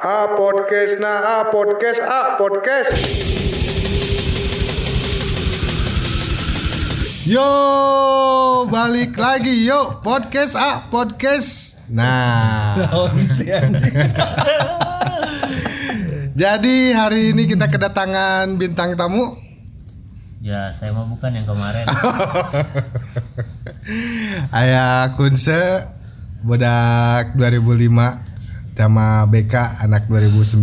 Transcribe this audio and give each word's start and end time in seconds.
Ah 0.00 0.32
podcast 0.32 0.96
nah 0.96 1.20
ah 1.20 1.44
podcast 1.52 2.00
ah 2.00 2.40
podcast. 2.40 2.88
Yo 7.28 7.44
balik 8.72 9.12
lagi 9.20 9.68
yo 9.68 10.00
podcast 10.00 10.56
ah 10.56 10.88
podcast. 10.88 11.84
Nah. 11.92 12.80
Jadi 16.32 16.96
hari 16.96 17.36
ini 17.36 17.44
kita 17.44 17.68
kedatangan 17.68 18.56
bintang 18.56 18.96
tamu. 18.96 19.36
Ya, 20.40 20.72
saya 20.72 20.96
mah 20.96 21.04
bukan 21.04 21.28
yang 21.28 21.44
kemarin. 21.44 21.84
Ayah 24.64 25.12
Kunse 25.12 25.84
Bodak 26.40 27.36
2005 27.36 28.29
sama 28.80 29.28
BK 29.28 29.84
anak 29.84 30.08
2009 30.08 30.56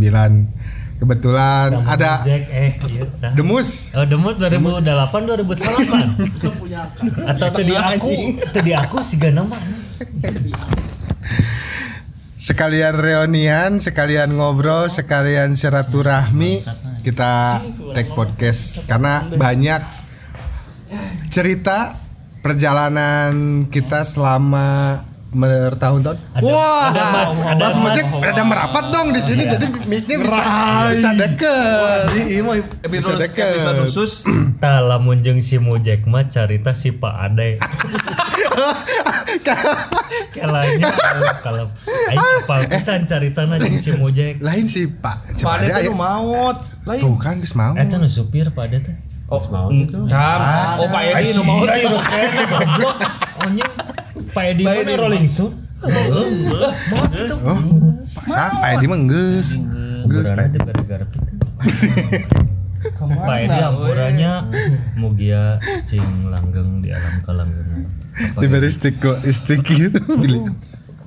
Kebetulan 0.97 1.77
Sama 1.77 1.93
ada 1.93 2.25
Jack 2.25 2.49
eh 2.49 2.81
iya. 2.81 3.29
Demus 3.37 3.93
Oh, 3.93 4.01
Demus 4.01 4.41
2008 4.41 4.81
2008. 4.81 6.17
Atau 7.29 7.53
tadi 7.53 7.77
aku, 7.77 8.41
tadi 8.49 8.73
aku 8.73 8.97
sih 9.05 9.21
gak 9.21 9.37
nama. 9.37 9.61
Sekalian 12.41 12.97
reunian, 12.97 13.77
sekalian 13.77 14.33
ngobrol, 14.33 14.89
sekalian 14.89 15.53
silaturahmi 15.53 16.65
Kita 17.05 17.61
take 17.93 18.09
podcast 18.17 18.81
Karena 18.89 19.21
banyak 19.21 19.85
cerita 21.29 21.93
perjalanan 22.41 23.67
kita 23.67 24.07
selama 24.07 25.03
bertahun-tahun. 25.37 26.17
Wah, 26.39 26.89
ada 26.89 27.03
Mas- 27.07 27.37
ada 27.39 27.63
Mas 27.63 27.75
Mojek 27.77 28.05
Mas- 28.05 28.23
rada 28.23 28.43
merapat 28.43 28.83
dong 28.89 29.07
di 29.09 29.21
sini, 29.21 29.45
jadi 29.45 29.65
mic-nya 29.85 30.17
bisa, 30.17 30.41
bisa 30.89 31.09
deket. 31.13 32.05
Iya 32.17 32.41
mah 32.41 32.55
Bisa 32.57 33.13
episode 33.13 33.21
deket. 33.21 33.53
episode 33.55 33.77
khusus. 33.85 34.11
Tah 34.61 34.81
lamun 34.81 35.21
jeung 35.21 35.37
si 35.39 35.55
Mujek 35.57 36.03
mah 36.03 36.25
carita 36.25 36.73
si 36.73 36.89
Pak 36.91 37.13
Ade. 37.23 37.61
Kalanya 40.29 40.91
kalau 40.91 41.33
kalau 41.41 41.65
aing 42.07 42.19
apal 42.41 42.61
pisan 42.65 43.05
caritana 43.05 43.57
jeung 43.57 43.77
si 43.77 43.91
Mujek. 43.93 44.37
Lain 44.39 44.65
sih 44.65 44.89
Pak. 44.89 45.37
Pak 45.37 45.53
Ade 45.55 45.65
ada 45.67 45.79
tuh 45.79 45.85
ya. 45.85 45.93
maut. 45.93 46.57
Lain. 46.85 47.01
Tuh 47.01 47.15
kan 47.17 47.37
geus 47.37 47.53
mau. 47.53 47.73
Eta 47.73 47.95
nu 47.95 48.07
supir 48.07 48.49
Pak 48.49 48.65
Ade 48.65 48.77
teh. 48.81 48.95
Oh, 49.27 49.43
cam. 50.07 50.39
Oh, 50.79 50.87
Pak 50.87 51.01
Edi 51.13 51.35
nu 51.35 51.43
maut 51.43 51.67
kayaknya 51.67 52.43
goblok. 52.47 52.95
Anjing. 53.37 53.71
Pak 54.33 54.43
Edi 54.55 54.63
mana 54.63 54.93
Rolling 54.97 55.27
Stone? 55.27 55.53
Oh, 55.77 57.59
Pak 58.15 58.25
Sa, 58.25 58.43
Pak 58.57 58.69
Edi 58.79 58.85
mah 58.89 58.99
geus. 59.05 59.49
Geus 60.09 60.27
Pak 60.31 60.49
Edi. 60.49 60.57
di 60.57 60.59
gara-gara 60.65 61.05
kita. 61.05 61.45
Pak 62.97 63.37
Edi 63.45 63.59
ampurannya 63.61 64.31
mugia 64.97 65.61
cing 65.85 66.33
langgeng 66.33 66.81
di 66.81 66.89
alam 66.89 67.15
kalanggengan. 67.23 67.81
Diberi 68.41 68.69
stick 68.73 68.97
kok, 68.97 69.21
stick 69.29 69.61
gitu. 69.65 70.01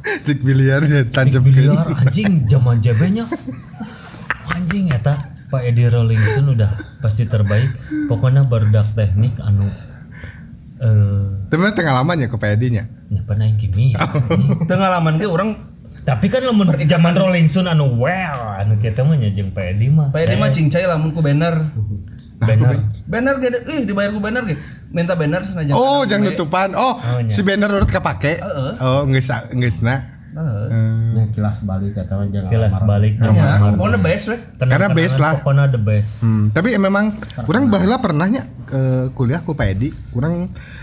Stick 0.00 0.40
biliar 0.40 0.80
ya 0.86 1.04
tancap 1.04 1.44
ke. 1.44 1.52
biliar 1.52 1.84
anjing 1.92 2.48
zaman 2.48 2.80
jebenya 2.80 3.28
anjing 4.48 4.88
eta 4.88 5.28
Pak 5.52 5.60
Edi 5.66 5.84
Rolling 5.92 6.20
Stone 6.20 6.56
udah 6.56 6.72
pasti 7.04 7.28
terbaik 7.28 7.68
pokoknya 8.08 8.48
barudak 8.48 8.88
teknik 8.96 9.36
anu 9.44 9.68
eh 10.80 11.39
Tapi 11.50 11.60
tengah 11.74 11.92
lamanya 11.98 12.30
ke 12.30 12.38
Pak 12.38 12.54
Edi-nya. 12.54 12.86
nya 13.10 13.20
pernah 13.26 13.42
yang 13.42 13.58
kimi 13.58 13.92
Tengah 14.70 14.88
laman 14.94 15.18
ge 15.18 15.26
urang 15.26 15.58
tapi 16.00 16.32
kan 16.32 16.40
lamun 16.40 16.64
zaman 16.72 17.12
Rolling 17.12 17.46
Stone 17.52 17.68
anu 17.68 17.92
well 18.00 18.56
anu 18.56 18.80
kita 18.80 19.04
mah 19.04 19.20
nyajeng 19.20 19.52
Edi 19.52 19.92
mah 19.92 20.08
Edi 20.16 20.34
mah 20.38 20.48
cincai 20.48 20.88
lamun 20.88 21.12
ku 21.12 21.20
banner. 21.20 21.60
benar 22.40 22.72
Banner 23.04 23.34
ge 23.36 23.52
ih 23.68 23.84
dibayar 23.84 24.08
ku 24.08 24.20
banner 24.22 24.48
ge. 24.48 24.56
Minta 24.90 25.14
banner 25.14 25.44
senajan. 25.44 25.76
Oh, 25.76 26.02
jangan 26.02 26.32
nutupan. 26.32 26.74
Oh, 26.74 26.98
iya. 27.20 27.30
si 27.30 27.44
banner 27.46 27.68
urut 27.70 27.92
kepake. 27.92 28.40
Oh, 28.80 29.04
geus 29.06 29.28
geus 29.54 29.84
na. 29.84 30.20
Heeh. 30.30 31.26
kilas 31.34 31.58
balik 31.66 31.98
atau 31.98 32.22
jangan 32.30 32.50
kilas 32.54 32.74
balik 32.86 33.18
Ya, 33.18 33.58
pokoknya 33.74 33.98
best 33.98 34.24
we. 34.30 34.38
Karena 34.62 34.88
base 34.94 35.16
lah. 35.18 35.34
pokoknya 35.42 35.74
the 35.74 35.80
best 35.82 36.22
Hmm, 36.22 36.54
tapi 36.54 36.78
memang 36.78 37.18
kurang 37.50 37.66
baheula 37.66 37.98
pernahnya 37.98 38.46
ke 38.62 39.10
kuliah 39.18 39.42
ku 39.42 39.58
Pak 39.58 39.66
Edi. 39.74 39.90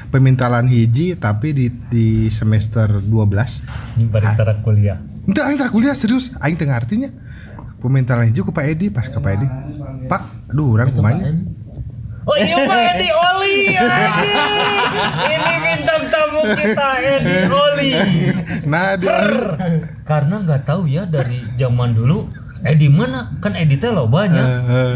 Pemintalan 0.07 0.65
hiji 0.71 1.19
tapi 1.19 1.51
di 1.51 1.67
di 1.91 2.31
semester 2.31 2.87
12. 3.03 3.99
ini 3.99 4.05
baritara 4.07 4.55
kuliah 4.63 4.97
Entar 5.27 5.51
aing 5.51 5.59
tara 5.59 5.67
kuliah 5.67 5.91
serius, 5.91 6.31
aing 6.39 6.55
tengah 6.55 6.79
artinya. 6.79 7.11
Pemintalan 7.83 8.31
hiji 8.31 8.39
ku 8.47 8.55
Pak 8.55 8.63
Edi 8.63 8.87
pas 8.87 9.11
ke 9.11 9.19
Pak 9.19 9.31
Edi. 9.35 9.47
Pak, 10.07 10.23
aduh 10.55 10.71
urang 10.71 10.95
kumanya. 10.95 11.35
Oh 12.23 12.35
iya 12.39 12.55
Pak 12.63 12.79
Edi 12.95 13.07
Oli. 13.11 13.75
Ini 15.27 15.51
bintang 15.59 16.03
tamu 16.07 16.41
kita 16.47 16.89
Edi 17.03 17.35
Oli 17.51 17.91
Nah, 18.71 18.95
dia 18.99 19.19
karena 20.03 20.35
nggak 20.43 20.63
tahu 20.63 20.87
ya 20.87 21.03
dari 21.03 21.43
zaman 21.59 21.91
dulu 21.91 22.27
Edi 22.65 22.87
mana? 22.89 23.29
Kan 23.43 23.53
Edi 23.53 23.77
teh 23.77 23.93
lo 23.93 24.09
banyak. 24.09 24.45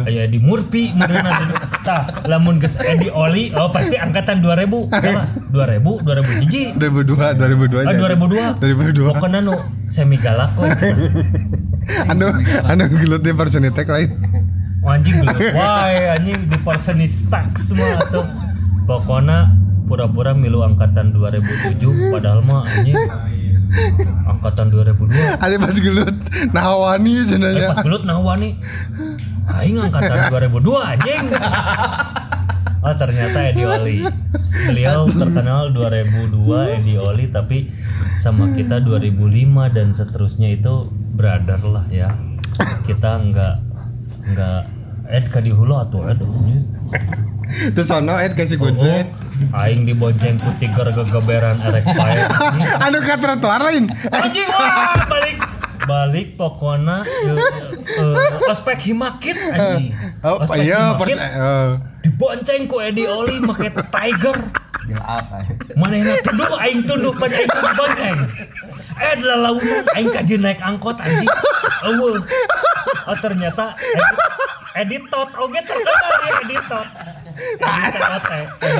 Kayak 0.08 0.32
Edi 0.32 0.40
Murphy 0.42 0.94
mana 0.98 1.30
dulu 1.42 1.54
tah 1.82 2.02
lamun 2.26 2.58
geus 2.62 2.78
Edi 2.82 3.10
Oli 3.14 3.54
oh 3.54 3.70
pasti 3.70 3.98
angkatan 3.98 4.42
2000 4.42 4.90
salah 4.90 5.26
2000 5.54 5.82
2000 5.82 6.42
hiji 6.46 6.64
2002 6.78 7.38
2002 7.38 7.82
ah 7.82 7.90
aja. 7.90 7.98
2002 7.98 8.62
2002. 8.62 9.12
pokoknya 9.14 9.40
nu 9.46 9.56
semi 9.90 10.18
galak 10.18 10.54
we. 10.58 10.70
Anu 12.08 12.28
anu 12.70 12.84
gelut 13.02 13.22
di 13.26 13.34
personitek 13.34 13.86
lain. 13.90 14.10
Oh, 14.82 14.90
anjing 14.90 15.22
dulu 15.22 15.38
wae 15.54 16.18
anjing 16.18 16.42
di 16.50 16.58
personis 16.62 17.26
tax 17.30 17.70
semua 17.70 18.02
tuh. 18.10 18.26
Pokoknya 18.90 19.50
pura-pura 19.86 20.32
milu 20.32 20.64
angkatan 20.64 21.12
2007 21.14 21.82
padahal 22.16 22.42
mah 22.42 22.64
anjing 22.66 22.96
angkatan 24.24 24.68
2002 24.68 25.12
Ada 25.38 25.56
pas 25.58 25.76
gelut 25.76 26.16
nawani 26.52 27.14
Eh 27.14 27.26
cenanya. 27.26 27.72
pas 27.72 27.82
gelut 27.82 28.04
nawa 28.04 28.36
nih 28.36 28.54
Aing 29.50 29.78
angkatan 29.80 30.18
2002 30.30 30.92
anjing 30.92 31.26
Oh 32.82 32.96
ternyata 32.96 33.38
Edi 33.48 33.64
Oli 33.64 33.98
Beliau 34.68 35.06
terkenal 35.08 35.70
2002 35.70 36.78
Edi 36.78 36.96
Oli 36.96 37.26
Tapi 37.28 37.58
sama 38.18 38.52
kita 38.52 38.80
2005 38.80 39.28
dan 39.72 39.88
seterusnya 39.92 40.52
itu 40.52 40.86
brother 41.14 41.62
lah 41.64 41.86
ya 41.88 42.12
Kita 42.84 43.18
nggak 43.20 43.56
nggak 44.30 44.62
Ed 45.12 45.28
ka 45.28 45.40
di 45.40 45.52
hulu 45.52 45.76
atau 45.76 46.08
Ed. 46.08 46.24
Terus 47.76 47.84
sono 47.84 48.16
Ed 48.16 48.32
kasih 48.32 48.56
Oh, 48.56 48.64
kunci. 48.64 48.88
Aing 49.50 49.90
dibonceng 49.90 50.38
ku 50.38 50.50
tiger 50.62 50.88
gegeberan 50.88 51.57
erek 51.66 51.85
pae. 51.97 52.16
Anu 52.85 53.02
ke 53.02 53.16
trotoar 53.18 53.62
lain. 53.66 53.90
anjing 54.13 54.47
wah 54.53 55.02
balik. 55.09 55.38
Balik 55.81 56.28
pokoknya 56.38 57.02
uh, 57.02 58.52
ospek 58.53 58.85
himakit 58.85 59.34
anjing. 59.34 59.97
Oh, 60.22 60.46
Ospek 60.46 60.62
iya 60.62 60.94
himakit, 60.94 61.18
pers 61.18 61.18
eh, 61.18 61.69
dibonceng 62.06 62.62
ku 62.69 62.78
Edi 62.78 63.09
Oli 63.09 63.41
make 63.41 63.74
tiger. 63.90 64.38
Mana 65.73 65.94
yang 65.97 66.22
tunduk 66.22 66.53
aing 66.62 66.85
tunduk 66.85 67.16
pan 67.18 67.29
aing 67.34 67.50
dibonceng 67.50 68.18
eh 69.02 69.13
lalaunan 69.25 69.84
aing 69.97 70.09
kaji 70.13 70.35
naik 70.38 70.62
angkot 70.62 71.02
anjing. 71.02 71.29
Eueuh. 71.90 72.22
Oh 73.09 73.18
ternyata 73.18 73.73
Edi- 73.73 74.29
editot 74.85 75.29
oge 75.35 75.59
terkenal 75.66 76.13
ya 76.22 76.81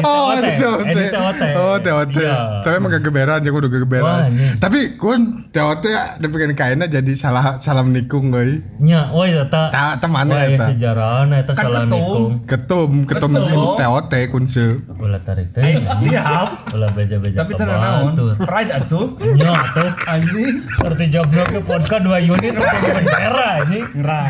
Oh, 0.02 0.34
itu 0.34 0.50
TOT. 0.58 0.88
editot 0.88 1.36
Oh, 1.54 1.76
TOT. 1.78 2.16
Iya. 2.16 2.62
Tapi 2.62 2.76
emang 2.76 2.92
kegeberan, 2.92 3.40
ya 3.40 3.50
udah 3.50 3.62
Wah, 3.62 3.72
kegeberan. 3.72 4.20
Tapi 4.58 4.80
kun 4.96 5.20
TOT 5.48 5.84
dibikin 6.18 6.54
kainnya 6.54 6.88
jadi 6.88 7.12
salah 7.14 7.58
salah 7.58 7.82
menikung 7.82 8.32
euy. 8.32 8.62
nya 8.80 9.10
oh 9.10 9.24
iya 9.24 9.46
ta 9.46 9.70
Ta 9.70 9.96
teman 9.96 10.26
Wah, 10.28 10.42
ya 10.42 10.56
eta. 10.56 10.66
sejarahna 10.68 11.36
eta 11.38 11.52
Kan 11.52 11.64
salah 11.64 11.82
ketum. 11.84 11.92
nikung. 11.92 12.32
Ketum, 12.46 12.92
ketum 13.06 13.32
TOT 13.76 14.14
kun 14.28 14.46
se. 14.46 14.66
Ulah 14.96 15.20
tarik 15.20 15.50
teh. 15.50 15.62
Siap. 15.76 16.72
Ulah 16.72 16.90
beja-beja 16.92 17.38
Tapi 17.38 17.52
tenang 17.54 17.80
naon. 17.80 18.14
Pride 18.38 18.72
atuh. 18.74 19.06
Nya 19.32 19.52
tuh 19.68 19.90
Anjing. 20.08 20.56
seperti 20.72 21.04
joblok 21.10 21.48
ke 21.48 21.60
podcast 21.62 22.04
2 22.04 22.32
unit 22.32 22.54
untuk 22.54 22.92
penjara 22.92 23.50
ini. 23.66 23.80
Ngerai. 23.94 24.30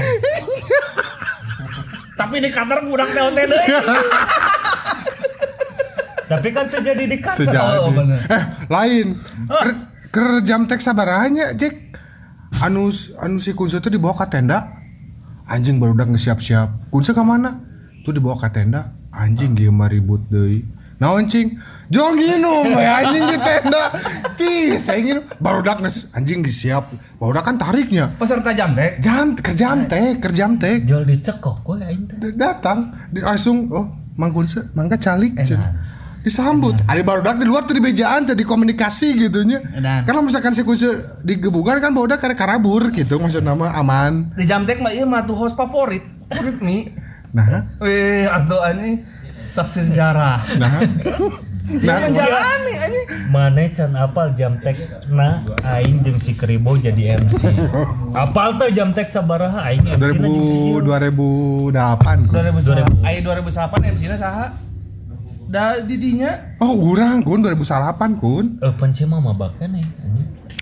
Tapi 2.22 2.36
di 2.38 2.50
kantor 2.54 2.80
kurang 2.86 3.10
TOT 3.10 3.34
deui. 3.34 3.58
Tapi 6.32 6.48
kan 6.56 6.66
terjadi 6.72 7.04
di 7.12 7.18
kantor. 7.20 7.44
Terjadi. 7.44 7.78
Oh, 7.84 7.92
bener. 7.92 8.20
Eh, 8.32 8.44
lain. 8.72 9.08
Ker, 9.52 9.70
ker 10.16 10.28
jam 10.48 10.64
tek 10.64 10.80
sabaranya, 10.80 11.52
Jack. 11.58 11.92
Anu 12.62 12.88
anu 13.20 13.38
si 13.42 13.52
Kunse 13.52 13.84
tuh 13.84 13.92
dibawa 13.92 14.16
ke 14.16 14.32
tenda. 14.32 14.80
Anjing 15.52 15.82
baru 15.82 15.98
udah 15.98 16.08
ngesiap-siap. 16.08 16.94
Kunse 16.94 17.12
ke 17.12 17.24
mana? 17.26 17.60
Tuh 18.08 18.16
dibawa 18.16 18.40
ke 18.40 18.48
tenda. 18.54 18.96
Anjing 19.12 19.58
dia 19.58 19.74
mah 19.74 19.92
ribut 19.92 20.24
deui. 20.32 20.64
naon 21.02 21.26
cing 21.26 21.58
jong 21.92 22.16
nginum 22.16 22.66
we 22.72 22.82
anjing 22.82 23.26
di 23.28 23.38
tenda. 23.38 23.84
Ki 24.34 24.54
saya 24.80 25.00
nginum 25.00 25.24
baru 25.38 25.60
dak 25.60 25.84
nges. 25.84 26.10
Anjing 26.12 26.40
siap. 26.44 26.88
Baru 27.20 27.36
dak 27.36 27.44
kan 27.44 27.60
tariknya. 27.60 28.16
Peserta 28.16 28.56
jamtek. 28.56 28.98
jam 28.98 29.36
kerjam 29.36 29.78
teh 29.86 30.18
kerjam 30.18 30.52
teh. 30.56 30.80
Jual 30.82 31.04
dicekok 31.04 31.62
gue 31.62 31.84
aing 31.84 32.04
teh 32.08 32.16
D- 32.18 32.36
datang. 32.36 32.96
Di 33.12 33.20
langsung 33.20 33.68
oh 33.70 33.86
mangkul 34.16 34.48
se 34.48 34.64
mangga 34.72 34.96
calik 34.96 35.36
Enak. 35.36 35.72
disambut. 36.22 36.78
Ada 36.86 37.02
baru 37.02 37.22
dak 37.22 37.38
di 37.38 37.46
luar 37.46 37.66
tuh 37.66 37.74
di 37.74 37.82
bejaan 37.82 38.24
tuh 38.24 38.38
di 38.38 38.46
komunikasi 38.46 39.18
gitunya 39.18 39.60
Enak. 39.74 40.06
kalau 40.06 40.22
misalkan 40.22 40.54
si 40.54 40.62
kunci 40.62 40.86
digebukan 41.22 41.82
kan 41.82 41.92
baru 41.92 42.14
karena 42.16 42.38
karabur 42.38 42.88
gitu 42.94 43.18
maksud 43.18 43.42
nama 43.42 43.74
aman. 43.76 44.32
Di 44.34 44.46
jamtek 44.46 44.80
mah 44.80 44.94
ieu 44.94 45.04
mah 45.04 45.26
tuh 45.26 45.36
host 45.36 45.58
favorit. 45.58 46.06
Favorit 46.30 46.58
mi. 46.62 46.88
nah. 47.32 47.66
Wih, 47.80 48.28
atuh 48.28 48.60
anjing 48.62 49.02
saksi 49.51 49.92
sejarah. 49.92 50.48
nah 50.57 50.71
nah 51.71 52.09
jalani 52.12 52.74
anjing. 52.75 53.07
Mane 53.31 53.65
can 53.71 53.95
apal 53.95 54.31
jamtek 54.36 54.75
na 55.12 55.44
aing 55.63 56.03
jeung 56.03 56.19
si 56.19 56.36
Kribo 56.36 56.75
jadi 56.75 57.19
MC. 57.19 57.39
apal 58.15 58.59
tuh 58.59 58.71
jamtek 58.71 59.07
sabaraha 59.07 59.71
aing 59.71 59.86
MC 59.88 60.00
na 60.00 60.07
jeung 60.12 60.25
si 60.25 60.81
2000 60.83 61.71
2008 61.71 62.27
kun. 62.27 62.36
2000 62.36 63.07
Ai 63.07 63.24
2008 63.24 63.94
MC-na 63.95 64.15
saha? 64.19 64.48
Da 65.51 65.83
di 65.83 66.00
dinya 66.00 66.31
oh 66.63 66.95
urang 66.95 67.19
kun 67.27 67.44
2008 67.44 68.24
kun 68.24 68.45
Eh 68.63 68.71
pancen 68.80 69.12
mah 69.12 69.19
mabakan 69.19 69.83
eh. 69.83 69.88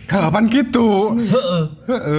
Kapan 0.10 0.50
gitu 0.50 1.14
Heeh. 1.16 1.64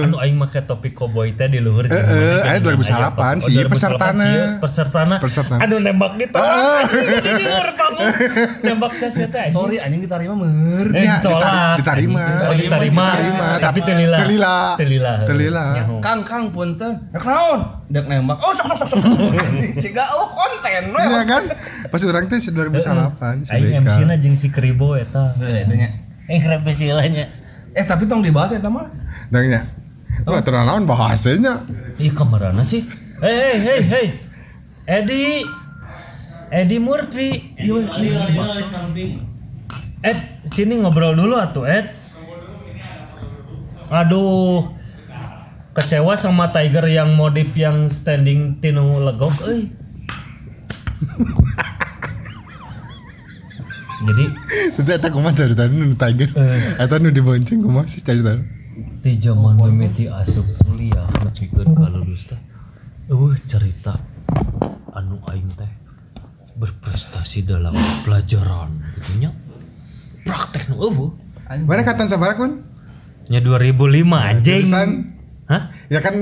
Anu 0.01 0.15
aing 0.17 0.33
make 0.33 0.63
topi 0.63 0.89
cowboy 0.89 1.31
teh 1.31 1.45
di 1.45 1.59
luhur 1.59 1.83
jeung 1.83 1.91
Heeh, 1.93 2.39
aya 2.41 2.57
jeung 2.57 2.79
2008 2.79 2.87
aya 2.87 3.35
sih, 3.37 3.51
Oh, 3.53 3.67
2008 3.67 3.67
pesertana. 3.67 4.23
sih, 4.23 4.39
pesertana. 4.57 5.15
Pesertana. 5.19 5.59
Anu 5.59 5.75
nembak 5.77 6.15
di 6.15 6.25
tolak. 6.25 6.87
Di 7.21 7.43
luhur. 7.43 7.67
Nembak 8.63 8.91
saya 8.93 9.27
teh 9.27 9.45
sorry 9.49 9.77
anjing 9.77 10.01
diterima 10.01 10.33
mer. 10.33 10.87
Eh, 10.89 11.03
Ya, 11.03 11.19
ditolak. 11.19 11.77
ditari- 11.77 12.07
diterima. 12.07 12.25
Oh, 12.47 12.55
diterima. 12.55 13.05
Diterima, 13.11 13.47
Tapi 13.59 13.79
telila. 13.81 14.17
telila. 14.17 14.55
Telila. 14.73 15.13
Telila. 15.27 15.65
Kang 15.99 16.23
Kang 16.23 16.49
punten. 16.49 16.95
Dek 17.09 17.21
naon? 17.21 17.59
Dek 17.87 18.05
nembak. 18.07 18.39
Oh 18.39 18.55
sok 18.55 18.65
sok 18.71 18.77
sok 18.79 18.89
sok. 18.89 19.03
Ciga 19.83 20.03
oh 20.15 20.31
konten 20.31 20.83
we. 20.89 21.01
Iya 21.03 21.21
kan 21.25 21.43
pas 21.85 22.01
orang 22.01 22.25
teh 22.25 22.39
2008 22.39 23.43
si 23.43 23.51
Aing. 23.51 23.83
MC-na 23.83 24.15
jeung 24.15 24.33
si 24.33 24.47
Kribo 24.47 24.95
eta. 24.95 25.35
Eh. 25.41 25.67
Eh 26.27 26.39
keren 26.39 26.63
silanya. 26.71 27.27
Eh 27.71 27.85
tapi 27.87 28.03
tong 28.07 28.19
dibahas 28.19 28.51
eta 28.55 28.67
mah. 28.67 28.87
Dangnya. 29.31 29.63
Wah, 30.27 30.43
tenang 30.43 30.67
naon 30.67 30.83
bahasanya. 30.85 31.63
Ih 31.97 32.11
kamarana 32.11 32.61
sih. 32.61 32.83
Hei 33.23 33.57
hei 33.57 33.57
hei 33.59 33.81
hei. 33.87 34.07
Edi. 34.85 35.45
Edi 36.51 36.77
Murphy. 36.83 37.55
Ed, 40.01 40.17
sini 40.51 40.81
ngobrol 40.81 41.15
dulu 41.15 41.39
atuh, 41.39 41.63
Ed. 41.63 41.87
Aduh. 43.87 44.67
Kecewa 45.71 46.19
sama 46.19 46.51
Tiger 46.51 46.83
yang 46.91 47.15
modif 47.15 47.55
yang 47.55 47.87
standing 47.87 48.59
tinu 48.59 48.99
legok 48.99 49.31
euy. 49.47 49.71
Jadi 54.01 54.25
Nanti 54.73 54.91
eta 54.91 55.07
kumaha 55.07 55.33
cerita 55.35 55.63
nu 55.65 55.93
Tiger. 55.93 56.29
Eh. 56.31 56.79
Eta 56.79 56.97
nu 56.97 57.09
dibonceng 57.09 57.59
kumaha 57.59 57.85
sih 57.85 58.01
cerita. 58.01 58.35
di 59.01 59.17
zaman 59.17 59.57
mimiti 59.57 60.05
asup 60.07 60.45
kuliah 60.59 61.03
nepikeun 61.19 61.73
ka 61.73 61.89
lulus 61.91 62.23
teh 62.23 62.37
eueuh 63.09 63.33
cerita 63.35 63.97
anu 64.91 65.17
aing 65.27 65.49
teh 65.51 65.67
berprestasi 66.55 67.43
dalam 67.43 67.73
pelajaran 68.01 68.69
gitu 68.95 69.11
nya 69.19 69.29
praktek 70.23 70.69
nu 70.69 70.79
eueuh 70.79 71.09
Mana 71.65 71.81
katan 71.83 72.07
sabaraha 72.07 72.37
kun? 72.37 72.51
nya 73.27 73.41
2005 73.41 73.81
anjing 74.07 74.63
Jurusan? 74.63 74.89
hah 75.47 75.63
Ya 75.89 75.99
kan 75.99 76.15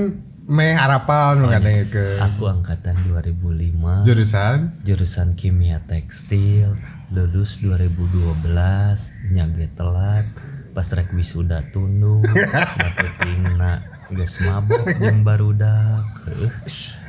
meh 0.44 0.74
harapan 0.74 1.38
nu 1.38 1.46
ngadenge 1.48 1.84
ke 1.86 2.04
aku 2.18 2.50
angkatan 2.50 2.96
2005 3.06 4.02
jurusan. 4.02 4.58
jurusan 4.82 5.28
kimia 5.34 5.78
tekstil 5.84 6.74
lulus 7.10 7.58
2012 7.58 8.46
nyage 9.34 9.66
telat 9.74 10.22
pas 10.70 10.86
rek 10.86 11.10
wisuda 11.10 11.66
tunduk 11.74 12.22
tingna 13.22 13.82
geus 14.14 14.38
mabok 14.46 14.86
jeung 15.02 15.26
barudak 15.26 16.06
Heuh. 16.30 16.50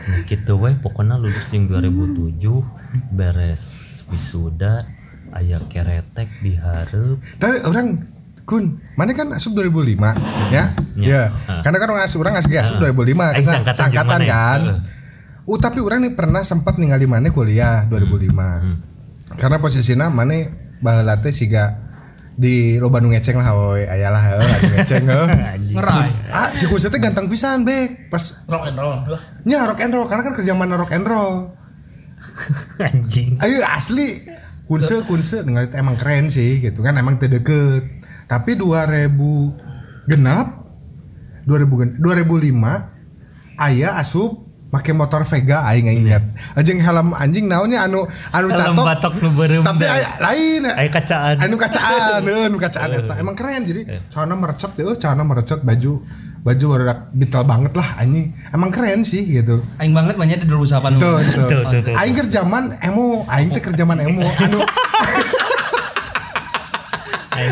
nah 0.10 0.22
kitu 0.26 0.58
we 0.58 0.74
pokoknya 0.82 1.22
lulus 1.22 1.46
jeung 1.54 1.70
2007 1.70 2.34
beres 3.14 3.64
wisuda 4.10 4.90
aya 5.38 5.62
keretek 5.70 6.30
di 6.42 6.58
hareup 6.58 7.22
Tapi 7.38 7.62
orang 7.70 8.02
kun, 8.44 8.82
mana 8.98 9.14
kan 9.14 9.32
asup 9.38 9.54
2005 9.56 10.02
ya? 10.02 10.12
Ya. 10.52 10.66
Ya. 10.98 11.24
Karena 11.64 11.78
kan 11.78 11.90
orang 11.94 12.04
asup 12.10 12.20
orang 12.26 12.36
asli 12.42 12.58
asup 12.58 12.82
2005 12.84 13.38
Aing 13.38 13.48
kan 13.48 13.64
sangkatan 13.72 14.22
ya? 14.26 14.34
kan. 14.34 14.62
Uh, 15.48 15.56
tapi 15.56 15.80
orang 15.80 16.04
nih 16.04 16.14
pernah 16.18 16.44
sempat 16.44 16.76
ningali 16.76 17.08
mana 17.08 17.32
kuliah 17.32 17.88
2005. 17.88 18.28
Hmm. 18.28 18.91
Karena 19.42 19.58
posisinya 19.58 20.14
mana 20.14 20.38
baheula 20.78 21.18
teh 21.18 21.34
siga 21.34 21.82
di 22.32 22.78
loba 22.78 23.02
nu 23.02 23.10
ngeceng 23.10 23.42
lah 23.42 23.54
woy 23.54 23.84
ayalah 23.86 24.38
anu 24.38 24.46
ngeceng 24.78 25.06
anjing 25.58 25.76
Ngerai. 25.76 26.10
Ah, 26.30 26.54
si 26.54 26.70
Kunse 26.70 26.94
teh 26.94 27.02
ganteng 27.02 27.26
pisan 27.26 27.66
bek. 27.66 28.14
Pas 28.14 28.22
Rock 28.46 28.70
and 28.70 28.78
roll. 28.78 29.02
nya 29.44 29.66
rock 29.66 29.82
and 29.82 29.94
roll 29.94 30.06
karena 30.06 30.30
kan 30.30 30.34
kerja 30.38 30.54
mana 30.54 30.78
rock 30.78 30.94
and 30.94 31.10
roll. 31.10 31.50
anjing 32.86 33.42
Ayo 33.42 33.66
asli 33.66 34.22
Kunse 34.70 35.02
Kunse 35.04 35.42
dengan 35.42 35.66
itu 35.66 35.76
emang 35.76 35.98
keren 35.98 36.30
sih 36.30 36.62
gitu 36.62 36.86
kan 36.86 36.94
emang 36.96 37.18
teu 37.18 37.28
deket. 37.28 37.82
Tapi 38.30 38.56
2000 38.56 39.10
genap 40.06 40.48
2000 41.44 41.82
gen- 41.82 41.98
2005 41.98 42.54
aya 43.58 43.90
asup 43.98 44.38
make 44.72 44.92
motor 44.96 45.22
Vega 45.28 45.68
aing 45.68 45.86
aing 45.92 46.08
ingat. 46.08 46.24
Anjing 46.56 46.80
helm 46.80 47.12
anjing 47.14 47.46
naonnya 47.52 47.84
anu 47.86 48.08
anu 48.32 48.48
catok. 48.50 48.86
batok 48.88 49.14
nu 49.20 49.30
beureum 49.36 49.64
Tapi 49.68 49.84
lain. 50.24 50.64
aya 50.64 50.90
kacaan 50.90 51.36
Anu 51.44 51.56
kacaan, 51.60 52.24
anu 52.48 52.58
kacaan 52.58 52.90
eta. 52.96 53.14
Emang 53.20 53.36
keren 53.36 53.68
jadi 53.68 54.00
celana 54.08 54.40
merecet 54.40 54.72
deh, 54.80 54.88
celana 54.96 55.24
merecet 55.28 55.60
baju 55.62 56.00
baju 56.42 56.66
baru 56.74 56.84
detail 57.14 57.46
banget 57.46 57.74
lah 57.78 57.88
anjing. 58.02 58.34
Emang 58.50 58.72
keren 58.74 59.04
sih 59.04 59.22
gitu. 59.28 59.60
Aing 59.78 59.94
banget 59.94 60.16
banyak 60.18 60.42
di 60.42 60.48
2008. 60.48 60.98
Tuh, 60.98 61.20
tuh. 61.22 61.46
Tuh, 61.46 61.62
tuh, 61.68 61.80
tuh. 61.86 61.94
Aing 61.94 62.16
keur 62.18 62.30
zaman 62.32 62.64
emo, 62.82 63.28
aing 63.28 63.52
teh 63.54 63.62
keur 63.62 63.76
zaman 63.76 64.00
emo. 64.02 64.26
Anu 64.42 64.60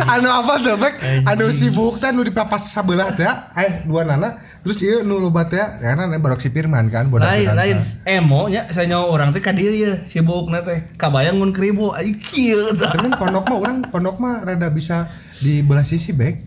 Anu 0.10 0.30
apa 0.30 0.54
tuh, 0.62 0.76
Bek? 0.78 0.96
Anu 1.26 1.50
sibuk 1.50 1.98
teh 1.98 2.14
nu 2.14 2.22
dipapas 2.22 2.70
sabelah 2.70 3.10
teh, 3.14 3.26
eh 3.58 3.84
dua 3.86 4.06
nana. 4.06 4.49
Terus 4.70 4.86
ieu 4.86 5.02
nu 5.02 5.18
loba 5.18 5.50
teh, 5.50 5.58
karena 5.82 6.06
barok 6.22 6.46
si 6.46 6.54
Firman 6.54 6.94
kan, 6.94 7.10
bodak 7.10 7.26
lain 7.26 7.58
lain 7.58 7.78
emo 8.06 8.46
nya 8.54 8.70
saya 8.70 8.86
nyawa 8.86 9.10
orang 9.10 9.34
teh 9.34 9.42
ka 9.42 9.50
dieu 9.50 9.74
ya 9.74 10.06
sibuk 10.06 10.46
na 10.54 10.62
teh 10.62 10.94
kabayang 10.94 11.42
mun 11.42 11.50
kribo 11.50 11.90
ai 11.98 12.14
kieu 12.22 12.78
tah. 12.78 12.94
Tapi 12.94 13.10
kan 13.10 13.18
pondok 13.18 13.50
mah 13.50 13.58
orang 13.58 13.78
pondok 13.90 14.22
mah 14.22 14.46
rada 14.46 14.70
bisa 14.70 15.10
di 15.42 15.66
belah 15.66 15.82
sisi, 15.82 16.14
Bek. 16.14 16.38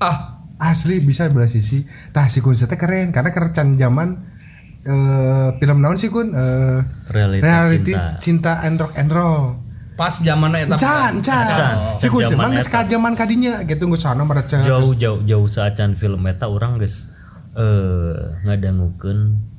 ah 0.00 0.40
Asli 0.56 1.04
bisa 1.04 1.28
di 1.28 1.36
belah 1.36 1.44
sisi. 1.44 1.84
Tah 2.08 2.24
si 2.32 2.40
Kun 2.40 2.56
teh 2.56 2.64
keren 2.80 3.12
karena 3.12 3.28
kerecan 3.36 3.76
zaman 3.76 4.16
eh 4.88 5.48
film 5.60 5.84
naon 5.84 6.00
sih 6.00 6.08
Kun? 6.08 6.32
Eh 6.32 6.80
Reality 7.12 7.44
reality 7.44 7.92
cinta. 7.92 8.16
cinta. 8.16 8.52
and 8.64 8.80
rock 8.80 8.96
and 8.96 9.12
roll. 9.12 9.60
pas 9.92 10.16
zaman 10.24 10.56
eta 10.56 10.80
Can, 10.80 11.20
can. 11.20 11.52
Can. 11.52 11.76
Si 12.00 12.08
Kun 12.08 12.24
emang 12.24 12.48
zaman 12.48 12.56
geus 12.56 12.72
ka 12.72 12.88
zaman 12.88 13.12
kadinya 13.12 13.60
gitu 13.68 13.92
geus 13.92 14.08
sana 14.08 14.24
merecet. 14.24 14.64
jauh 14.64 14.96
jauh 14.96 15.20
jauh 15.28 15.44
saacan 15.44 16.00
film 16.00 16.24
eta 16.24 16.48
orang 16.48 16.80
guys 16.80 17.11
eh 17.52 18.20
ngadangukeun 18.44 19.18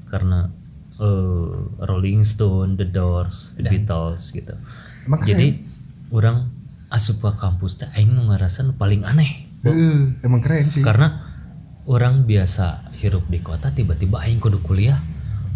karena 0.10 0.50
eh 0.98 1.54
Rolling 1.84 2.26
Stone, 2.26 2.78
The 2.78 2.88
Doors, 2.90 3.58
The 3.58 3.70
Beatles 3.70 4.34
gitu. 4.34 4.54
Keren. 5.04 5.28
Jadi 5.28 5.48
orang 6.14 6.48
asup 6.94 7.26
ke 7.26 7.32
kampus 7.42 7.82
teh 7.82 7.90
aing 7.98 8.14
nu 8.14 8.30
paling 8.78 9.02
aneh 9.02 9.50
Heeh, 9.66 10.22
emang 10.22 10.46
keren 10.46 10.70
sih. 10.70 10.86
karena 10.86 11.26
orang 11.90 12.30
biasa 12.30 12.94
hirup 13.02 13.26
di 13.34 13.42
kota 13.42 13.74
tiba-tiba 13.74 14.22
aing 14.22 14.38
kudu 14.38 14.62
kuliah 14.62 15.02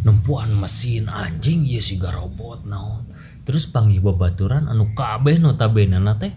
nempuan 0.01 0.50
mesin 0.58 1.06
anjing 1.06 1.62
ieu 1.62 1.77
siga 1.77 2.10
robot 2.10 2.65
naon 2.65 3.06
terus 3.46 3.70
panggil 3.70 4.01
babaturan 4.01 4.65
anu 4.65 4.98
kabeh 4.98 5.38
notabene 5.38 6.01
teh 6.17 6.34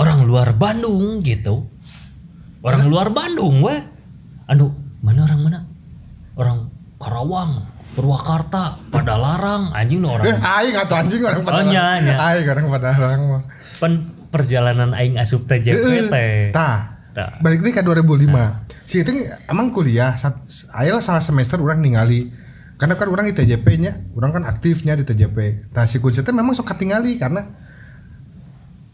orang 0.00 0.24
luar 0.24 0.56
Bandung 0.56 1.20
gitu 1.20 1.68
orang 2.64 2.88
luar 2.88 3.12
Bandung 3.12 3.60
we 3.60 3.76
anu 4.48 4.72
mana 5.00 5.24
orang 5.24 5.40
mana 5.40 5.58
orang 6.36 6.58
Karawang 7.00 7.52
Purwakarta 7.90 8.78
Padalarang 8.92 9.72
anjing 9.74 9.98
nu 9.98 10.12
Eh, 10.12 10.14
orang 10.14 10.38
aing 10.38 10.76
atau 10.76 10.94
anjing 11.00 11.20
orang 11.24 11.42
pada 11.42 11.60
Oh, 11.60 11.66
nya. 11.66 11.82
Aing 12.14 12.46
orang 12.46 12.64
pada 12.70 12.88
larang 12.94 13.22
mah. 13.26 13.42
pen 13.80 13.92
perjalanan 14.30 14.94
aing 14.94 15.18
asup 15.18 15.48
teh 15.48 15.58
Tah, 16.54 17.00
Tah. 17.10 17.30
balik 17.42 17.64
deui 17.64 17.74
ka 17.74 17.82
2005. 17.82 18.62
Si 18.86 19.02
itu 19.02 19.10
emang 19.50 19.74
kuliah, 19.74 20.14
sat, 20.14 20.38
aya 20.70 20.94
lah 20.94 21.02
salah 21.02 21.22
semester 21.22 21.58
orang 21.58 21.82
ningali. 21.82 22.30
Karena 22.78 22.94
kan 22.94 23.10
orang 23.10 23.26
di 23.26 23.34
TJP 23.34 23.66
nya, 23.78 23.92
orang 24.14 24.30
kan 24.30 24.42
aktifnya 24.46 24.94
di 24.94 25.02
TJP. 25.02 25.70
Tah 25.74 25.88
si 25.90 25.98
Kun 25.98 26.14
teh 26.14 26.30
memang 26.30 26.54
sok 26.54 26.70
katingali 26.70 27.18
karena 27.18 27.42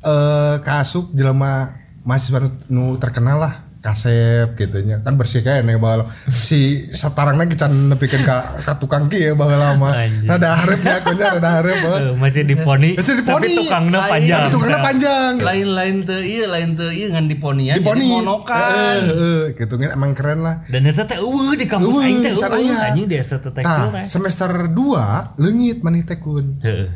eh 0.00 0.56
kasuk 0.62 1.10
jelema 1.12 1.75
mahasiswa 2.06 2.38
nu 2.70 2.94
terkenal 2.96 3.42
lah 3.42 3.65
kasep 3.87 4.49
gitu 4.55 4.83
nya 4.83 4.99
kan 4.99 5.14
bersih 5.14 5.40
kayak 5.40 5.62
nih 5.62 5.76
bahwa 5.76 6.11
si 6.26 6.59
satarangna 6.88 7.47
kita 7.47 7.66
nepikeun 7.66 8.21
ka, 8.21 8.37
ka 8.61 8.75
tukang 8.76 9.07
ki 9.07 9.19
ya 9.21 9.33
bahwa 9.33 9.55
lama 9.55 9.90
Anjing. 9.93 10.26
rada 10.26 10.50
harapnya 10.57 10.95
akunya 10.99 11.26
rada 11.33 11.50
harap 11.55 11.78
Eh, 11.78 12.12
masih 12.14 12.43
diponi 12.43 12.90
Masih 12.95 13.14
diponi. 13.16 13.35
tapi 13.37 13.57
tukangnya 13.57 13.99
Lain. 14.00 14.11
panjang 14.11 14.38
tapi 14.40 14.50
tukangnya 14.50 14.78
panjang 14.83 15.33
lain-lain 15.38 15.97
teu 16.02 16.19
ieu 16.19 16.47
lain 16.47 16.69
teu 16.73 16.90
ieu 16.90 17.07
ngan 17.09 17.26
diponi 17.26 17.62
ya 17.64 17.75
di 17.75 17.81
poni 17.81 18.02
jadi 18.02 18.14
monokan 18.19 18.97
Eh, 18.99 19.14
eh, 19.14 19.43
gitu 19.55 19.75
kan 19.76 19.90
emang 19.93 20.12
keren 20.12 20.40
lah 20.40 20.66
dan 20.66 20.83
itu 20.83 21.00
teh 21.00 21.16
eueuh 21.16 21.55
di 21.55 21.64
kampus 21.64 21.87
Eueuh, 21.88 22.02
aing 22.02 22.19
teh 22.19 22.33
aya. 22.35 22.76
anjing 22.87 23.07
di 23.07 23.16
STT 23.16 23.57
Nah, 23.61 24.02
semester 24.02 24.50
2 24.69 25.38
leungit 25.38 25.78
maneh 25.81 26.02
teh 26.02 26.16
kun. 26.16 26.59
Heeh. 26.59 26.88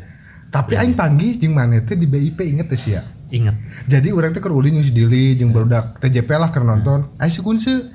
Tapi 0.49 0.73
aing 0.73 0.93
panggih 0.93 1.37
jeung 1.37 1.53
maneh 1.53 1.79
teh 1.79 1.93
di 1.93 2.03
BIP 2.03 2.41
inget 2.41 2.67
teh 2.67 2.75
sia. 2.75 2.99
Ingat 3.31 3.55
Jadi 3.87 4.11
orang 4.11 4.35
teh 4.35 4.43
keur 4.43 4.53
ulin 4.53 4.77
jeung 4.77 4.85
si 4.85 4.93
Dili 4.93 5.33
jeung 5.39 5.55
barudak 5.55 5.97
TJP 6.03 6.29
lah 6.37 6.51
keur 6.53 6.67
nonton. 6.67 7.09
Ai 7.17 7.31
si 7.31 7.41
Kunse. 7.41 7.89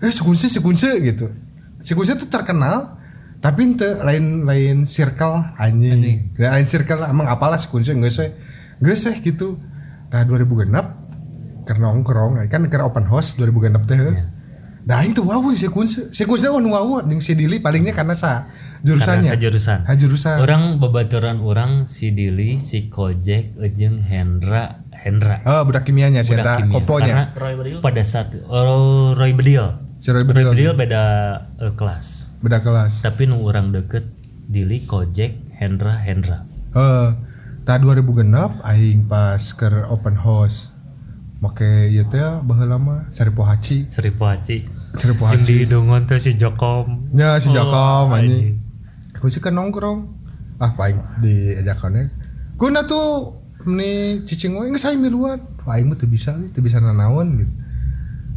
Eh 0.00 0.10
si 0.10 0.22
Kunse 0.22 0.46
si 0.48 0.58
Kunse 0.62 0.90
gitu. 1.02 1.28
Si 1.82 1.92
Kunse 1.92 2.16
tuh 2.16 2.30
terkenal 2.30 2.96
tapi 3.44 3.68
ente 3.68 4.00
lain 4.00 4.48
lain 4.48 4.88
circle 4.88 5.44
anjing. 5.60 6.32
Ya, 6.40 6.56
lain 6.56 6.66
circle 6.66 7.04
lah. 7.04 7.12
emang 7.12 7.28
apalah 7.28 7.60
si 7.60 7.68
Kunse 7.68 7.92
geus 7.92 8.16
we. 8.16 8.32
Geus 8.80 9.04
we 9.04 9.12
gitu. 9.20 9.58
Nah 10.10 10.22
2006 10.24 11.66
keur 11.66 11.78
nongkrong 11.82 12.46
kan 12.46 12.62
keur 12.70 12.86
open 12.86 13.04
house 13.06 13.36
2006 13.36 13.90
teh. 13.90 13.98
Dah 14.86 15.02
aing 15.02 15.18
tuh 15.18 15.26
wow 15.26 15.42
si 15.52 15.68
Kunse. 15.68 16.14
Si 16.14 16.22
Kunse 16.24 16.48
oh 16.48 16.62
wow 16.62 17.04
jeung 17.04 17.20
si 17.20 17.36
Dili 17.36 17.60
palingnya 17.60 17.92
karena 17.92 18.14
sa 18.14 18.48
jurusannya. 18.80 19.24
Karena 19.24 19.32
sajurusan. 19.32 19.78
Ha 19.82 19.92
jurusan. 19.94 20.36
orang 20.38 20.62
babaturan 20.76 21.38
orang 21.38 21.70
si 21.84 22.10
Dili 22.10 22.58
si 22.58 22.86
Kojek 22.86 23.56
jeung 23.72 24.00
Hendra 24.00 24.76
Hendra 24.92 25.40
Oh, 25.42 25.62
budak 25.62 25.84
kimianya 25.84 26.20
si 26.20 26.32
ada 26.32 26.58
kimia. 26.58 26.74
koponya. 26.74 27.14
Karena 27.30 27.78
pada 27.78 28.02
saat 28.02 28.34
oh, 28.44 29.12
Roy 29.12 29.32
Bedil 29.32 29.70
Si 29.96 30.08
Roy 30.08 30.20
Roy 30.20 30.26
Bedil. 30.26 30.50
Bedil 30.50 30.72
beda 30.74 31.04
eh, 31.58 31.72
kelas 31.72 32.36
Budak 32.38 32.62
kelas. 32.62 33.00
tapi 33.00 33.24
nu 33.24 33.40
orang 33.40 33.70
deket 33.70 34.04
Dili 34.44 34.82
Kojek 34.82 35.56
Hendra 35.56 35.96
Hendra 35.96 36.44
Eh, 36.70 37.08
tahun 37.62 37.80
2006 37.82 38.28
aing 38.62 39.00
pas 39.04 39.40
ke 39.40 39.64
open 39.86 40.14
house. 40.14 40.70
Make 41.36 41.64
ieu 41.88 42.04
teh 42.04 42.20
baheula 42.42 42.76
mah 42.76 43.08
Saripo 43.10 43.42
Haci. 43.42 43.86
Seribu 43.86 44.24
Haji 44.24 44.64
Saripo 44.92 45.24
yang 45.26 45.36
Haci. 45.38 45.52
di 45.54 45.66
dongon 45.66 46.02
tuh 46.04 46.16
si 46.16 46.32
Jokom 46.32 47.12
Nya 47.12 47.36
si 47.36 47.48
Jakom 47.48 48.08
Oh, 48.08 48.16
anjing. 48.16 48.56
Aku 49.16 49.26
sih 49.26 49.40
kan 49.40 49.52
nongkrong. 49.52 50.06
Ah 50.56 50.72
paling 50.72 50.96
di 51.18 51.52
ajakannya. 51.54 52.08
Kuna 52.54 52.84
tuh 52.84 53.36
ini 53.66 54.20
cicing 54.22 54.54
we 54.54 54.68
geus 54.68 54.84
aing 54.84 55.00
miluan. 55.00 55.36
Aing 55.66 55.88
mah 55.88 55.96
teu 55.96 56.06
bisa, 56.06 56.32
teu 56.52 56.60
bisa 56.60 56.78
nanaon 56.78 57.36
gitu. 57.36 57.52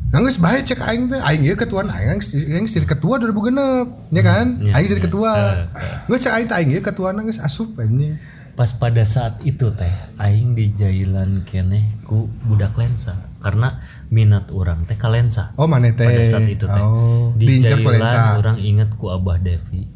Geus 0.10 0.42
bae 0.42 0.60
cek 0.60 0.82
aing 0.82 1.06
teh, 1.06 1.22
aing 1.22 1.46
ieu 1.46 1.54
ketuaan 1.54 1.86
aing 1.88 2.18
aing 2.18 2.66
jadi 2.66 2.84
ketua 2.84 3.22
2006, 3.22 4.10
ya 4.10 4.22
kan? 4.22 4.58
Iya, 4.58 4.74
Aing 4.74 4.88
jadi 4.88 4.98
iya. 4.98 5.06
ketua. 5.06 5.32
Eh, 5.70 5.96
Geus 6.08 6.20
cek 6.20 6.34
aing 6.34 6.48
teh 6.48 6.56
aing 6.58 6.70
ieu 6.74 6.82
ketuana 6.82 7.22
geus 7.22 7.38
asup 7.38 7.78
anjing. 7.78 8.18
pas 8.58 8.76
pada 8.76 9.00
saat 9.08 9.40
itu 9.40 9.72
teh 9.72 9.88
aing 10.20 10.52
di 10.52 10.68
jailan 10.68 11.48
keneh 11.48 11.80
ku 12.04 12.28
budak 12.44 12.76
lensa 12.76 13.16
karena 13.40 13.80
minat 14.12 14.52
orang 14.52 14.84
teh 14.84 15.00
ka 15.00 15.08
lensa 15.08 15.56
Oh, 15.56 15.64
maneh 15.64 15.96
teh. 15.96 16.04
pada 16.04 16.28
saat 16.28 16.44
itu 16.44 16.68
teh 16.68 16.84
Oh, 16.84 17.32
di 17.40 17.64
jailan 17.64 18.04
orang 18.36 18.60
inget 18.60 18.92
ku 19.00 19.08
Abah 19.08 19.40
Devi 19.40 19.88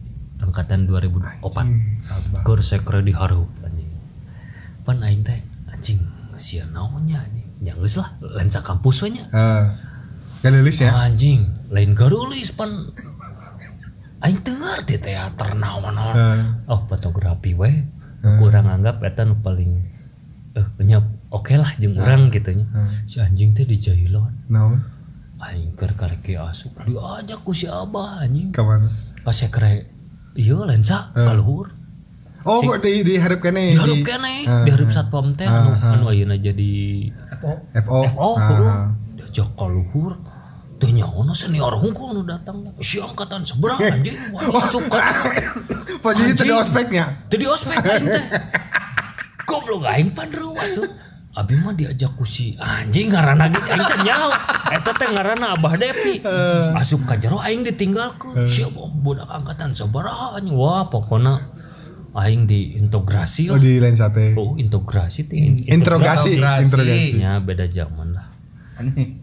angkatan 0.44 0.86
2004 0.86 1.40
Abah. 1.40 1.66
kur 2.44 2.60
sekre 2.60 3.00
di 3.00 3.16
harup 3.16 3.48
anjing. 3.64 3.90
Pan 4.84 5.00
aing 5.00 5.24
teh 5.24 5.40
anjing 5.72 6.00
sia 6.36 6.68
naonnya 6.70 7.24
anjing. 7.24 7.48
Ya 7.64 7.74
geus 7.80 7.96
lah 7.96 8.12
lensa 8.20 8.60
kampus 8.60 9.00
we 9.08 9.16
nya. 9.16 9.26
Eh, 9.32 9.64
galelis 10.44 10.84
ya. 10.84 10.92
anjing 10.92 11.48
lain 11.72 11.96
garulis 11.96 12.52
pan. 12.52 12.92
Aing 14.24 14.40
teu 14.44 14.56
ngarti 14.56 15.00
teater 15.00 15.56
naon 15.56 15.96
Eh, 15.96 16.44
oh 16.68 16.84
fotografi 16.88 17.56
we. 17.56 17.72
Kurang 18.24 18.72
anggap 18.72 19.04
eta 19.04 19.28
nu 19.28 19.36
paling 19.40 19.84
eh 20.54 20.66
punya 20.78 21.02
oke 21.34 21.56
lah 21.58 21.72
jeung 21.80 21.96
urang 21.96 22.32
gitu 22.32 22.52
nya. 22.56 22.68
Si 23.08 23.20
anjing 23.24 23.56
teh 23.56 23.64
di 23.64 23.80
jailan 23.80 24.32
naon? 24.52 24.80
aing 25.44 25.76
keur 25.76 25.92
kareke 26.00 26.40
asup 26.40 26.72
diajak 26.88 27.44
ku 27.44 27.52
si 27.52 27.68
abah 27.68 28.24
anjing. 28.24 28.56
Ka 28.56 28.64
mana? 28.64 28.88
ka 29.24 29.32
sekre 29.32 29.88
ieu 30.36 30.64
lensa 30.64 31.12
kaluhur 31.14 31.70
Oh, 32.44 32.60
kok 32.60 32.84
di 32.84 33.02
di 33.02 33.16
hareup 33.16 33.40
kene. 33.40 33.72
dihareup 33.72 33.96
di- 33.96 34.04
keneh 34.04 34.44
Ah, 34.44 34.68
dihareup 34.68 34.92
satpam 34.92 35.32
teh 35.32 35.48
anu 35.48 35.72
anu 35.76 36.06
ayeuna 36.06 36.36
jadi 36.36 37.08
FO. 37.80 38.04
oh 38.14 38.36
Ah. 38.36 38.44
kudu 38.46 38.68
diajak 39.16 39.48
kaluhur 39.54 40.20
teu 40.76 40.90
nyaona 40.90 41.32
senior 41.32 41.72
hungkul 41.74 42.12
nu 42.12 42.22
datang 42.22 42.60
si 42.78 43.00
angkatan 43.00 43.42
seberang 43.42 43.80
anjing 43.80 44.20
wah 44.30 44.44
suka 44.66 45.00
Posisi 46.04 46.36
tadi 46.36 46.52
ospeknya. 46.52 47.06
Jadi 47.30 47.48
ospek 47.48 47.80
aing 47.80 48.04
teh. 48.06 48.24
Goblok 49.48 49.88
aing 49.88 50.12
padru 50.12 50.52
masuk. 50.52 50.84
Abi 51.34 51.58
mah 51.58 51.74
diajak 51.74 52.14
ku 52.14 52.24
si 52.24 52.54
anjing 52.56 53.10
ngaranna 53.10 53.50
gitu 53.50 53.66
aing 53.66 53.82
teh. 53.84 54.06
Eta 54.72 54.92
teh 54.92 55.08
ngaranna 55.08 55.58
Abah 55.58 55.74
Devi. 55.76 56.22
Asup 56.74 57.04
ka 57.04 57.18
jero 57.18 57.38
aing 57.38 57.62
ditinggalkeun. 57.64 58.46
Siapa 58.46 58.78
budak 58.96 59.26
angkatan 59.26 59.74
sabaraha 59.74 60.38
anjing. 60.38 60.54
Wah, 60.54 60.86
pokona 60.86 61.42
aing 62.14 62.46
diintegrasi 62.46 63.50
Oh 63.50 63.58
di 63.58 63.78
lain 63.78 63.94
sate. 63.94 64.34
Oh, 64.36 64.54
integrasi 64.56 65.26
teh. 65.26 65.34
in- 65.36 65.66
Interogasi, 65.66 66.38
Interogasi. 66.38 67.18
Nya 67.18 67.42
beda 67.42 67.66
zaman 67.66 68.14
lah. 68.14 68.30
Aneh. 68.78 69.18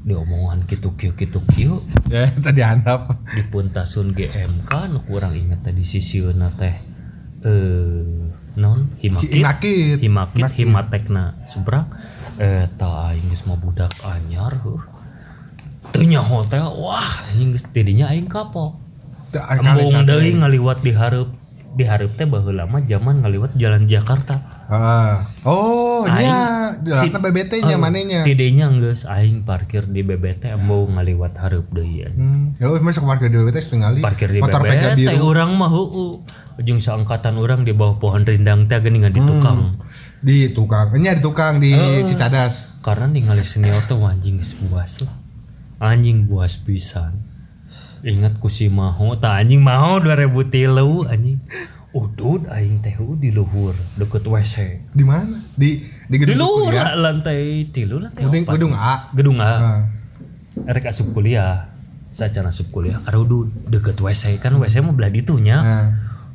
Diomongan 0.00 0.64
kitu 0.64 0.96
kieu 0.96 1.12
kitu 1.12 1.44
kieu 1.46 1.76
Ya, 2.08 2.24
tadi 2.26 2.58
handap. 2.60 3.20
di 3.28 3.44
puntasun 3.44 4.10
GMK 4.10 4.70
nu 4.88 5.04
kurang 5.04 5.36
inget 5.36 5.60
tadi 5.60 5.84
sisieuna 5.84 6.50
teh 6.50 6.72
eh 7.40 8.19
non 8.60 8.92
himakit 8.98 9.32
Himakit. 9.32 9.96
himakit 9.98 10.44
himatekna 10.54 11.24
seberang 11.46 11.88
eh 12.36 12.68
ta 12.70 13.08
aing 13.08 13.26
geus 13.26 13.42
mah 13.42 13.56
budak 13.56 13.88
anyar 14.02 14.52
heuh 14.60 14.80
teu 15.90 16.02
nyaho 16.02 16.44
teh 16.44 16.60
wah 16.60 17.00
anjing 17.26 17.50
geus 17.50 17.64
tidinya 17.66 18.06
aing 18.06 18.24
kapok 18.26 18.76
embung 19.32 20.04
deui 20.04 20.36
ngaliwat 20.36 20.80
di 20.80 20.92
hareup 20.92 21.32
di 21.70 21.84
hareup 21.84 22.12
teh 22.14 22.24
baheula 22.24 22.64
mah 22.64 22.82
zaman 22.82 23.20
ngaliwat 23.20 23.56
jalan 23.56 23.86
Jakarta 23.86 24.38
Ah. 24.70 25.26
Oh, 25.42 26.06
Aing- 26.06 26.30
nya. 26.30 26.78
Dilatna 26.78 27.18
BBT 27.20 27.58
nya 27.60 27.74
Eh, 27.74 27.74
manehnya. 27.76 28.22
tidinya 28.22 28.70
geus 28.70 29.02
aing 29.02 29.42
parkir 29.42 29.82
di 29.82 30.00
BBT 30.00 30.46
embung 30.48 30.94
ngaliwat 30.94 31.34
hareup 31.34 31.66
deui 31.68 32.06
anjing. 32.06 32.14
Hmm. 32.14 32.46
Ya 32.54 32.70
wis 32.70 32.78
masuk 32.78 33.02
parkir 33.02 33.28
di 33.28 33.36
BBT 33.36 33.58
sekali. 33.58 33.98
parkir 33.98 34.30
di 34.30 34.38
Motor 34.38 34.62
BBT 34.62 35.10
biru. 35.10 35.26
orang 35.26 35.50
mah 35.52 35.66
heueuh 35.68 36.22
ujung 36.60 36.76
seangkatan 36.76 37.34
orang 37.34 37.64
di 37.64 37.72
bawah 37.72 37.96
pohon 37.96 38.22
rindang 38.22 38.68
teh 38.68 38.76
geuningan 38.76 39.10
di 39.10 39.20
tukang 39.20 39.72
Di 40.20 40.52
tukang. 40.52 40.92
Nya 40.94 41.16
di 41.16 41.24
tukang 41.24 41.56
di 41.56 41.72
Oh. 41.72 42.04
Cicadas. 42.04 42.76
karena 42.80 43.08
ningali 43.08 43.40
senior 43.40 43.80
tuh 43.82 44.00
anjing 44.02 44.36
buas 44.62 45.00
lah 45.00 45.16
anjing 45.82 46.24
buas 46.24 46.56
pisan 46.58 47.12
ingat 48.00 48.36
ku 48.36 48.48
si 48.48 48.68
maho 48.68 49.12
tah 49.14 49.36
anjing 49.36 49.60
maho 49.60 50.00
2003 50.00 50.72
anjing 51.06 51.36
udud 51.90 52.48
aing 52.48 52.80
teh 52.80 52.92
di 53.16 53.28
luhur 53.30 53.72
deket 53.96 54.22
WC 54.22 54.56
Di 54.92 55.04
mana? 55.04 55.40
Di 55.52 55.80
di 55.80 55.84
di 56.06 56.16
gedung 56.16 56.36
luhur 56.38 56.68
kuliah. 56.68 56.92
lantai 56.94 57.68
tilu 57.68 57.98
lantai 57.98 58.20
Gedung 58.22 58.42
opat. 58.42 58.52
gedung 58.54 58.72
A. 58.74 58.92
gedung 59.10 59.38
A 59.38 59.44
Ah. 59.44 59.80
erek 60.66 60.88
asup 60.88 61.12
kuliah 61.12 61.68
saat 62.10 62.32
asup 62.36 62.68
kuliah 62.68 63.00
deket 63.66 63.96
WC 63.96 64.36
kan 64.36 64.52
WC 64.54 64.80
mah 64.80 64.92
belah 64.92 65.08
ditunya 65.08 65.58
Nah. 65.58 65.88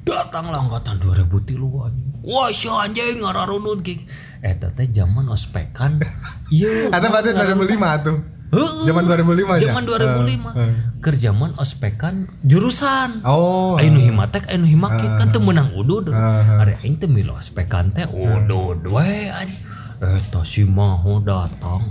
Datanglah 0.05 0.61
angkatan 0.61 1.01
2000 1.01 1.49
tilu 1.49 1.81
anjing 1.81 2.13
wah 2.23 2.49
si 2.49 2.69
anjing 2.69 3.19
ngararunut 3.19 3.81
gig 3.81 4.05
eta 4.45 4.69
teh 4.69 4.85
zaman 4.87 5.25
ospekan 5.27 5.97
iya 6.53 6.93
Ada 6.93 7.09
berarti 7.09 7.33
2005 7.33 8.05
tuh. 8.05 8.17
Heeh. 8.45 8.85
Zaman 8.85 9.03
2005 9.09 9.57
ya? 9.57 9.73
zaman 9.73 9.83
2005 9.89 10.53
Heeh. 10.53 10.73
keur 11.01 11.15
zaman 11.17 11.49
ospekan 11.57 12.29
jurusan 12.45 13.25
Oh. 13.25 13.73
Ainu 13.81 13.97
himatek, 13.97 14.45
ainu 14.47 14.69
himakit 14.69 15.09
kan 15.17 15.33
teu 15.33 15.41
meunang 15.41 15.73
udud. 15.73 16.13
Ah. 16.13 16.61
Ari 16.61 16.77
aing 16.85 17.01
teu 17.01 17.09
milih 17.09 17.33
ospekan 17.33 17.89
teh 17.89 18.05
udud 18.05 18.85
we 18.85 19.33
anjing. 19.33 19.59
Eta 19.97 20.45
si 20.45 20.61
maho 20.61 21.17
datang. 21.19 21.81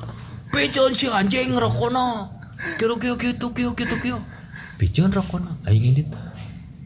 Piceun 0.54 0.94
si 0.94 1.10
anjing 1.10 1.58
rokona. 1.58 2.30
Kieu 2.78 2.94
kieu 2.96 3.18
kitu 3.18 3.50
kieu 3.50 3.74
kitu 3.74 3.96
kieu. 3.98 4.18
Piceun 4.78 5.10
rokona 5.10 5.50
aing 5.66 5.90
indit. 5.90 6.06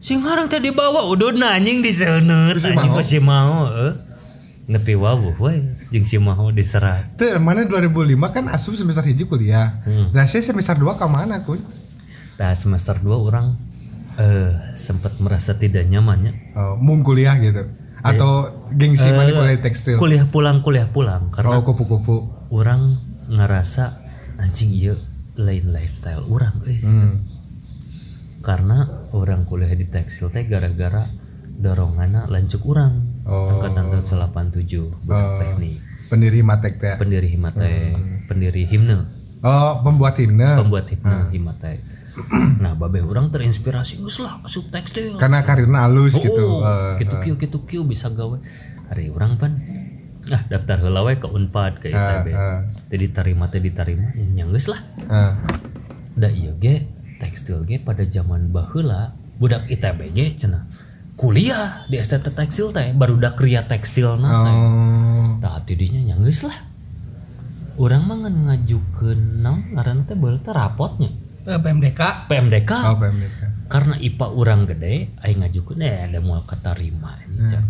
Sing 0.00 0.24
harang 0.24 0.48
teh 0.48 0.58
dibawa 0.58 1.04
ududna 1.06 1.52
anjing 1.52 1.84
diseunut 1.84 2.56
Si 2.56 2.72
anjing 2.72 2.88
Maho. 2.88 2.96
ku 2.96 3.02
si 3.04 3.18
maho 3.20 3.58
heuh. 3.68 3.92
Nepi 4.70 4.94
wawuh 4.96 5.36
we 5.36 5.60
jeung 5.92 6.06
si 6.06 6.16
maho 6.16 6.48
diserat. 6.50 7.04
Tuh, 7.14 7.36
mana 7.36 7.68
2005 7.68 8.16
kan 8.30 8.48
asup 8.48 8.74
semester 8.74 9.04
hiji 9.04 9.26
kuliah. 9.26 9.82
Hmm. 9.84 10.08
Nah, 10.10 10.24
saya 10.24 10.40
semester 10.40 10.72
2 10.74 10.94
ke 10.94 11.04
mana, 11.04 11.42
Kun? 11.44 11.60
Nah 12.38 12.56
semester 12.56 12.96
2 12.96 13.12
orang 13.12 13.52
eh 14.16 14.50
sempat 14.72 15.20
merasa 15.20 15.54
tidak 15.54 15.84
nyamannya 15.84 16.32
Oh, 16.52 16.74
mung 16.76 17.00
kuliah 17.00 17.36
gitu. 17.36 17.62
atau 18.00 18.48
gengsi 18.72 19.12
mana 19.12 19.28
kuliah 19.28 19.56
di 19.56 19.62
tekstil 19.62 19.96
kuliah 19.96 20.24
pulang 20.24 20.64
kuliah 20.64 20.88
pulang 20.88 21.28
karena 21.28 21.52
oh 21.52 21.62
kupu-kupu 21.62 22.16
orang 22.48 22.96
ngerasa 23.28 24.00
anjing 24.36 24.72
iya 24.72 24.96
lain 25.36 25.68
lifestyle 25.68 26.24
orang 26.26 26.52
eh 26.64 26.80
hmm. 26.80 27.12
Karena 28.40 28.88
orang 29.12 29.44
kuliah 29.44 29.70
di 29.70 29.84
tekstil 29.84 30.28
teh 30.28 30.44
gara-gara 30.44 31.04
doronganna 31.56 32.24
lancuk 32.26 32.64
orang 32.66 33.08
Oh. 33.20 33.52
angkatan 33.52 33.92
tahun 33.92 34.04
87 34.56 35.06
budak 35.06 35.28
teknik. 35.38 35.76
Pendiri 36.08 36.40
matek 36.42 36.74
teh. 36.80 36.96
Pendiri 36.96 37.28
himate 37.30 37.68
Hmm. 37.94 38.26
pendiri 38.26 38.64
himne. 38.66 39.06
Oh 39.40 39.78
pembuat 39.80 40.16
himne. 40.18 40.56
Pembuat 40.56 40.88
himne 40.88 41.30
himate 41.30 41.78
nah 42.64 42.74
babe 42.74 43.00
orang 43.00 43.30
terinspirasi 43.30 44.02
geus 44.02 44.18
lah 44.18 44.40
asup 44.42 44.66
tekstil. 44.68 45.14
Karena 45.14 45.40
karirnya 45.40 45.86
halus 45.86 46.16
Oh, 46.16 46.20
gitu. 46.20 46.46
Eh, 46.60 46.92
gitu 47.00 47.14
kieu 47.22 47.36
gitu 47.38 47.58
kieu 47.64 47.82
bisa 47.84 48.10
gawe. 48.10 48.34
Hari 48.88 49.12
orang 49.12 49.36
pan. 49.36 49.52
Ah 50.28 50.42
daftar 50.48 50.80
heula 50.80 51.00
we 51.02 51.14
ke 51.14 51.28
Unpad 51.28 51.78
ke 51.78 51.88
ITB 51.88 52.26
eh. 52.28 52.60
teh 52.88 52.98
diterima 52.98 53.46
teh 53.46 53.58
diterima 53.58 54.10
ya 54.16 54.44
geus 54.44 54.66
lah. 54.66 54.80
Eh. 54.98 55.32
da 56.16 56.28
ieu 56.28 56.56
ge 56.58 56.82
tekstil 57.20 57.68
ge 57.68 57.76
pada 57.76 58.02
zaman 58.08 58.48
baheula 58.48 59.12
budak 59.36 59.68
ITB 59.68 60.16
ge 60.16 60.26
cenah 60.40 60.64
kuliah 61.20 61.84
di 61.92 62.00
STT 62.00 62.32
tekstil 62.32 62.72
teh 62.72 62.96
baru 62.96 63.20
dak 63.20 63.36
kriya 63.36 63.68
tekstil 63.68 64.16
na 64.16 64.28
teh. 64.40 64.54
Oh. 64.56 65.28
Tah 65.44 65.60
tidinya 65.68 66.00
nya 66.00 66.16
geus 66.16 66.48
lah. 66.48 66.56
Urang 67.76 68.08
mah 68.08 68.24
ngan 68.24 68.36
ngajukeun 68.48 69.44
naon 69.44 69.76
ngaranna 69.76 70.08
teh 70.08 70.16
baheula 70.16 70.40
teh 70.40 70.52
rapotnya. 70.56 71.12
Eh, 71.40 71.56
PMDK 71.56 72.28
PMDK 72.28 72.72
oh 72.84 72.96
PMDK 73.00 73.40
karena 73.72 73.96
IPA 73.96 74.26
urang 74.36 74.68
gede 74.68 75.08
aing 75.24 75.40
ngajukeun 75.40 75.80
eh 75.80 76.04
ada 76.04 76.20
mau 76.20 76.36
keterima 76.44 77.16
ini 77.24 77.48
can 77.48 77.64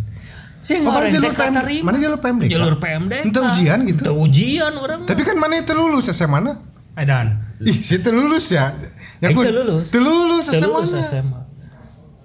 sih 0.59 0.83
Oh, 0.83 0.99
teh 0.99 1.14
jalur 1.14 1.30
PM, 1.30 1.54
keterima 1.54 1.87
mana 1.87 1.97
jalur 2.02 2.19
PMDK? 2.19 2.50
jalur 2.50 2.75
PMDK 2.83 3.23
Ente 3.30 3.40
ujian 3.40 3.78
gitu? 3.87 4.02
Ente 4.02 4.12
ujian 4.12 4.75
orang 4.75 5.07
Tapi 5.07 5.23
kan 5.23 5.38
mana 5.38 5.62
itu 5.62 5.71
lulus 5.71 6.11
SMA 6.11 6.42
mana? 6.42 6.59
Edan. 6.99 7.38
Ih, 7.62 7.78
si 7.80 8.02
teu 8.02 8.11
lulus 8.11 8.50
ya. 8.50 8.75
Ya 9.21 9.29
teu 9.31 9.53
lulus. 9.53 9.87
Teu 9.93 10.00
lulus 10.00 10.45
SMA. 10.49 10.67
lulus. 10.67 10.91
SMA 11.05 11.41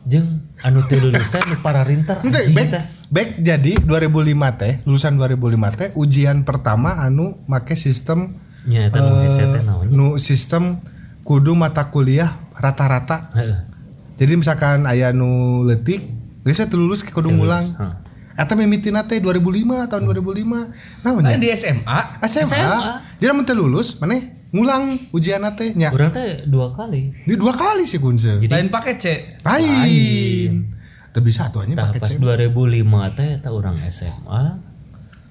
jeung 0.05 0.37
anu 0.61 0.85
teu 0.85 1.01
lulus 1.01 1.33
teh 1.33 1.41
nu 1.49 1.57
para 1.65 1.81
rintar 1.81 2.21
Ente 2.21 2.37
anjing 2.37 2.53
back, 2.53 2.69
teh. 2.69 2.83
back 3.09 3.29
jadi 3.41 3.73
2005 3.81 4.61
teh, 4.61 4.73
lulusan 4.85 5.17
2005 5.17 5.79
teh 5.81 5.89
ujian 5.97 6.45
pertama 6.45 7.01
anu 7.01 7.41
make 7.49 7.73
sistem 7.73 8.37
nya 8.69 8.85
eta 8.85 9.01
teh 9.01 9.61
naonnya 9.65 9.89
nu 9.89 10.21
sistem 10.21 10.77
kudu 11.25 11.57
mata 11.57 11.89
kuliah 11.89 12.37
rata-rata. 12.53 13.33
Heeh. 13.33 13.57
Jadi 14.15 14.33
misalkan 14.37 14.85
aya 14.85 15.09
nu 15.09 15.65
leutik, 15.65 16.05
geus 16.45 16.61
teu 16.61 16.77
lulus 16.77 17.01
ke 17.01 17.09
kudu 17.09 17.33
ngulang. 17.33 17.65
Eta 18.37 18.53
mimitina 18.53 19.09
teh 19.09 19.17
2005 19.17 19.89
tahun 19.89 20.03
2005. 20.05 21.01
Naon 21.01 21.23
Nah, 21.25 21.33
nya? 21.33 21.41
di 21.41 21.49
SMA 21.57 22.21
SMA. 22.29 22.45
SMA. 22.45 22.77
Jadi 23.17 23.31
mun 23.33 23.41
teu 23.41 23.57
lulus, 23.57 23.97
maneh 23.97 24.34
ngulang 24.55 24.87
ujian 25.11 25.43
teh 25.59 25.75
nya. 25.75 25.91
urang 25.91 26.15
teh 26.15 26.47
dua 26.47 26.71
kali 26.71 27.11
Ini 27.27 27.35
dua 27.35 27.51
kali 27.51 27.83
sih 27.83 27.99
kunce. 27.99 28.39
lain 28.39 28.71
paket 28.71 28.95
C 28.97 29.05
Lain. 29.43 30.71
Teu 31.11 31.19
bisa 31.19 31.51
tuh 31.51 31.67
Tah 31.75 31.91
pakai 31.91 31.99
pas 31.99 32.11
cek. 32.11 32.23
2005 32.23 33.17
teh 33.19 33.29
eta 33.35 33.51
urang 33.51 33.75
SMA 33.87 34.43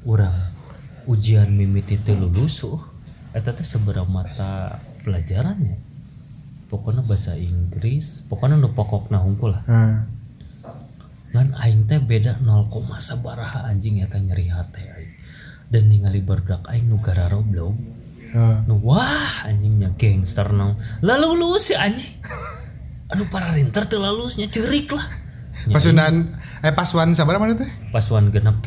urang 0.04 0.36
ujian 1.08 1.48
mimiti 1.52 1.96
teh 1.96 2.12
lulus 2.12 2.64
uh. 2.64 2.80
eta 3.32 3.52
teh 3.52 3.64
seberapa 3.64 4.04
mata 4.04 4.76
pelajarannya 5.04 5.76
pokoknya 6.68 7.04
bahasa 7.04 7.36
Inggris 7.36 8.24
pokoknya 8.28 8.56
nu 8.56 8.72
pokokna 8.72 9.20
hungkul 9.20 9.52
lah 9.52 9.62
Nah. 9.68 10.04
ngan 11.34 11.50
aing 11.60 11.90
teh 11.90 11.98
beda 11.98 12.38
0, 12.40 12.70
sabaraha 13.02 13.66
anjing 13.68 14.00
eta 14.00 14.16
nyeri 14.16 14.48
hate 14.48 14.80
aing 14.80 15.12
dan 15.68 15.90
ningali 15.90 16.22
barudak 16.22 16.62
aing 16.70 16.88
nu 16.88 16.96
gara 17.02 17.28
roblog 17.28 17.74
Nah. 18.34 18.66
nu 18.66 18.82
wah 18.82 19.46
anjingnya 19.46 19.94
gangster 19.94 20.50
naon 20.50 20.74
lalu 21.06 21.38
lulus 21.38 21.70
si 21.70 21.74
anjing 21.78 22.18
anu 23.14 23.30
para 23.30 23.54
rinter 23.54 23.86
teu 23.86 24.02
lulusnya 24.02 24.50
cerik 24.50 24.90
lah 24.90 25.06
Nya 25.64 25.78
Pasundan 25.78 26.14
eh 26.60 26.74
pasuan 26.74 27.14
sabar 27.14 27.38
mana 27.38 27.54
teh? 27.54 27.70
pasuan 27.94 28.34
genep 28.34 28.58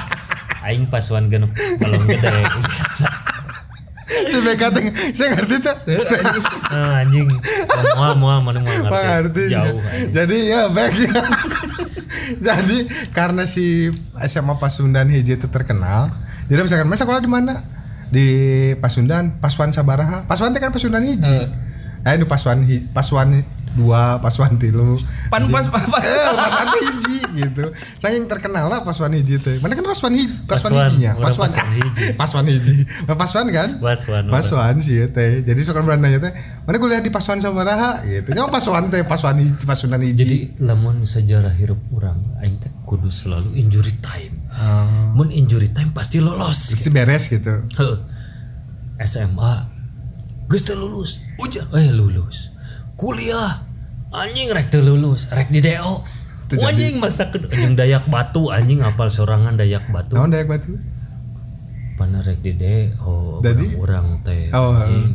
aing 0.70 0.86
pasuan 0.86 1.26
genep 1.26 1.50
balong 1.82 2.06
gede 2.06 2.30
biasa 2.46 3.08
Si 4.10 4.38
Beka 4.42 4.74
teh 4.74 4.90
saya 5.14 5.38
ngerti 5.38 5.62
tuh. 5.62 5.76
Ah, 6.66 7.06
anjing 7.06 7.30
mual 7.94 8.14
mual 8.18 8.38
mana 8.42 8.58
mual 8.58 8.90
ngerti 8.90 9.54
jauh 9.54 9.78
anjing. 9.80 10.10
Jadi 10.10 10.36
ya 10.50 10.66
baik 10.66 10.98
ya. 10.98 11.22
Jadi 12.42 12.90
karena 13.14 13.46
si 13.46 13.86
SMA 14.26 14.54
Pasundan 14.58 15.06
hiji 15.14 15.38
itu 15.38 15.46
terkenal, 15.46 16.10
jadi 16.50 16.58
misalkan 16.66 16.90
"Mas 16.90 16.98
sekolah 16.98 17.22
di 17.22 17.30
mana? 17.30 17.62
Di 18.10 18.26
Pasundan, 18.76 19.38
Pasuan 19.38 19.70
Sabaraha. 19.70 20.26
Pasuan 20.26 20.50
teh 20.50 20.58
kan 20.58 20.70
Pasundan 20.70 21.02
hiji. 21.02 21.36
Nah, 22.00 22.10
ini 22.10 22.24
Pasuan 22.24 22.64
hi- 22.64 22.82
Pasuan 22.86 23.42
dua, 23.70 24.18
Pasuan 24.18 24.58
tilu. 24.58 24.98
pan 25.30 25.46
pas 25.46 25.62
pas 25.62 25.86
Eh, 25.96 26.26
Pasuan 26.26 26.68
hiji 26.74 27.18
gitu. 27.38 27.64
Saking 27.96 28.26
terkenal 28.26 28.66
lah 28.66 28.82
Pasuan 28.82 29.14
hiji 29.14 29.38
teh. 29.38 29.62
Mana 29.62 29.72
kan 29.72 29.86
Pasuan 29.86 30.10
hiji, 30.10 30.34
Pasuan 30.42 30.74
Pasuan, 30.74 30.86
hijinya. 30.90 31.10
orang 31.14 31.22
Pasuan 31.28 31.50
Pasuan 31.50 31.70
hiji. 31.78 32.06
Pasuan 32.16 32.46
hiji. 32.48 32.76
Nah, 33.06 33.14
Pasuan 33.14 33.46
kan? 33.48 33.68
Pasuan, 33.78 34.22
orang. 34.24 34.34
Pasuan 34.34 34.74
sih 34.80 34.94
ya 34.96 35.06
teh. 35.06 35.30
Jadi 35.40 35.60
suka 35.62 35.80
berananya 35.80 36.18
teh, 36.20 36.32
mana 36.64 36.76
kuliah 36.76 36.98
di 36.98 37.08
Pasuan 37.08 37.38
Sabaraha 37.38 38.02
gitu. 38.02 38.34
Nyawa 38.34 38.50
Pasuan 38.50 38.88
teh, 38.88 39.06
Pasuan 39.06 39.38
hiji, 39.38 39.62
Pasuan 39.62 40.00
hiji. 40.00 40.18
jadi 40.18 40.36
lamun 40.58 41.04
sejarah 41.04 41.52
hirup 41.52 41.78
orang 41.92 42.18
aing 42.40 42.58
teh 42.58 42.72
kudu 42.82 43.06
selalu 43.06 43.54
injury 43.54 43.94
time 44.00 44.34
Oh. 44.50 45.14
mun 45.14 45.30
injury 45.30 45.70
time 45.70 45.94
pasti 45.94 46.18
lolos 46.18 46.74
Pasti 46.74 46.90
beres 46.90 47.30
gitu. 47.30 47.62
SMA 49.00 49.52
geus 50.50 50.66
lulus. 50.74 51.22
Ujian 51.38 51.70
eh 51.72 51.94
lulus. 51.94 52.50
Kuliah. 52.98 53.62
Anjing 54.10 54.50
rek 54.50 54.74
teu 54.74 54.82
lulus. 54.82 55.30
Rek 55.30 55.54
di 55.54 55.62
DO 55.62 56.02
jadi. 56.50 56.66
anjing 56.66 56.98
masa 56.98 57.30
anjing 57.30 57.78
dayak 57.78 58.10
batu 58.10 58.50
anjing 58.50 58.82
apal 58.82 59.06
sorangan 59.06 59.54
dayak 59.54 59.86
batu. 59.94 60.18
Naon 60.18 60.34
dayak 60.34 60.50
batu? 60.50 60.74
Pana 61.94 62.18
rek 62.26 62.42
di 62.42 62.58
DO 62.58 63.38
Jadi? 63.38 63.78
orang 63.78 64.18
teh 64.26 64.50
Oh, 64.50 64.74
anjing. 64.74 65.14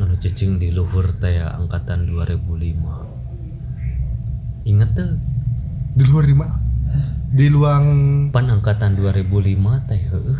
anu 0.00 0.16
cicing 0.16 0.56
di 0.56 0.72
luhur 0.72 1.04
teh 1.20 1.36
ya, 1.36 1.52
angkatan 1.60 2.08
2005 2.08 4.64
inget 4.64 4.88
tuh 4.96 5.20
Di 5.92 6.08
di 6.08 6.32
mana? 6.32 6.56
Di 7.30 7.46
luang 7.46 7.84
pan 8.28 8.44
angkatan 8.44 8.94
2005 8.94 9.86
teh 9.86 10.02
heuh 10.02 10.38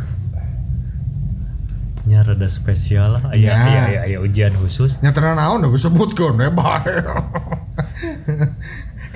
nya 2.01 2.25
rada 2.25 2.49
spesial 2.49 3.15
lah 3.15 3.23
aya 3.31 3.45
Ya. 3.45 3.55
aya 3.55 3.83
aya, 3.85 4.01
aya 4.09 4.19
ujian 4.19 4.51
khusus 4.57 4.99
nyatana 4.99 5.37
naon 5.37 5.63
udah 5.63 5.71
disebutkan 5.71 6.35
ya 6.35 6.51
bae. 6.51 6.97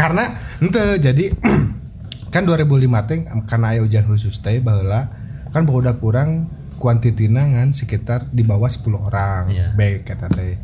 Karena 0.00 0.22
ente 0.60 0.82
jadi 1.00 1.32
kan 2.34 2.44
2005 2.44 3.08
teh 3.08 3.18
karena 3.44 3.66
aya 3.72 3.80
ujian 3.80 4.04
khusus 4.04 4.36
teh 4.38 4.60
baheula 4.60 5.08
kan 5.50 5.64
barudak 5.64 5.96
kurang 5.98 6.46
kuantitina 6.76 7.46
ngan 7.48 7.72
sekitar 7.72 8.28
di 8.28 8.42
bawah 8.42 8.68
10 8.68 8.84
orang 9.00 9.42
Iya. 9.48 9.66
baik 9.72 10.04
kata 10.04 10.28
teh. 10.28 10.60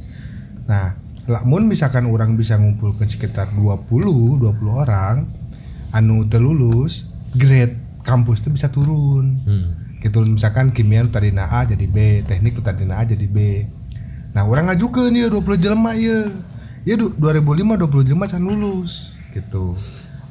Nah, 0.69 0.93
lamun 1.25 1.67
misalkan 1.67 2.05
orang 2.05 2.37
bisa 2.37 2.55
ngumpulkan 2.55 3.07
sekitar 3.07 3.49
20 3.51 4.39
20 4.39 4.77
orang 4.77 5.25
anu 5.91 6.27
teu 6.27 6.39
lulus, 6.39 7.07
grade 7.35 7.75
kampus 8.03 8.41
tuh 8.41 8.51
bisa 8.51 8.69
turun. 8.69 9.39
Hmm. 9.45 9.69
gitu 10.01 10.25
misalkan 10.25 10.73
kimia 10.73 11.05
lu 11.05 11.13
tadina 11.13 11.45
A 11.45 11.69
jadi 11.69 11.85
B 11.85 12.25
teknik 12.25 12.57
lu 12.57 12.65
tadina 12.65 12.97
A 12.97 13.05
jadi 13.05 13.29
B. 13.29 13.69
Nah 14.33 14.49
orang 14.49 14.73
ngajukeun 14.73 15.13
ya 15.13 15.29
20 15.29 15.61
jelema 15.61 15.93
ya 15.93 16.25
ya 16.89 16.97
du- 16.97 17.13
2005 17.21 17.77
20 17.77 18.09
jelema 18.09 18.25
can 18.25 18.41
lulus 18.41 19.13
gitu. 19.37 19.77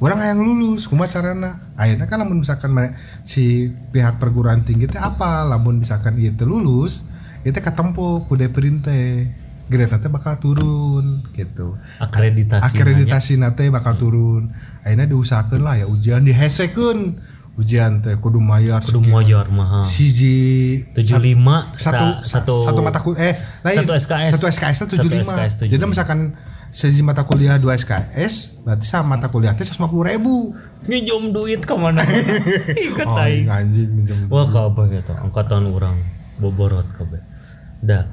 Orang 0.02 0.18
yang 0.26 0.42
lulus 0.42 0.90
kumaha 0.90 1.12
carana? 1.12 1.60
Akhirnya 1.78 2.10
kan 2.10 2.18
lamun 2.18 2.42
misalkan 2.42 2.74
si 3.22 3.68
pihak 3.94 4.18
perguruan 4.18 4.66
tinggi 4.66 4.90
teh 4.90 4.98
apa? 4.98 5.46
Lamun 5.46 5.78
misalkan 5.78 6.18
ieu 6.18 6.34
teu 6.34 6.50
lulus 6.50 7.06
itu 7.46 7.54
ketempo 7.54 8.26
ku 8.26 8.34
DPRIN 8.34 8.82
teh 8.82 9.30
grade 9.70 9.92
teh 9.92 10.10
bakal 10.10 10.34
turun 10.42 11.22
gitu. 11.30 11.78
Akreditasi 12.02 12.64
akreditasi 12.66 13.32
nate 13.38 13.70
bakal 13.70 13.94
turun 13.94 14.50
akhirnya 14.80 15.06
diusahakan 15.06 15.60
lah 15.60 15.74
ya 15.76 15.86
ujian 15.86 16.22
dihesekeun 16.22 17.16
ujian 17.56 18.00
teh 18.00 18.16
kudu 18.16 18.40
mayar 18.40 18.80
kudu 18.80 19.02
moyor 19.02 19.44
mahal. 19.50 19.84
Siji 19.84 20.80
75 20.92 21.76
satu 21.76 22.06
sa- 22.24 22.40
satu 22.40 22.56
satu 22.64 22.80
mata 22.80 22.98
kuliah 22.98 23.20
eh 23.26 23.36
lain. 23.62 23.78
satu 23.78 23.92
SKS. 23.94 24.30
satu 24.32 24.46
SKS 24.48 24.76
itu 24.78 24.84
Satu 24.90 24.94
75 25.06 25.20
SKS 25.22 25.52
75. 25.60 25.68
jadi 25.68 25.84
misalkan 25.84 26.20
siji 26.70 27.02
mata 27.02 27.22
kuliah 27.22 27.58
dua 27.58 27.74
SKS 27.74 28.62
berarti 28.62 28.86
sama 28.86 29.18
mata 29.18 29.26
kuliah 29.26 29.52
teh 29.52 29.66
150 29.66 29.76
ribu. 30.06 30.54
Nginjom 30.80 31.22
duit 31.30 31.60
ke 31.60 31.74
mana? 31.74 32.00
Ikat 32.88 33.04
oh 33.04 33.18
aing 33.18 33.44
anjing 33.46 33.90
minjem 33.90 34.18
wah 34.26 34.46
kabeh 34.46 34.96
gitu 34.96 35.12
angkatan 35.12 35.68
orang 35.68 36.00
boborot 36.38 36.88
kabeh 36.94 37.20
dah 37.80 38.08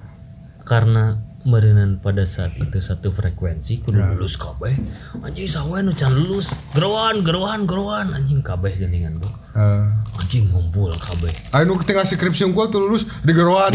karena 0.63 1.15
merenan 1.48 1.98
pada 2.04 2.28
saat 2.28 2.54
itu 2.60 2.84
satu 2.84 3.10
frekuensi 3.16 3.80
kudu 3.80 3.98
lulus 3.98 4.36
kabeh 4.36 4.76
anjing 5.24 5.48
sawe 5.48 5.80
nu 5.80 5.96
can 5.96 6.12
lulus 6.12 6.52
geroan 6.76 7.24
geroan 7.24 7.64
geroan 7.64 8.12
anjing 8.12 8.44
kabeh 8.44 8.76
geningan 8.76 9.16
tuh 9.24 9.32
Eh, 9.58 9.90
anjing 10.22 10.54
ngumpul 10.54 10.94
kabeh 10.94 11.34
Ayo 11.50 11.66
nu 11.66 11.82
tinggal 11.82 12.06
skripsi 12.06 12.46
unggul 12.46 12.70
tuh 12.70 12.78
lulus 12.78 13.10
di 13.26 13.34
geroan. 13.34 13.74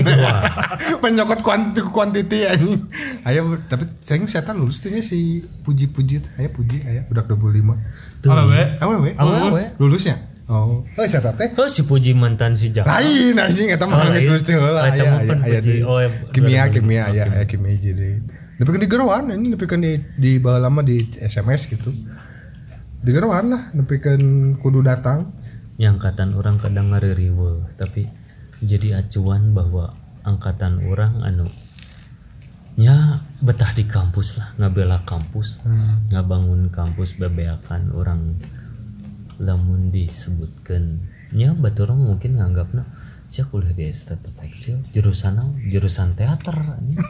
Menyokot 1.03 1.43
kuanti 1.47 1.83
kuantiti 1.83 2.47
anjing. 2.47 2.87
Ayo 3.27 3.59
tapi 3.67 3.91
saya 4.07 4.23
saya 4.31 4.55
lulus 4.55 4.79
tuh 4.79 4.95
si 5.03 5.43
puji-puji. 5.67 6.23
Aya 6.39 6.55
puji 6.55 6.87
aya 6.87 7.03
budak 7.11 7.27
25. 7.27 8.23
tuh 8.23 8.31
Awewe. 8.31 8.63
Awewe. 8.79 9.11
Awewe. 9.19 9.63
Lulusnya. 9.83 10.32
Oh. 10.53 10.85
Oh, 10.85 11.05
saya 11.09 11.33
teh. 11.33 11.49
oh 11.57 11.65
si 11.65 11.88
puji 11.88 12.12
mantan 12.12 12.53
si 12.53 12.69
Jaka 12.69 12.85
Lain 12.85 13.41
anjing 13.41 13.73
eta 13.73 13.88
mah 13.88 14.12
geus 14.12 14.45
teh 14.45 14.53
heula. 14.53 14.85
Aya 14.85 15.25
aya 15.25 15.59
di 15.65 15.81
Oh, 15.81 15.97
ya, 15.97 16.12
kimia 16.29 16.69
bener, 16.69 16.77
kimia 16.77 17.03
aya 17.09 17.25
aya 17.25 17.45
kimia 17.49 17.73
jadi. 17.73 18.21
Tapi 18.61 18.69
kan 18.69 18.81
di 18.85 18.88
geroan 18.93 19.25
anjing 19.33 19.51
tapi 19.57 19.65
kan 19.65 19.81
di 19.81 19.97
di 20.21 20.37
bawah 20.37 20.69
lama 20.69 20.85
di 20.85 21.01
SMS 21.17 21.73
gitu. 21.73 21.88
Di 23.01 23.11
geroan 23.17 23.49
lah 23.49 23.62
tapi 23.73 23.97
kan 23.97 24.21
kudu 24.61 24.85
datang. 24.85 25.41
yang 25.81 25.99
angkatan 25.99 26.37
orang 26.37 26.61
kadang 26.61 26.93
ngaririwe 26.93 27.75
tapi 27.81 28.07
jadi 28.62 29.03
acuan 29.03 29.51
bahwa 29.51 29.91
angkatan 30.23 30.79
orang 30.87 31.11
anu 31.27 31.49
ya 32.79 33.19
betah 33.43 33.73
di 33.75 33.88
kampus 33.88 34.38
lah 34.38 34.49
ngabela 34.62 35.03
kampus 35.03 35.65
ngabangun 36.15 36.71
kampus 36.71 37.19
bebeakan 37.19 37.91
orang 37.99 38.37
lamun 39.40 39.95
disebutkan 39.95 41.01
ya 41.33 41.57
batu 41.57 41.88
orang 41.88 42.03
mungkin 42.03 42.37
nganggapnya 42.37 42.85
saya 43.31 43.49
kuliah 43.49 43.73
di 43.73 43.88
estetik 43.88 44.37
tekstil 44.37 44.77
jurusan 44.92 45.40
jurusan 45.73 46.12
teater 46.12 46.53
ini 46.85 47.01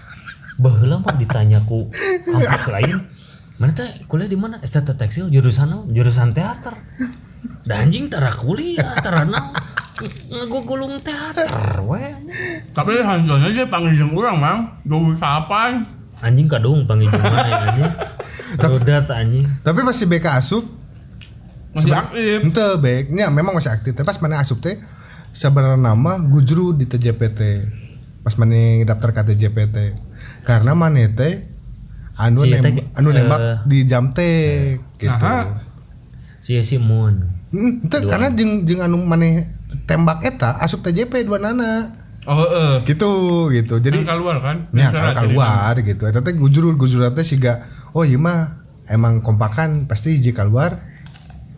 baheula 0.62 1.02
mah 1.04 1.16
ditanya 1.20 1.60
ku 1.60 1.92
kampus 2.24 2.72
lain 2.72 2.96
mana 3.56 3.72
teh 3.72 3.88
kuliah 4.04 4.28
di 4.28 4.36
mana? 4.36 4.60
Estetik 4.60 5.00
tekstil 5.00 5.32
jurusan 5.32 5.88
jurusan 5.88 6.36
teater. 6.36 6.76
Da 7.64 7.80
anjing 7.80 8.12
tara 8.12 8.28
kuliah 8.28 8.92
tara 9.00 9.24
naon 9.24 9.56
ngagugulung 10.28 11.00
teater 11.00 11.48
we. 11.88 12.04
Tapi 12.76 13.00
hanjanya 13.00 13.48
dia 13.48 13.64
panggil 13.64 13.96
jeung 13.96 14.12
urang, 14.12 14.36
Mang. 14.36 14.76
Dulu 14.84 15.16
siapa? 15.16 15.80
anjing 16.16 16.48
kadung 16.48 16.84
panggil 16.84 17.08
mana 17.12 17.64
anjing? 17.64 17.92
Rodat 18.60 19.08
anjing. 19.08 19.48
Tapi 19.64 19.80
masih 19.80 20.04
BK 20.04 20.26
asup 20.36 20.64
Masih 21.76 21.92
aktif. 21.92 22.38
Ente 22.42 22.66
baik, 22.76 23.04
ya 23.10 23.28
memang 23.28 23.52
masih 23.52 23.68
aktif. 23.68 23.92
Tapi 23.92 24.02
pas 24.02 24.18
mana 24.18 24.40
asup 24.40 24.58
teh 24.58 24.80
sebenarnya 25.30 25.76
nama 25.76 26.16
gujru 26.18 26.72
di 26.72 26.84
TJPT. 26.84 27.40
Pas 28.22 28.34
mana 28.34 28.56
daftar 28.82 29.12
ke 29.12 29.22
TJPT. 29.28 29.76
Karena 30.42 30.72
mana 30.72 31.04
teh 31.06 31.44
anu 32.16 32.40
Si 32.40 32.48
eta 32.48 32.64
nembak, 32.64 32.72
ge- 32.74 32.88
anu 32.94 33.08
nembak 33.10 33.38
eh, 33.38 33.56
di 33.64 33.78
jam 33.84 34.04
teh 34.10 34.38
gitu. 34.94 35.12
Aha. 35.12 35.60
si 36.38 36.56
si 36.60 36.78
Moon 36.78 37.20
Hmm, 37.46 37.78
ente 37.80 37.98
karena 38.02 38.30
jeung 38.30 38.64
jeung 38.64 38.80
anu 38.80 38.98
mana 39.00 39.44
tembak 39.84 40.22
eta 40.22 40.56
asup 40.58 40.80
TJP 40.80 41.22
dua 41.22 41.36
nana 41.36 41.92
Oh, 42.24 42.34
heeh. 42.36 42.82
gitu 42.84 43.10
gitu. 43.50 43.78
Jadi 43.78 44.00
Kan 44.00 44.16
keluar 44.16 44.40
kan? 44.40 44.56
ya 44.72 44.90
kalau 44.90 45.14
keluar 45.14 45.74
gitu. 45.76 46.02
Eta 46.04 46.18
teh 46.20 46.32
gujru 46.32 46.74
gujru 46.74 47.06
teh 47.08 47.22
siga 47.22 47.62
oh 47.92 48.02
iya 48.02 48.16
mah 48.16 48.58
emang 48.86 49.20
kompakan 49.20 49.84
pasti 49.84 50.14
hiji 50.14 50.32
keluar 50.32 50.80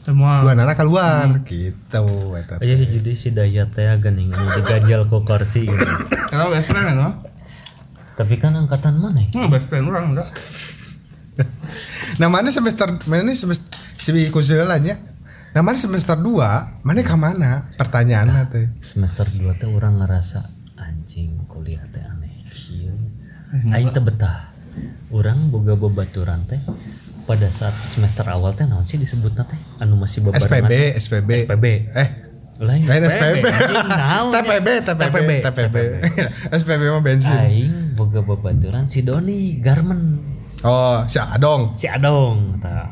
Semua. 0.08 0.40
dua 0.40 0.56
nana 0.56 0.72
keluar 0.72 1.28
gitu 1.44 2.32
eta. 2.32 2.56
aja 2.56 2.74
jadi 2.80 3.12
si 3.12 3.28
Dayat 3.28 3.76
teh 3.76 3.84
gening 4.00 4.32
diganjal 4.32 5.04
ku 5.04 5.20
kursi 5.20 5.68
gitu. 5.68 5.84
Kalau 6.32 6.48
best 6.48 6.72
friend 6.72 6.96
kan? 6.96 7.12
tapi 8.16 8.34
kan 8.40 8.56
angkatan 8.56 8.98
mana 8.98 9.20
ya? 9.20 9.30
Hmm, 9.36 9.52
best 9.52 9.68
friend 9.68 9.84
orang 9.84 10.16
enggak. 10.16 10.28
Nah 12.18 12.26
mana 12.26 12.50
semester 12.50 12.88
mana 13.06 13.30
semester 13.30 13.78
si 14.00 14.10
kuseulanya. 14.32 14.98
Nah 15.54 15.62
mana 15.62 15.78
semester 15.78 16.18
2 16.18 16.82
mana 16.82 16.98
ke 17.04 17.14
mana? 17.14 17.68
Pertanyaannya 17.78 18.42
teh. 18.50 18.66
semester 18.82 19.28
2 19.28 19.54
teh 19.54 19.68
orang 19.70 20.02
ngerasa 20.02 20.42
anjing 20.82 21.46
kuliah 21.46 21.84
teh 21.94 22.02
aneh 22.02 22.42
kieu 22.48 22.96
aing 23.70 23.92
teh 23.94 24.02
betah 24.02 24.50
orang 25.14 25.50
boga 25.52 25.78
babaturan 25.78 26.42
teh 26.48 26.58
pada 27.28 27.48
saat 27.48 27.76
semester 27.76 28.24
awal 28.26 28.50
teh 28.50 28.64
naon 28.64 28.82
sih 28.82 28.96
disebutna 28.96 29.44
teh 29.44 29.60
anu 29.78 29.94
masih 29.94 30.24
bebarengan 30.24 30.48
SPB, 30.64 30.72
SPB. 30.96 31.28
SPB 31.38 31.64
Eh, 31.92 32.08
lain, 32.58 32.82
lain 32.82 33.02
SPB. 33.04 33.44
TPB, 34.32 34.66
TPB, 34.82 35.30
TPB. 35.44 35.76
SPB 36.50 36.82
mah 36.88 37.02
bensin. 37.02 37.36
aing 37.38 37.72
boga 37.92 38.20
babaturan 38.20 38.84
si 38.84 39.00
Doni 39.00 39.58
Garmen 39.58 40.16
Oh, 40.60 41.04
si 41.04 41.20
Adong. 41.20 41.70
si 41.70 41.86
Adong 41.86 42.58
ta 42.58 42.88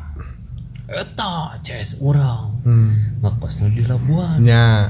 eta 0.87 1.35
CS 1.59 1.99
urang 1.99 2.55
Hmm. 2.63 3.19
ngekosnya 3.19 3.71
di 3.71 3.83
Labuan 3.83 4.39
Nya. 4.39 4.87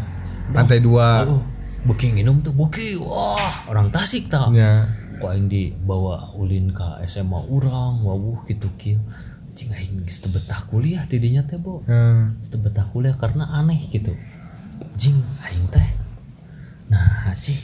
Lantai 0.48 0.78
2. 0.78 1.24
oh, 1.24 1.40
booking 1.84 2.12
minum 2.12 2.40
tuh 2.40 2.52
booking 2.52 2.98
wah 2.98 3.64
orang 3.64 3.88
Tasik 3.88 4.26
tah 4.26 4.48
Nya. 4.48 4.84
kok 5.16 5.30
aing 5.30 5.48
dibawa 5.48 6.28
ulin 6.34 6.68
ke 6.68 6.84
SMA 7.02 7.40
urang 7.48 8.02
wawuh 8.02 8.44
gitu 8.44 8.68
kieu 8.76 9.00
cing 9.96 10.04
aing 10.04 10.04
geus 10.04 10.18
teu 10.20 10.28
betah 10.28 10.60
kuliah 10.68 11.02
tidinya 11.08 11.40
teh 11.40 11.56
bo 11.56 11.80
Hmm. 11.88 12.36
betah 12.60 12.84
kuliah 12.92 13.16
karena 13.16 13.48
aneh 13.56 13.80
gitu 13.88 14.12
jing 15.00 15.16
aing 15.48 15.66
teh 15.72 15.88
nah 16.92 17.32
sih 17.32 17.56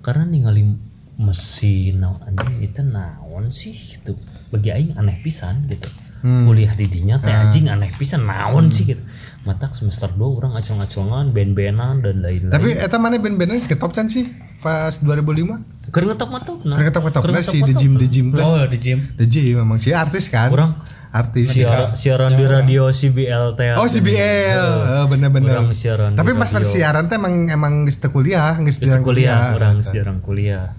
karena 0.00 0.24
ningali 0.24 0.64
mesin 1.18 2.00
naon 2.00 2.16
anjing 2.24 2.56
itu 2.64 2.80
naon 2.80 3.50
sih 3.52 3.74
gitu 3.74 4.16
bagi 4.48 4.72
aing 4.72 4.92
aneh 4.96 5.20
pisan 5.20 5.60
gitu 5.68 5.88
Hmm. 6.18 6.50
kuliah 6.50 6.74
di 6.74 6.90
dinya 6.90 7.20
teh 7.22 7.30
anjing 7.30 7.70
aneh 7.70 7.92
pisan 7.94 8.26
naon 8.26 8.72
sih 8.72 8.88
gitu 8.88 9.02
matak 9.46 9.70
semester 9.70 10.10
2 10.10 10.18
orang 10.18 10.52
acong-acongan 10.58 11.30
band-bandan 11.30 12.02
dan 12.02 12.16
lain-lain 12.20 12.50
Tapi 12.50 12.68
eta 12.74 12.98
mana 12.98 13.16
geus 13.22 13.70
ketop 13.70 13.94
can 13.94 14.10
sih 14.10 14.26
pas 14.58 14.98
2005? 14.98 15.62
Keur 15.94 16.04
ngetop-ngetop 16.04 16.66
nah. 16.66 16.74
Karena 16.76 16.90
ketop-ketop 16.90 17.22
Keur 17.22 17.40
si 17.46 17.58
The. 17.62 17.74
Gym 17.78 17.92
The 17.96 18.08
Gym 18.10 18.26
teh. 18.34 18.42
Oh, 18.44 18.60
di 18.66 18.76
gym. 18.82 18.98
The 19.14 19.24
Gym 19.30 19.62
memang 19.62 19.78
si 19.80 19.94
artis 19.94 20.28
kan. 20.28 20.50
Orang 20.52 20.76
artis. 21.12 21.52
siaran 21.52 21.96
siaran 21.96 22.32
di 22.36 22.44
radio 22.44 22.92
CBL 22.92 23.56
teh. 23.56 23.76
Oh 23.76 23.88
CBL, 23.88 24.68
oh, 25.02 25.06
bener-bener. 25.08 25.56
Orang 25.56 25.72
siaran 25.72 26.14
Tapi 26.14 26.36
pas 26.36 26.50
siaran 26.64 27.08
teh 27.08 27.16
emang 27.16 27.48
emang 27.48 27.74
di 27.88 27.92
kuliah, 28.08 28.56
nggak 28.56 28.76
teu 28.76 29.00
kuliah, 29.00 29.56
orang 29.56 29.80
sejarang 29.80 30.18
kuliah. 30.20 30.72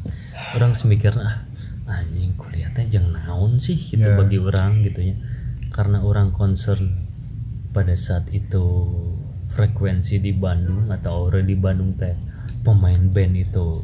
Orang 0.58 0.74
semikir 0.74 1.14
ah 1.18 1.46
anjing 1.90 2.34
kuliah 2.38 2.70
teh 2.74 2.86
jeung 2.90 3.10
naon 3.14 3.58
sih 3.58 3.78
gitu 3.78 4.06
Ya. 4.06 4.18
bagi 4.18 4.38
orang 4.38 4.86
gitu 4.86 5.02
ya. 5.02 5.16
Karena 5.74 6.02
orang 6.02 6.34
concern 6.34 6.90
pada 7.70 7.94
saat 7.94 8.26
itu 8.34 8.66
frekuensi 9.50 10.22
di 10.22 10.34
Bandung 10.34 10.90
atau 10.90 11.26
aura 11.26 11.42
di 11.42 11.58
Bandung 11.58 11.98
teh 11.98 12.14
pemain 12.62 13.00
band 13.00 13.34
itu 13.38 13.82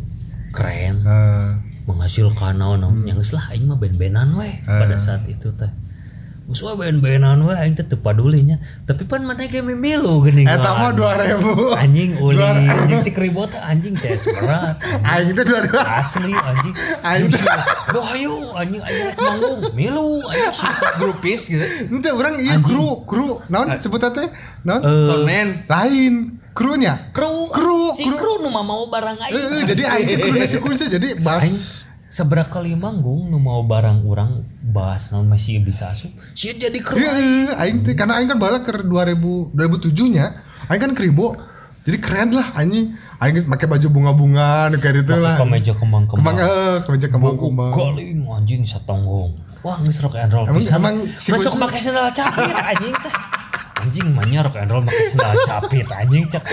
keren 0.54 1.04
Eh, 1.06 1.50
menghasilkan 1.86 2.58
naon 2.58 2.82
naon 2.82 3.06
yang 3.06 3.18
geus 3.22 3.34
lah 3.38 3.54
aing 3.54 3.70
mah 3.70 3.78
band-bandan 3.78 4.34
we 4.38 4.50
pada 4.66 4.98
saat 4.98 5.22
itu 5.30 5.54
teh 5.54 5.70
Geus 6.46 6.62
we 6.62 6.78
band-bandan 6.78 7.42
we 7.42 7.54
aing 7.54 7.74
teh 7.74 7.82
teu 7.82 7.98
padulinya 7.98 8.62
tapi 8.86 9.02
pan 9.04 9.26
mana 9.26 9.50
ge 9.50 9.66
memilu 9.66 10.22
geuning 10.22 10.46
Eta 10.46 10.78
mah 10.78 10.94
2000. 10.94 11.42
anjing 11.74 12.12
uli 12.22 12.38
anjing 12.38 13.02
si 13.02 13.10
kribot 13.10 13.50
teh 13.50 13.58
anjing 13.58 13.98
CS 13.98 14.30
berat 14.30 14.78
Aing 15.10 15.34
itu 15.34 15.42
2000. 15.42 15.74
asli 15.74 16.34
anjing 16.38 16.74
Aing 17.10 17.34
teh 17.34 17.42
Wah 17.90 18.14
ayo 18.14 18.54
anjing 18.54 18.78
aing 18.78 19.02
rek 19.04 19.18
manggung 19.18 19.62
milu 19.74 20.22
anjing 20.22 20.54
si 20.54 20.66
Grupis 20.96 21.42
gitu. 21.50 21.66
Ente 21.90 22.10
orang 22.10 22.38
iya 22.38 22.62
kru, 22.62 23.02
kru. 23.04 23.42
Naon 23.50 23.82
sebutan 23.82 24.14
teh? 24.14 24.30
Naon? 24.62 24.82
Sonen. 24.86 25.66
Lain. 25.66 26.14
Krunya. 26.54 27.12
kru 27.12 27.52
Kru, 27.52 27.92
si 27.98 28.06
kru. 28.06 28.16
kru 28.16 28.34
nu 28.40 28.48
mau 28.48 28.86
barang 28.86 29.18
aing 29.18 29.34
Eh, 29.34 29.44
eh, 29.50 29.64
jadi 29.66 29.84
aing 29.92 30.08
teh 30.08 30.18
kru 30.22 30.32
nasi 30.32 30.58
kunci 30.62 30.86
jadi 30.88 31.18
bas. 31.20 31.42
Seberapa 32.16 32.48
kali 32.48 32.80
manggung 32.80 33.28
nu 33.28 33.36
mau 33.36 33.60
barang 33.60 34.08
orang 34.08 34.40
bahas 34.72 35.12
naon 35.12 35.28
masih 35.28 35.60
bisa 35.60 35.92
asup 35.92 36.08
sih 36.32 36.56
jadi 36.56 36.80
kru 36.80 36.96
Iya, 36.96 37.12
iya, 37.20 37.52
aing 37.60 37.84
teh 37.84 37.92
karena 37.92 38.16
aing 38.16 38.32
kan 38.32 38.40
bala 38.40 38.64
ke 38.64 38.72
2000 38.72 39.52
2007 39.52 40.16
nya. 40.16 40.32
Aing 40.72 40.80
kan 40.80 40.96
kribo. 40.96 41.36
Jadi 41.84 41.98
keren 42.00 42.32
lah 42.32 42.56
anjing. 42.56 42.96
Aing 43.20 43.44
pakai 43.52 43.68
baju 43.68 43.88
bunga-bunga 43.92 44.72
kayak 44.80 45.04
gitu 45.04 45.20
lah. 45.20 45.36
kemeja 45.36 45.76
kembang-kembang 45.76 46.24
Kembang 46.24 46.38
eh, 46.40 46.76
kemeja 46.88 47.08
kembang-kembang. 47.12 47.72
Galing 47.76 48.24
anjing 48.32 48.62
satonggong. 48.64 49.36
Wah, 49.60 49.76
geus 49.84 50.00
rock 50.00 50.16
and 50.16 50.32
roll 50.32 50.48
pisan. 50.56 50.80
emang 50.80 50.96
si 51.20 51.36
Masuk 51.36 51.60
pakai 51.60 51.80
sandal 51.84 52.08
capit 52.16 52.48
anjing. 52.56 52.96
Anjing 53.76 54.08
manya 54.16 54.48
rock 54.48 54.56
and 54.56 54.72
roll 54.72 54.84
pakai 54.88 55.06
sandal 55.12 55.36
capit 55.44 55.88
anjing 55.92 56.24
cek. 56.32 56.44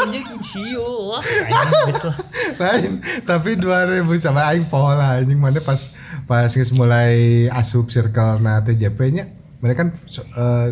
Anjing 0.00 0.28
sieu. 0.40 0.84
Wah, 1.08 1.20
anjing 1.22 1.96
lah. 1.96 2.16
lain 2.60 2.92
tapi 3.24 3.56
2000 3.56 4.04
sama 4.20 4.44
aing 4.52 4.68
pola 4.68 5.16
anjing 5.16 5.40
mana 5.40 5.60
pas 5.60 5.92
pas 6.24 6.46
geus 6.46 6.72
mulai 6.72 7.48
asup 7.50 7.88
circle 7.88 8.38
na 8.38 8.60
TJP 8.60 8.98
nya 9.10 9.24
mereka 9.60 9.84
kan 9.84 9.88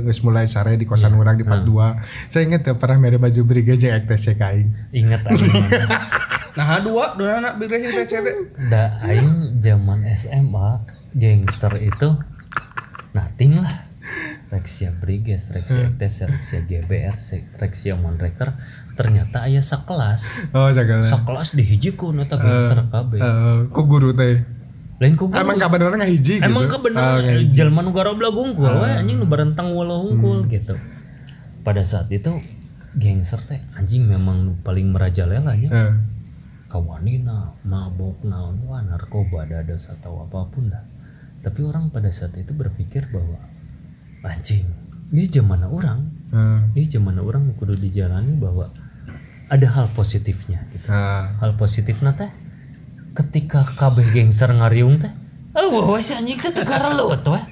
geus 0.05 0.21
mulai 0.21 0.45
sare 0.45 0.77
di 0.77 0.85
kosan 0.85 1.17
orang 1.17 1.37
di 1.37 1.45
part 1.45 1.65
2 1.65 2.29
saya 2.29 2.45
inget 2.45 2.63
ya 2.63 2.77
pernah 2.77 3.01
mere 3.01 3.17
baju 3.17 3.41
brigade 3.43 3.81
jeung 3.81 3.95
ektes 3.95 4.29
kain 4.35 4.69
inget 4.93 5.25
aing 5.25 5.41
Nah, 6.59 6.83
dua, 6.83 7.15
dua 7.15 7.39
anak 7.39 7.55
big 7.57 7.71
racing 7.71 7.95
TCT. 7.95 8.29
da 8.67 8.99
aing 9.07 9.63
zaman 9.63 10.03
SMA 10.13 10.83
gangster 11.15 11.71
itu 11.79 12.19
nothing 13.15 13.63
lah 13.63 13.88
Rexia 14.49 14.91
Briges, 14.97 15.53
Rexia 15.53 15.93
Ektes, 15.93 16.25
Rexia 16.25 16.61
GBR, 16.65 17.17
Rexia 17.61 17.95
Monreker 18.01 18.57
ternyata 18.99 19.47
aya 19.47 19.63
sakelas 19.63 20.51
oh 20.51 20.67
segala 20.75 21.07
sakelas 21.07 21.55
dihijikeun 21.55 22.19
eta 22.19 22.35
gangster 22.35 22.83
kabeh. 22.91 23.23
Eh, 23.23 23.59
ku 23.71 23.87
guru 23.87 24.11
teh. 24.11 24.43
Lain 24.99 25.15
ku 25.15 25.31
guru. 25.31 25.39
emang 25.39 25.55
kabeneran 25.55 26.03
ngahiji 26.03 26.43
gitu? 26.43 26.49
Emang 26.51 26.67
kebenaran 26.67 27.23
jelma 27.55 27.87
nu 27.87 27.95
garobla 27.95 28.35
gungkul 28.35 28.67
we 28.83 28.91
anjing 28.91 29.23
nu 29.23 29.31
barentang 29.31 29.71
walau 29.71 30.03
hungkul 30.03 30.51
gitu. 30.51 30.75
Pada 31.63 31.87
saat 31.87 32.11
itu 32.11 32.43
gangster 32.99 33.39
teh 33.47 33.63
anjing 33.79 34.11
memang 34.11 34.43
nu 34.43 34.53
paling 34.67 34.91
merajalela 34.91 35.55
nya. 35.55 35.71
Eh, 35.71 35.95
Kawanina, 36.69 37.57
mabok 37.65 38.29
naon 38.29 38.61
wah 38.69 38.85
narkoba 38.85 39.49
dados 39.49 39.89
atau 39.89 40.27
apa 40.27 40.53
pun 40.53 40.69
dah. 40.69 40.85
Tapi 41.41 41.65
orang 41.65 41.89
pada 41.89 42.13
saat 42.13 42.37
itu 42.37 42.53
berpikir 42.53 43.09
bahwa 43.09 43.41
anjing, 44.25 44.67
ini 45.11 45.25
zaman 45.29 45.63
orang, 45.63 45.99
eh, 46.33 46.61
ini 46.75 46.85
zaman 46.89 47.17
orang 47.19 47.53
kudu 47.55 47.79
dijalani 47.79 48.35
bahwa 48.37 48.67
ada 49.49 49.67
hal 49.73 49.87
positifnya 49.97 50.61
gitu. 50.77 50.87
ah. 50.93 51.33
Hal 51.41 51.57
positifnya 51.57 52.13
teh 52.13 52.29
ketika 53.17 53.65
kabeh 53.65 54.05
gangster 54.15 54.53
ngariung 54.53 55.01
teh 55.01 55.11
oh 55.57 55.91
wah 55.91 55.99
si 55.99 56.13
anjing 56.15 56.39
teh 56.39 56.53
tegara 56.53 56.93
lewat 56.95 57.25
weh 57.27 57.45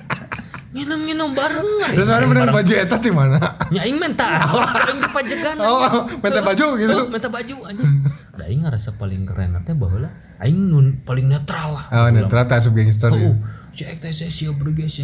nginum-nginum 0.77 1.33
bareng 1.33 1.65
ngariung. 1.81 1.97
terus 1.97 2.11
mana 2.13 2.27
menang 2.29 2.53
baju 2.53 2.73
eta 2.77 2.97
di 3.01 3.11
mana? 3.11 3.39
Nyaing 3.73 3.97
minta 3.97 4.29
aing 4.45 5.01
kepajegan 5.09 5.57
oh 5.65 6.05
minta 6.21 6.41
baju 6.45 6.67
gitu. 6.77 6.93
Oh, 6.93 7.09
minta 7.09 7.29
baju 7.33 7.55
anjing. 7.65 7.93
Da 8.37 8.45
aing 8.45 8.61
ngerasa 8.69 8.93
paling 9.01 9.25
keren 9.25 9.57
teh 9.65 9.73
bahwa 9.73 10.05
aing 10.45 10.69
nun 10.69 11.01
paling 11.01 11.33
netral 11.33 11.81
lah. 11.81 11.85
Oh 11.89 12.09
netral 12.13 12.45
tak 12.45 12.61
asup 12.61 12.77
gangster 12.77 13.09
oh 13.09 13.33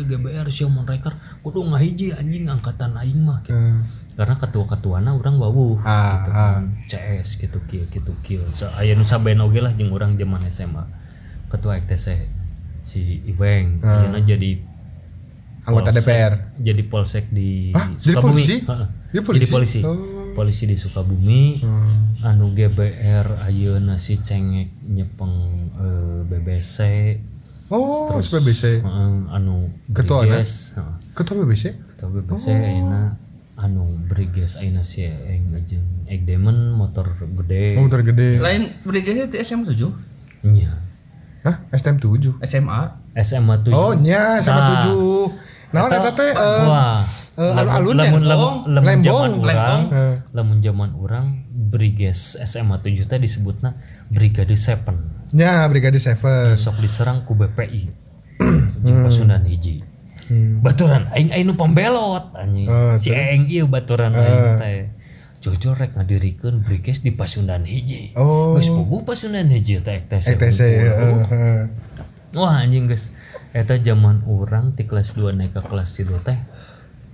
GBR 0.01 0.49
si 0.49 0.65
Monreker 0.65 1.13
kudu 1.41 1.61
ngahiji 1.63 2.13
anjing 2.13 2.49
angkatan 2.49 2.97
aing 2.97 3.21
mah 3.21 3.45
gitu. 3.45 3.53
Eh, 3.53 3.77
karena 4.13 4.37
ketua-ketuana 4.37 5.13
orang 5.13 5.37
wawuh 5.37 5.77
Ah, 5.79 6.09
gitu 6.15 6.31
ah. 6.31 6.37
kan. 6.57 6.63
CS 6.87 7.29
gitu 7.37 7.59
kieu 7.67 7.85
gitu 7.87 8.13
kieu 8.23 8.45
so, 8.49 8.69
aya 8.75 8.93
nu 8.93 9.05
saben 9.05 9.41
oge 9.41 9.59
lah 9.59 9.73
jeung 9.73 9.89
urang 9.89 10.15
zaman 10.15 10.41
SMA 10.47 10.85
ketua 11.49 11.77
EKTC 11.77 12.25
si 12.83 13.01
Iweng 13.27 13.81
Ah. 13.81 14.05
ayeuna 14.05 14.21
jadi 14.21 14.61
anggota 15.63 15.91
polsek- 15.91 16.05
DPR 16.07 16.33
jadi 16.59 16.83
polsek 16.85 17.25
di 17.29 17.73
Hah? 17.73 17.89
Jadi 17.91 18.03
Sukabumi 18.11 18.33
polisi? 18.35 18.57
Heeh. 18.59 18.87
Dia 19.07 19.13
jadi 19.15 19.25
polisi? 19.25 19.49
polisi 19.49 19.81
Oh. 19.83 19.97
polisi 20.33 20.65
di 20.65 20.77
Sukabumi 20.77 21.43
Hmm. 21.61 22.21
anu 22.23 22.51
GBR 22.51 23.41
ayeuna 23.43 23.97
si 23.97 24.17
cengek 24.17 24.69
nyepeng 24.87 25.35
eh, 25.75 26.21
BBC 26.27 26.77
oh 27.73 28.13
SPBC 28.15 28.85
heeh, 28.85 29.13
anu 29.31 29.73
Ketua, 29.91 30.23
Briges, 30.23 30.77
heeh. 30.77 30.95
ketua 31.13 31.41
BBC 31.41 31.65
Ketua 31.73 32.09
BBC 32.13 32.45
Oh. 32.45 32.55
ayeuna 32.55 33.01
anu 33.57 33.83
Briges 34.05 34.55
ayeuna 34.55 34.83
si 34.83 35.03
eng 35.03 35.57
jeung 35.65 35.87
Eg 36.05 36.23
Demon 36.23 36.77
motor 36.77 37.09
gede. 37.09 37.73
Motor 37.75 38.05
gede. 38.05 38.37
Lain 38.37 38.69
brigade 38.83 39.25
itu 39.25 39.37
SMA 39.41 39.65
7, 39.65 39.89
nya. 40.45 40.69
Hah? 41.41 41.57
STM 41.73 41.97
7 41.97 42.37
SMA. 42.45 42.81
SMA 43.17 43.55
7 43.59 43.73
oh 43.73 43.93
nya 43.95 44.39
sama 44.39 44.77
Nah. 44.77 44.85
7 44.85 45.51
nah 45.73 45.89
eta 45.89 46.13
teh 46.13 46.29
eh, 46.29 46.65
wah. 46.69 47.01
eh, 47.33 47.53
alun-alun 47.57 47.97
ya? 47.97 48.13
lamun 48.13 48.23
Lembong. 48.69 48.97
zaman 49.01 49.31
urang 49.41 49.81
Eh. 49.89 50.15
lamun 50.31 50.59
zaman 50.61 50.91
urang 50.93 51.27
Briges 51.49 52.37
SMA 52.39 52.77
7 52.77 53.09
teh 53.09 53.17
disebutna 53.17 53.73
Brigade 54.07 54.53
7 54.53 54.85
nya 55.33 55.65
brigade 55.73 55.97
7 55.97 56.61
sok 56.61 56.77
diserang 56.85 57.25
ku 57.25 57.33
BPI 57.33 57.89
jeung 58.85 59.01
Pasundan 59.07 59.49
hiji. 59.49 59.81
Hmm. 60.29 60.63
baturan 60.65 61.09
aing 61.13 61.35
aing 61.35 61.47
nu 61.49 61.57
pembelot 61.57 62.37
anjing. 62.37 62.69
Oh, 62.69 62.95
si 63.01 63.13
aing 63.13 63.49
ieu 63.49 63.69
baturan 63.69 64.13
aing 64.13 64.61
teh. 64.61 64.89
Jujur 65.43 65.75
rek 65.75 65.99
ngadirikeun 65.99 66.63
Briges 66.63 67.03
di 67.03 67.11
Pasundan 67.11 67.67
hiji. 67.67 68.15
Oh. 68.15 68.55
Geus 68.55 68.71
puguh 68.71 69.03
Pasundan 69.03 69.51
hiji 69.51 69.83
teh 69.83 70.05
ETC 70.05 70.61
eh. 70.63 71.67
Wah 72.33 72.63
anjing 72.65 72.89
guys 72.89 73.13
Eta 73.53 73.77
zaman 73.77 74.25
orang 74.25 74.73
di 74.73 74.89
kelas 74.89 75.13
2 75.13 75.37
naik 75.37 75.53
ke 75.53 75.61
kelas 75.61 76.01
3 76.01 76.25
teh 76.25 76.39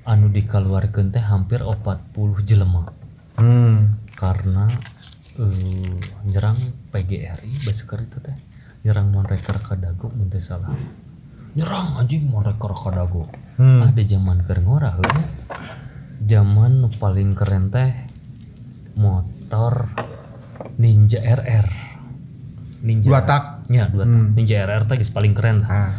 Anu 0.07 0.31
dikeluarkan 0.31 1.11
teh 1.11 1.21
hampir 1.21 1.61
40 1.61 2.15
jelema. 2.47 2.89
Hmm. 3.37 3.99
Karena 4.15 4.71
eh, 5.39 5.95
Nyerang 6.27 6.59
PGRI 6.91 7.63
Baseker 7.63 8.03
itu 8.03 8.19
teh 8.19 8.37
Nyerang 8.83 9.11
Monreker 9.11 9.59
ke 9.59 9.75
Dago 9.75 10.11
Muntah 10.11 10.39
salah 10.39 10.71
Nyerang 11.55 11.97
anjing 11.97 12.27
Monreker 12.27 12.71
ke 12.71 12.91
Dago 12.91 13.25
Hmm. 13.59 13.83
Ada 13.83 14.07
zaman 14.07 14.47
keur 14.47 14.63
ngorah 14.63 14.95
heula. 14.95 15.19
Zaman 16.23 16.79
nu 16.79 16.87
paling 16.95 17.35
keren 17.35 17.75
teh 17.75 17.91
Motor 18.95 19.91
Ninja 20.79 21.19
RR 21.19 21.67
Ninja 22.83 23.07
dua 23.11 23.27
tak 23.27 23.67
Ya, 23.67 23.91
dua 23.91 24.07
tak. 24.07 24.39
Ninja 24.39 24.63
RR 24.63 24.87
teh 24.87 24.97
geus 24.97 25.11
paling 25.11 25.35
keren 25.35 25.67
lah. 25.67 25.71
ah 25.71 25.91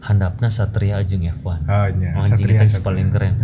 Handapna 0.00 0.48
Satria 0.48 1.00
jeung 1.00 1.24
F1. 1.24 1.64
oh 1.64 1.88
nya 1.92 2.24
Anjing 2.24 2.40
Satria 2.40 2.60
Satria. 2.64 2.80
paling 2.80 3.08
keren. 3.08 3.34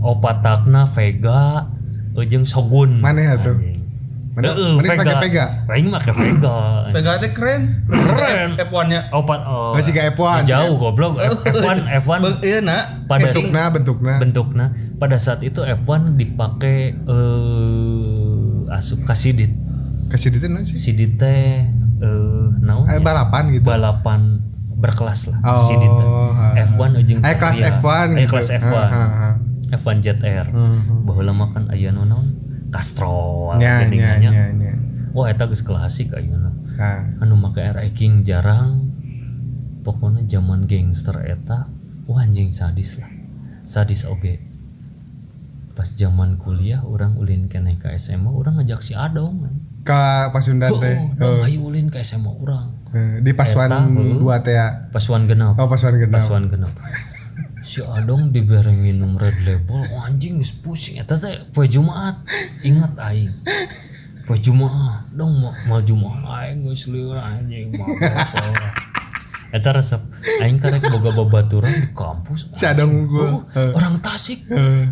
Opatakna 0.00 0.84
Vega 0.88 1.72
jeung 2.20 2.44
Shogun. 2.44 3.00
Mana 3.00 3.20
ya 3.20 3.34
tuh? 3.40 3.56
Mana- 4.36 4.52
Heeh, 4.52 4.72
mana 4.76 5.00
pakai 5.00 5.16
Vega? 5.22 5.46
Aing 5.66 5.88
make 5.88 6.12
Vega. 6.12 6.56
Vega 6.92 7.12
teh 7.16 7.32
keren. 7.32 7.72
Keren. 7.88 8.48
F1-nya. 8.60 9.08
Opat 9.08 9.40
oh. 9.42 9.72
Masih 9.72 9.90
kayak 9.90 10.12
F1, 10.12 10.44
Jauh 10.44 10.76
goblok. 10.76 11.16
F- 11.16 11.40
F1 11.56 11.76
F1 11.98 12.20
Iya, 12.42 12.60
nak. 12.60 12.84
pada 13.06 13.24
bentuknya 13.24 13.64
bentuknya 13.70 14.14
bentuknya 14.18 14.66
pada 14.96 15.16
saat 15.16 15.40
itu 15.40 15.64
F1 15.64 15.88
dipakai 16.14 16.92
eh 16.92 18.68
asup 18.68 19.00
kasidit. 19.02 19.48
kasih 20.06 20.30
di 20.30 20.38
mana 20.42 20.62
sih 20.62 20.76
Sidit 20.76 21.16
teh 21.16 21.66
eh 21.98 22.44
naon? 22.60 22.86
eh, 22.86 22.94
ya? 22.94 23.00
balapan 23.00 23.50
gitu 23.50 23.66
balapan 23.66 24.38
berkelas 24.76 25.26
lah 25.28 25.38
Oh, 25.42 25.66
Sidit 25.66 25.88
teh. 25.88 26.06
ha. 26.30 26.46
F1 26.62 26.90
ujung 26.94 27.18
eh 27.20 27.34
kelas 27.34 27.56
F1 27.74 28.08
eh 28.14 28.26
kelas 28.26 28.46
gitu. 28.46 28.60
F1 28.62 28.76
Ah, 28.76 28.86
ah, 28.86 29.10
ah. 29.24 29.34
F1 29.72 29.96
Jet 29.98 30.20
Air 30.20 30.46
Hmm. 30.46 31.02
bahwa 31.02 31.24
lama 31.24 31.44
kan 31.50 31.66
aya 31.68 31.90
nu 31.90 32.04
naon 32.04 32.22
Geuning 33.58 34.00
nya 34.00 34.18
nya. 34.18 34.30
nya 34.30 34.44
nya. 34.52 34.72
Wah 35.12 35.30
eta 35.30 35.48
geus 35.48 35.62
klasik 35.62 36.12
ayeuna. 36.12 36.52
Ah 36.76 37.02
anu 37.20 37.36
make 37.36 37.62
King 37.92 38.22
jarang. 38.22 38.82
Pokoknya 39.82 40.26
zaman 40.26 40.66
gangster 40.66 41.14
eta 41.22 41.70
wah 42.06 42.20
anjing 42.20 42.50
sadis 42.50 42.98
lah. 42.98 43.08
Sadis 43.64 44.02
oge. 44.04 44.42
Pas 45.76 45.92
zaman 45.92 46.40
kuliah 46.40 46.80
orang 46.82 47.20
ulin 47.20 47.46
kene 47.46 47.76
ke 47.76 47.92
SMA 47.96 48.32
orang 48.32 48.56
ngajak 48.56 48.80
si 48.80 48.96
Adong 48.96 49.44
ke 49.86 50.02
Pasundan 50.32 50.72
Oh, 50.72 50.80
teh. 50.80 50.96
Dong 51.14 51.44
ayo 51.44 51.68
ulin 51.68 51.92
ke 51.92 52.00
SMA 52.02 52.32
orang 52.32 52.72
Eh, 52.96 53.20
di 53.20 53.36
Pasuan 53.36 53.68
Eta, 53.68 53.84
dua 54.16 54.40
teh 54.40 54.56
ya? 54.56 54.88
Pasuan 54.88 55.28
genap 55.28 55.60
oh 55.60 55.68
Pasuan 55.68 56.00
genap 56.00 56.16
pasuan 56.16 56.48
genap 56.48 56.72
si 57.76 57.84
Adong 57.84 58.32
dibere 58.32 58.72
minum 58.72 59.20
red 59.20 59.36
label 59.44 59.84
oh, 59.84 60.00
anjing 60.00 60.40
geus 60.40 60.48
pusing. 60.64 60.96
Eta 60.96 61.20
teh 61.20 61.36
poe 61.52 61.68
Jumaat. 61.68 62.16
Ingat 62.64 62.96
aing. 62.96 63.28
Poe 64.24 64.40
Jumaat. 64.40 65.12
Dong 65.12 65.36
mau 65.44 65.52
mal 65.68 65.84
Jumaat 65.84 66.24
aing 66.24 66.64
geus 66.64 66.88
lieur 66.88 67.20
anjing 67.20 67.68
eta 69.54 69.70
resep 69.72 70.02
aing 70.42 70.58
karek 70.58 70.82
boga 70.90 71.16
babaturan 71.16 71.70
di 71.70 71.88
kampus 71.94 72.50
si 72.56 72.64
Adong 72.64 72.92
unggul. 73.04 73.44
Oh, 73.44 73.44
orang 73.76 74.00
Tasik. 74.00 74.48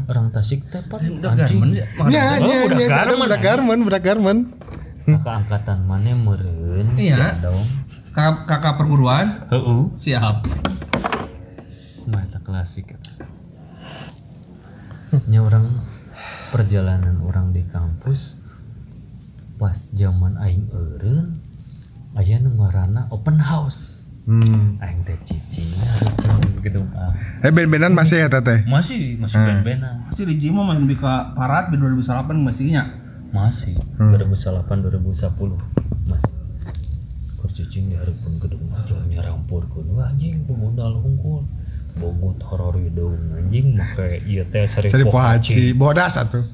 Orang 0.07 0.29
Tasik 0.29 0.61
teh 0.68 0.85
pan 0.85 1.01
Udah 1.01 1.33
anjing. 1.33 1.73
ya. 1.73 1.85
nya 2.07 2.23
Oh, 2.38 2.47
nya 2.47 2.55
budak 2.68 2.77
nya 2.79 2.87
si 2.87 3.01
Adong 3.01 3.18
garmen, 3.18 3.25
budak 3.25 3.42
garmen 3.42 3.79
budak 3.81 4.03
garmen. 4.05 4.38
Maka 5.05 5.31
angkatan 5.40 5.79
mana 5.88 6.12
meureun 6.12 6.87
si 6.97 7.09
Iya. 7.09 7.33
Adong? 7.40 7.64
Kakak, 8.14 8.47
kakak 8.47 8.75
perguruan. 8.79 9.27
heeh. 9.51 9.83
Siap. 9.99 10.37
Klasik. 12.55 12.95
Nya 15.27 15.43
orang 15.43 15.67
perjalanan 16.55 17.19
orang 17.27 17.51
di 17.51 17.67
kampus 17.67 18.38
pas 19.59 19.75
zaman 19.90 20.38
aing 20.38 20.62
eureun 20.71 21.35
aya 22.14 22.38
nu 22.38 22.55
ngaranna 22.55 23.11
open 23.11 23.43
house. 23.43 24.07
hmm. 24.31 24.79
Aing 24.79 25.03
teh 25.03 25.19
cicing 25.27 25.67
gedung 26.62 26.87
A. 26.95 27.11
eh 27.43 27.51
ben-benan 27.51 27.90
masih 27.90 28.23
ya 28.23 28.31
teh 28.31 28.62
Masih 28.71 29.19
masih 29.19 29.35
ben-benan. 29.35 30.14
Masih 30.14 30.23
di 30.23 30.38
Jima 30.38 30.62
masih 30.62 30.87
lebih 30.87 31.03
ke 31.03 31.12
parat 31.35 31.75
di 31.75 31.77
2008 31.83 32.38
masihnya. 32.38 32.87
Masih 33.35 33.75
2008 33.99 34.62
2010 34.79 35.59
masih. 36.07 36.33
Kur 37.35 37.51
cicing 37.51 37.90
dihareupeun 37.90 38.38
gedung 38.38 38.62
A 38.71 38.79
jeung 38.87 39.03
nyarampurkeun 39.11 39.90
wah 39.99 40.07
anjing 40.07 40.47
pemodal 40.47 41.03
hungkul. 41.03 41.43
Bogut 42.05 42.37
horor 42.45 42.77
hidung 42.77 43.17
anjing 43.33 43.73
make 43.73 44.21
ieu 44.25 44.45
teh 44.45 44.69
seri 44.69 44.93
Sari 44.93 45.05
pohaci. 45.05 45.73
bodas 45.73 46.21
atuh. 46.21 46.45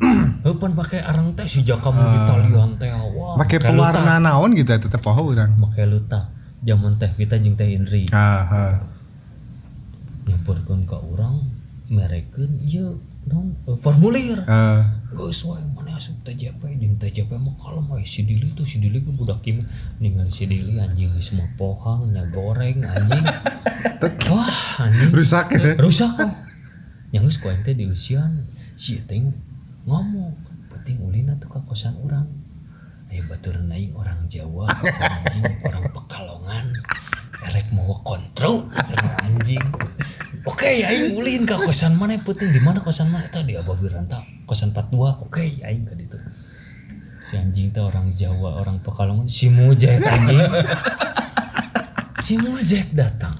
Heupan 0.42 0.72
pakai 0.72 0.98
arang 1.00 1.30
teh 1.32 1.44
si 1.44 1.62
jaka 1.62 1.86
mu 1.88 2.00
di 2.00 2.18
talian 2.24 2.70
teh 2.74 2.90
wah 2.90 3.36
Make 3.36 3.60
pewarna 3.60 4.18
naon 4.18 4.50
gitu 4.52 4.72
eta 4.72 4.88
teh 4.88 4.98
poho 4.98 5.30
urang. 5.30 5.54
make 5.54 5.84
luta. 5.84 6.26
Zaman 6.60 6.98
teh 6.98 7.08
kita 7.14 7.38
jeung 7.38 7.54
teh 7.54 7.70
Indri 7.70 8.10
Ah, 8.10 8.42
ah. 8.44 8.74
nyamperkeun 10.26 10.84
ka 10.84 10.98
urang 11.00 11.40
merekeun 11.88 12.50
ieu 12.64 12.98
non 13.26 13.52
eh, 13.66 13.76
formulir. 13.76 14.40
Eh, 14.40 14.80
Geus 15.12 15.44
wae 15.44 15.60
mana 16.00 16.08
asup 16.08 16.16
TJP 16.24 16.80
jeung 16.80 16.96
TJP 16.96 17.28
mah 17.36 17.52
kalem 17.60 17.84
wae 17.92 18.08
si 18.08 18.24
Dili 18.24 18.48
tuh 18.56 18.64
si 18.64 18.80
Dili 18.80 19.04
ke 19.04 19.12
budak 19.12 19.44
kimi 19.44 19.60
ningali 20.00 20.32
si 20.32 20.48
Dili 20.48 20.80
anjing 20.80 21.12
mah 21.12 21.44
pohang 21.60 22.08
nya 22.08 22.24
goreng 22.32 22.80
anjing. 22.80 23.20
Wah 24.32 24.80
anjing 24.80 25.12
rusak 25.12 25.52
ya. 25.52 25.76
rusak 25.76 26.08
kok. 26.16 26.32
Yang 27.12 27.36
geus 27.36 27.60
teh 27.68 27.76
diusian 27.76 28.32
si 28.80 28.96
teh 29.04 29.20
ngomong 29.84 30.32
penting 30.72 31.04
ulina 31.04 31.36
tuh 31.36 31.52
ka 31.52 31.60
kosan 31.68 31.92
urang. 32.00 32.24
Ayo 33.12 33.20
baturan 33.28 33.68
aing 33.68 33.92
orang 33.92 34.24
Jawa, 34.32 34.72
anjing 34.80 35.44
orang 35.68 35.84
Pekalongan. 35.84 36.64
Erek 37.44 37.68
mau 37.76 37.92
kontrol 38.00 38.72
anjing. 39.20 39.60
Oke, 40.48 40.80
aing 40.80 41.20
ulin 41.20 41.44
ka 41.44 41.60
kosan 41.60 42.00
mana 42.00 42.16
penting 42.16 42.48
di 42.48 42.60
mana 42.64 42.80
kosan 42.80 43.12
mana 43.12 43.28
tadi 43.28 43.60
Abah 43.60 43.76
Wiranta 43.76 44.24
kosan 44.48 44.72
42. 44.72 45.28
Oke, 45.28 45.60
aing 45.60 45.84
ka 45.84 45.92
ditu. 45.92 46.16
Si 47.28 47.36
anjing 47.36 47.68
teh 47.70 47.84
orang 47.84 48.16
Jawa, 48.16 48.58
orang 48.64 48.80
Pekalongan, 48.80 49.28
si 49.28 49.52
Mujek 49.52 50.00
anjing. 50.00 50.40
si 52.26 52.40
Mujek 52.40 52.88
datang. 52.96 53.36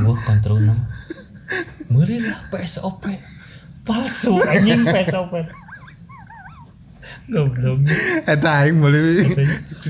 Gua 0.00 0.16
kontrol 0.24 0.64
nama. 0.64 0.84
Meuli 1.92 2.24
lah 2.24 2.40
PSOP. 2.48 3.12
Palsu 3.84 4.40
anjing 4.40 4.88
PSOP. 4.88 5.44
Goblok. 7.28 7.78
Eta 8.26 8.64
aing 8.64 8.80
meuli 8.80 9.28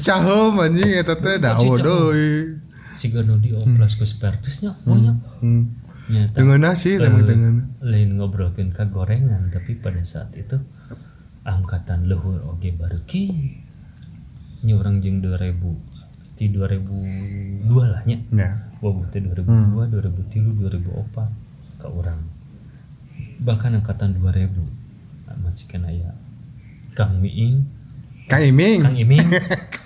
caheum 0.02 0.58
anjing 0.58 0.90
eta 0.98 1.14
teh 1.14 1.38
dawo 1.38 1.78
deui. 1.78 2.58
Si 2.98 3.08
Gano 3.08 3.38
di 3.38 3.54
oplas 3.54 3.96
ku 3.96 4.04
spertusnya 4.04 4.74
banyak. 4.84 5.16
Hmm. 5.40 5.64
Nyata. 5.64 5.81
Tengeuna 6.30 6.70
sih 6.72 6.96
emang 6.96 7.24
tengeuna. 7.24 7.62
lain 7.80 8.10
ngobrolkan 8.14 8.68
ke 8.68 8.84
gorengan 8.86 9.48
tapi 9.48 9.74
pada 9.74 10.00
saat 10.02 10.30
itu 10.32 10.60
angkatan 11.42 12.04
luhur 12.04 12.38
oge 12.46 12.70
baru 12.70 13.00
ki 13.02 13.24
nya 14.62 14.74
orang 14.74 15.00
jeung 15.00 15.18
2000 15.18 15.58
di 16.34 16.46
2002 16.48 17.66
lah 17.82 18.02
nya 18.04 18.18
Ya. 18.30 18.50
boboh 18.78 19.02
teh 19.06 19.18
2002 19.18 19.48
2003 19.90 20.70
2004 20.78 21.26
ke 21.78 21.86
orang 21.88 22.20
bahkan 23.40 23.74
angkatan 23.74 24.14
2000 24.14 24.54
ah, 25.26 25.36
masih 25.40 25.66
kena 25.66 25.90
ya 25.90 26.12
Kang 26.92 27.18
Miing 27.18 27.64
Kang 28.28 28.38
Iming. 28.40 28.80
Kang 28.80 28.96
Iming 28.96 29.26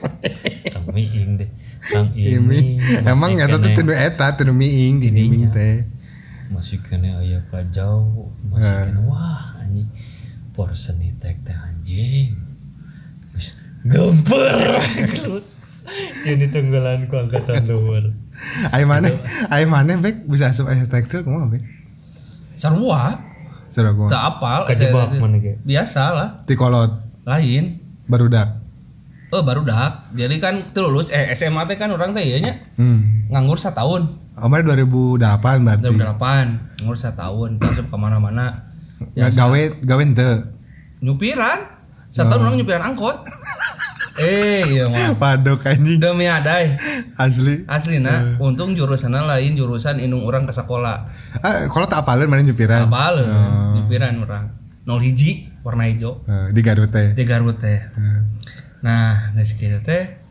Kang 0.74 0.86
Miing 0.92 1.30
deh 1.36 1.50
Kang 1.86 2.10
Iming. 2.12 2.82
Emang 3.00 3.32
teh 3.32 3.46
kene- 3.48 3.74
tinu 3.74 3.92
eta 3.92 4.34
tinu 4.34 4.50
miing 4.52 4.98
di. 4.98 5.08
Iming 5.08 5.48
teh. 5.48 5.86
Masih 6.48 6.78
kena 6.80 7.18
aya 7.18 7.42
kajau 7.44 8.06
masih 8.46 8.66
Eh. 8.66 8.82
kena 8.86 9.00
wah 9.04 9.42
anjing 9.58 9.88
porseni 10.52 11.10
tek 11.16 11.36
teh 11.40 11.52
anjing 11.52 12.32
Geus 13.32 13.58
gemper 13.82 14.56
ini 16.24 16.46
tenggelan 16.46 17.06
ku 17.06 17.16
angkatan 17.16 17.66
luar 17.66 18.10
Ai 18.68 18.84
mana? 18.90 19.08
Ai 19.48 19.64
mana 19.64 19.96
bek 19.96 20.24
bisa 20.24 20.48
asup 20.48 20.66
aya 20.66 20.84
tekstil 20.84 21.22
kumaha 21.22 21.48
bek? 21.48 21.62
Sarua, 22.54 23.16
Sarua 23.68 24.06
tak 24.06 24.22
apal. 24.26 24.60
kajebak 24.66 25.12
mana 25.14 25.36
ge 25.36 25.56
Biasa 25.62 26.02
lah, 26.10 26.28
Ti 26.42 26.52
kolot 26.52 26.92
lain. 27.24 27.80
barudak. 28.06 28.60
Oh 29.28 29.42
baru 29.42 29.60
dak. 29.60 30.12
Jadi 30.12 30.36
kan 30.36 30.62
tuh 30.70 30.86
lulus 30.86 31.10
eh 31.10 31.32
SMA 31.32 31.64
teh 31.64 31.74
kan 31.74 31.90
orang 31.90 32.12
teh 32.12 32.22
ya 32.22 32.38
nya 32.38 32.54
Hmm. 32.76 33.26
nganggur 33.28 33.56
setahun. 33.56 34.06
Omar 34.36 34.60
2008 34.68 35.64
berarti. 35.64 35.88
2008 35.88 36.84
nganggur 36.84 36.96
setahun 37.00 37.50
masuk 37.56 37.86
ke 37.88 37.96
mana-mana. 37.96 38.68
Nggak 39.16 39.32
gawe 39.32 39.60
gawe 39.80 40.02
henteu. 40.04 40.34
nyupiran? 41.00 41.60
Setahun 42.12 42.44
orang 42.44 42.56
nyupiran 42.60 42.82
angkot? 42.92 43.16
Eh 44.16 44.64
iya 44.72 44.88
mah 44.88 45.12
Padok 45.20 45.68
anjing. 45.68 46.00
Demi 46.00 46.24
adai. 46.24 46.76
Asli. 47.20 47.68
asli 47.68 48.00
nah 48.00 48.36
untung 48.40 48.72
jurusannya 48.72 49.24
lain 49.24 49.56
jurusan 49.56 50.00
indung 50.00 50.24
orang 50.24 50.48
ke 50.48 50.52
sekolah. 50.56 51.04
Ah, 51.44 51.68
kalau 51.68 51.84
tak 51.84 52.04
apalin 52.04 52.28
mana 52.28 52.44
nyupiran. 52.44 52.88
apa 52.88 53.12
le 53.12 53.24
nyupiran 53.76 54.16
orang. 54.24 54.52
Nol 54.88 55.04
hiji 55.04 55.48
warna 55.60 55.84
hijau. 55.88 56.16
Eh, 56.28 56.48
di 56.56 56.60
Garut 56.64 56.88
teh. 56.88 57.12
di 57.12 57.24
Garut 57.28 57.56
teh. 57.60 57.76
Eh, 57.76 58.20
nah 58.80 59.32
geus 59.36 59.52
kitu 59.56 59.80
teh 59.84 60.25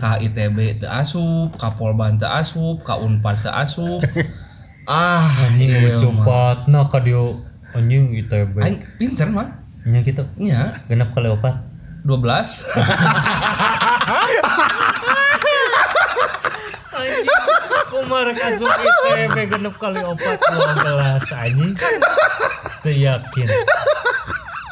ka 0.00 0.16
ITB 0.16 0.80
teu 0.80 0.88
asup 0.88 1.52
ka 1.60 1.68
Polban 1.76 2.16
teu 2.16 2.24
asup 2.24 2.80
ka 2.80 2.96
Unpad 2.96 3.44
teu 3.44 3.52
asup. 3.52 4.00
Ah 4.88 5.28
anjing 5.46 5.70
iya 5.70 5.94
cepat 6.00 6.66
nah 6.66 6.88
ka 6.88 7.04
dieu. 7.04 7.36
Anjing 7.76 8.16
ITB 8.16 8.58
Aing 8.64 8.80
pinter 8.96 9.28
mah. 9.28 9.52
Nya 9.84 10.00
gitu 10.02 10.24
iya 10.40 10.72
genap 10.88 11.12
kali 11.12 11.28
opat 11.30 11.54
12 12.08 12.16
anjing 16.96 17.28
kumar 17.92 18.32
kasuk 18.34 18.66
ITB 18.66 19.36
genep 19.52 19.76
kali 19.76 20.00
opat 20.00 20.40
12 20.40 21.44
anjing. 21.44 21.76
Teu 22.80 22.96
yakin 22.96 23.48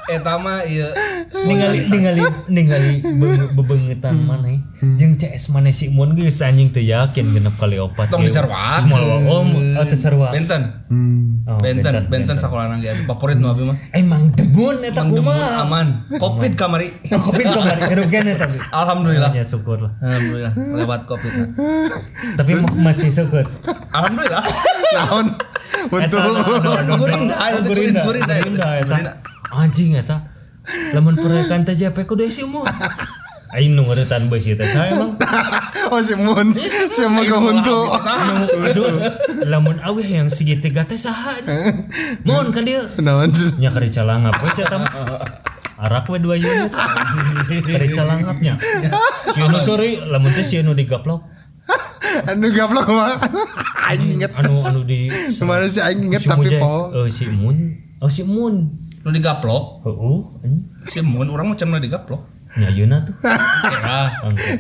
eta 0.09 0.35
mah 0.37 0.64
ieu 0.64 0.88
ningali 1.47 1.85
ningali 1.87 2.25
ningali 2.49 2.92
be- 3.05 3.53
bebengetan 3.55 4.16
mana 4.18 4.49
jeung 4.94 5.14
CS 5.14 5.49
mana 5.49 5.68
si 5.68 5.88
mun 5.88 6.12
geus 6.12 6.40
anjing 6.40 6.68
teu 6.68 6.81
yakin 6.81 7.29
genep 7.29 7.53
kali 7.55 7.77
opat 7.77 8.09
tong 8.09 8.21
Ge. 8.21 8.29
diserwak 8.29 8.83
Moal 8.85 9.05
wa 9.05 9.16
om 9.37 9.49
atau 9.77 9.94
sarwa 9.94 10.31
benten 10.31 10.81
Hmm. 10.88 11.44
Oh, 11.44 11.61
benten 11.61 12.09
benten 12.09 12.37
sekolah 12.37 12.64
nang 12.66 12.81
gitu 12.81 13.05
favorit 13.05 13.37
nu 13.37 13.53
abi 13.53 13.61
mah. 13.62 13.77
Emang 13.92 14.33
debun 14.33 14.81
eta 14.81 15.05
kumaha? 15.05 15.61
aman. 15.61 16.01
Covid 16.11 16.57
kamari. 16.57 16.97
Covid 17.12 17.44
kemarin 17.44 17.83
kerugian 17.85 18.25
eta 18.25 18.49
tapi 18.49 18.57
alhamdulillah. 18.75 19.29
Ya 19.31 19.44
syukur 19.44 19.77
lah 19.79 19.92
alhamdulillah 20.01 20.53
lewat 20.57 21.05
covid. 21.05 21.33
Tapi 22.35 22.51
ma- 22.57 22.73
masih 22.83 23.12
syukur. 23.12 23.44
Alhamdulillah. 23.90 24.40
Naon? 24.97 25.27
Untuk 25.88 26.21
Gurinda, 26.97 27.37
itu 27.53 27.61
Gurinda, 27.62 28.01
Gurinda, 28.03 28.35
itu. 28.35 28.49
Gurinda, 28.88 29.12
Anjing 29.53 29.97
eta. 29.97 30.29
Lamun 30.93 31.17
proyekan 31.17 31.65
teh 31.65 31.73
JP 31.73 31.97
kudu 32.05 32.29
isi 32.29 32.45
mun. 32.45 32.69
Aing 33.49 33.73
nu 33.73 33.89
ngeuretan 33.89 34.29
beus 34.29 34.45
ieu 34.45 34.57
teh 34.57 34.69
emang. 34.69 35.17
Oh 35.89 36.05
si 36.05 36.13
Mun, 36.21 36.53
si 36.93 37.01
Mun 37.09 37.25
ke 37.25 37.33
huntu. 37.33 37.79
Nu 37.89 38.45
aduh, 38.61 38.93
lamun 39.49 39.81
awih 39.81 40.05
yang 40.05 40.29
segitiga 40.29 40.85
teh 40.85 41.01
saha? 41.01 41.41
Mun 42.29 42.53
ka 42.53 42.61
dieu. 42.61 42.85
Naon? 43.01 43.33
Nya 43.57 43.73
kari 43.73 43.89
calangap 43.89 44.37
we 44.45 44.53
sia 44.53 44.69
eta 44.69 44.77
mah. 44.77 44.93
Arak 45.81 46.13
we 46.13 46.21
2 46.21 46.45
unit. 46.45 46.73
Kari 47.65 47.89
calangapnya. 47.97 48.61
Kieu 49.35 49.49
nu 49.49 49.65
sori 49.65 49.97
lamun 50.05 50.29
teh 50.37 50.45
sieun 50.45 50.69
nu 50.69 50.77
digaplok. 50.77 51.25
Anu 52.29 52.53
gablok 52.53 52.85
mah. 52.85 53.17
Aing 53.89 54.21
inget. 54.21 54.37
Anu 54.37 54.61
anu 54.61 54.85
di 54.85 55.09
Kemarin 55.09 55.73
si 55.73 55.81
Aing 55.81 56.05
inget 56.05 56.29
tapi 56.29 56.61
po. 56.61 56.93
Oh 56.93 57.09
si 57.09 57.25
Mun. 57.33 57.57
Oh 58.05 58.13
si 58.13 58.29
Mun. 58.29 58.88
Nu 59.09 59.16
digaplok? 59.16 59.88
Anjing. 59.88 60.21
si 60.85 61.01
mun 61.01 61.33
orang 61.33 61.57
macam 61.57 61.73
nu 61.73 61.81
digaplok. 61.81 62.21
Nyayeuna 62.61 63.09
tuh. 63.09 63.16
ya. 63.85 64.12
Angke. 64.29 64.53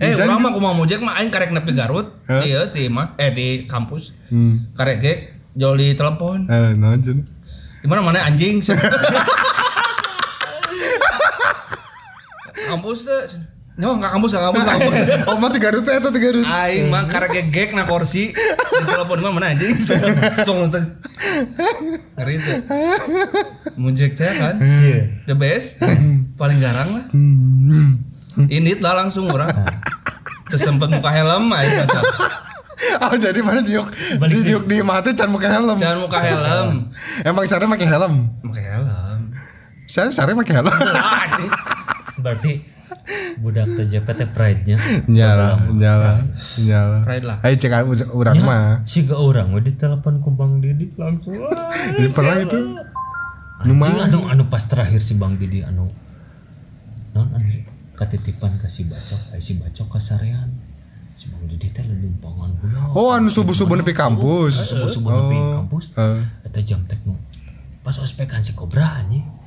eh 0.00 0.16
urang 0.16 0.40
mah 0.40 0.50
kumaha 0.56 0.72
mujek 0.72 1.04
mah 1.04 1.20
aing 1.20 1.28
karek 1.28 1.52
nepi 1.52 1.76
Garut. 1.76 2.08
Iya 2.24 2.72
di 2.72 2.88
mah. 2.88 3.12
Eh 3.20 3.28
di 3.36 3.68
kampus. 3.68 4.16
Hmm. 4.32 4.72
karek 4.72 4.96
ge 5.04 5.14
jol 5.52 5.76
di 5.76 5.92
telepon. 5.92 6.48
Eh, 6.48 6.72
naon 6.72 7.04
di 7.84 7.86
mana 7.92 8.00
mana 8.00 8.24
anjing 8.24 8.64
kampus 12.64 13.04
teh 13.04 13.22
nyawa 13.74 13.98
nggak 13.98 14.12
kampus 14.14 14.30
nggak 14.30 14.44
kampus 14.46 14.60
nggak 14.62 14.76
kampus. 14.78 14.94
Oh, 15.30 15.36
mah 15.42 15.50
tiga 15.50 15.74
Garut 15.74 15.86
eta 15.90 16.08
tiga 16.14 16.26
Garut. 16.30 16.46
Aing 16.46 16.86
mah 16.94 17.02
karek 17.10 17.30
gegek 17.42 17.74
na 17.74 17.82
kursi. 17.90 18.30
Di 18.30 18.84
telepon 18.86 19.18
mah 19.18 19.32
mana 19.34 19.50
anjing? 19.50 19.74
Song 20.46 20.70
teh 20.70 20.84
ngeri 22.14 22.36
teh. 22.38 22.58
Mujek 23.74 24.14
teh 24.14 24.30
kan? 24.30 24.54
Iya. 24.62 25.26
the 25.26 25.34
best. 25.34 25.82
Paling 26.38 26.62
garang 26.62 26.90
lah. 26.94 27.04
Hmm. 27.10 27.98
ini 28.46 28.78
lah 28.78 28.94
langsung 28.94 29.26
orang. 29.26 29.50
Terus 30.50 30.62
sempet 30.62 30.86
muka 30.86 31.10
helm 31.10 31.50
kata 31.50 32.00
Oh, 33.06 33.16
jadi 33.16 33.40
mana 33.42 33.64
diuk? 33.64 33.90
Di 34.22 34.38
diuk 34.44 34.64
di 34.70 34.78
mata 34.86 35.10
can 35.10 35.30
pakai 35.34 35.50
helm. 35.50 35.78
jangan 35.82 35.98
muka 35.98 36.18
helm. 36.22 36.68
Emang 37.26 37.42
sare 37.50 37.66
pakai 37.66 37.88
helm. 37.90 38.30
pakai 38.38 38.64
helm. 38.70 39.20
Sare 39.90 40.10
sare 40.14 40.30
pakai 40.30 40.62
helm. 40.62 40.74
Berarti 42.22 42.73
budak 43.40 43.68
TJP 43.68 44.06
teh 44.06 44.28
pride-nya. 44.32 44.76
Nyala 45.08 45.68
nyala 45.68 46.24
nyala. 46.56 46.98
Pride 47.04 47.24
lah. 47.24 47.38
ayo 47.44 47.54
cek 47.60 47.72
urang 48.16 48.40
mah. 48.40 48.80
si 48.88 49.04
gak 49.04 49.20
orang 49.20 49.52
we 49.52 49.60
ditelepon 49.60 50.24
ku 50.24 50.32
Bang 50.32 50.64
Didi 50.64 50.88
langsung. 50.96 51.36
Jadi 51.36 52.08
pernah 52.10 52.36
itu 52.40 52.58
anjing 53.60 54.00
anu 54.00 54.18
anu 54.28 54.42
pas 54.48 54.64
terakhir 54.64 55.04
si 55.04 55.16
Bang 55.20 55.36
Didi 55.36 55.60
anu. 55.60 55.88
Non 57.12 57.28
anu 57.36 57.52
katitipan 57.94 58.56
ka 58.58 58.66
si 58.66 58.88
bacok 58.88 59.36
ay 59.36 59.40
si 59.44 59.60
bacok 59.60 60.00
kasarean 60.00 60.48
si 61.20 61.28
Bang 61.28 61.44
Didi 61.44 61.68
teh 61.70 61.84
lelumpangan 61.84 62.50
heula 62.64 62.80
oh 62.96 63.12
anu 63.12 63.28
subuh 63.28 63.52
subuh 63.52 63.76
nepi 63.76 63.92
kampus. 63.92 64.72
Subuh-subuh 64.72 65.10
nepi 65.12 65.36
kampus. 65.36 65.84
Eh. 66.00 66.20
eta 66.48 66.60
jam 66.64 66.80
tekno 66.88 67.20
pas 67.84 68.00
ospekan 68.00 68.40
si 68.40 68.56
Kobra 68.56 69.04
anjing 69.04 69.43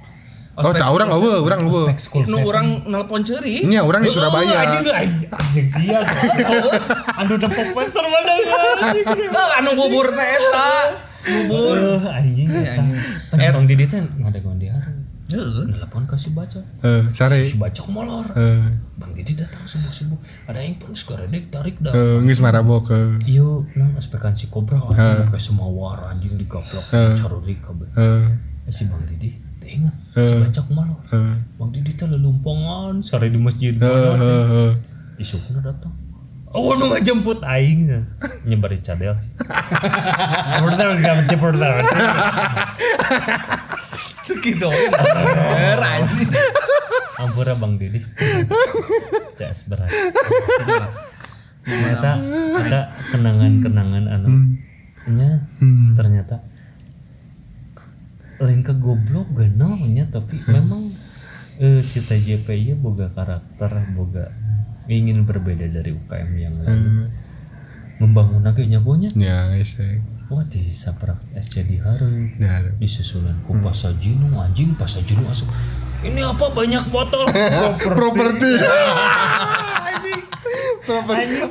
oh 0.60 0.74
tak 0.74 0.88
orang 0.88 1.10
eueuh 1.12 1.40
orang 1.40 1.60
eueuh 1.64 1.86
ospek 1.86 2.00
school 2.00 2.24
Nu 2.26 2.42
orang 2.44 2.68
nelpon 2.84 3.22
ceuri. 3.22 3.62
nya 3.64 3.82
orang 3.82 4.02
di 4.02 4.10
Oh, 4.10 4.16
Surabaya 4.16 4.58
anjing 4.58 4.82
lu 4.82 4.92
anjing 4.92 5.30
anjing 5.30 5.68
sial. 5.68 6.02
Anu 7.20 7.34
dempok 7.36 7.68
poster 7.72 8.02
mana 8.02 8.34
anjing. 8.34 9.30
Eh, 9.30 9.50
anu 9.56 9.70
bubur 9.74 10.08
teh 10.10 10.28
eta. 10.28 10.68
Bubur. 11.24 11.78
Oh, 11.78 12.02
anjing. 12.04 12.50
eta. 12.50 12.82
Pas 13.30 13.38
Bang 13.52 13.66
Didi 13.66 13.86
teh 13.86 14.02
ngadegon 14.02 14.58
di 14.58 14.68
hari. 14.68 14.98
Heeh. 15.28 15.68
Nelpon 15.68 16.04
ke 16.04 16.16
si 16.16 16.32
Bacok. 16.32 16.64
eh 16.82 17.04
sare 17.12 17.44
Si 17.44 17.56
Bacok 17.56 17.88
molor. 17.90 18.26
eh 18.34 18.64
Bang 18.96 19.12
Didi 19.12 19.36
datang 19.36 19.62
subuh-subuh. 19.62 20.16
Ada 20.48 20.60
yang 20.60 20.74
pun 20.76 20.92
sekarang 20.92 21.28
tarik 21.46 21.78
dah. 21.78 21.92
eh 21.92 22.18
geus 22.24 22.40
marabok 22.40 22.90
eh 22.90 23.20
Iyo, 23.28 23.68
nang 23.74 23.92
aspekan 23.94 24.34
si 24.34 24.48
Kobra 24.48 24.80
anjing 24.80 25.28
kayak 25.28 25.38
semua 25.38 25.68
war 25.68 26.00
anjing 26.08 26.34
digaplok 26.34 26.88
caruri 27.14 27.56
kabeh. 27.58 27.88
eh 27.94 28.24
Eh, 28.64 28.72
Si 28.72 28.84
Bang 28.84 29.04
Didi 29.04 29.32
ingat 29.70 29.96
si 30.10 30.20
Eh. 30.20 30.40
Bacok 30.42 30.68
molor. 30.72 31.00
eh 31.10 31.36
Bang 31.56 31.70
Didi 31.70 31.92
teh 31.94 32.06
lelumpangan 32.06 33.00
sare 33.00 33.28
di 33.28 33.38
masjid. 33.38 33.76
eh 33.76 34.72
isukna 35.18 35.62
datang 35.62 35.94
Oh, 36.50 36.74
nu 36.74 36.90
ngajemput 36.90 37.44
aing 37.44 37.92
nyebari 38.44 38.80
cadel 38.80 39.14
sih. 39.14 39.30
Pertama 40.58 40.96
enggak 40.96 41.16
pertama. 41.28 41.84
Gitu. 44.42 44.66
Bener 44.66 45.78
anjing. 45.78 46.32
Ampura 47.20 47.54
Bang 47.54 47.76
Didi. 47.76 48.00
CS 49.36 49.68
berat. 49.68 49.92
Ternyata 51.62 52.12
ada 52.58 52.80
kenangan-kenangan 53.12 54.04
anu 54.08 54.30
nya 55.08 55.44
ternyata 55.94 56.40
lain 58.38 58.62
ke 58.62 58.74
goblok 58.78 59.28
genol 59.34 59.82
nya 59.90 60.06
tapi 60.10 60.38
memang 60.56 60.94
eh, 61.62 61.82
si 61.82 62.02
TJP 62.06 62.48
nya 62.48 62.76
boga 62.78 63.10
karakter 63.10 63.72
boga 63.98 64.30
ingin 64.88 65.28
berbeda 65.28 65.68
dari 65.68 65.92
UKM 65.92 66.32
yang 66.40 66.56
lain. 66.64 67.12
Membangun 67.98 68.46
lagi 68.46 68.70
nyagonya 68.70 69.10
ya 69.18 69.52
eh. 69.58 70.00
wah 70.30 70.46
di 70.46 70.70
saprak 70.70 71.18
SCD 71.34 71.82
Haru. 71.82 72.08
Ya 72.38 72.62
di 72.78 72.88
susulan 72.88 73.36
ku 73.44 73.58
Pasajino 73.58 74.38
anjing 74.38 74.78
Pasajino 74.78 75.28
asup 75.28 75.50
ini 76.06 76.22
apa 76.22 76.46
banyak 76.54 76.84
botol? 76.94 77.26
Properti 77.82 78.52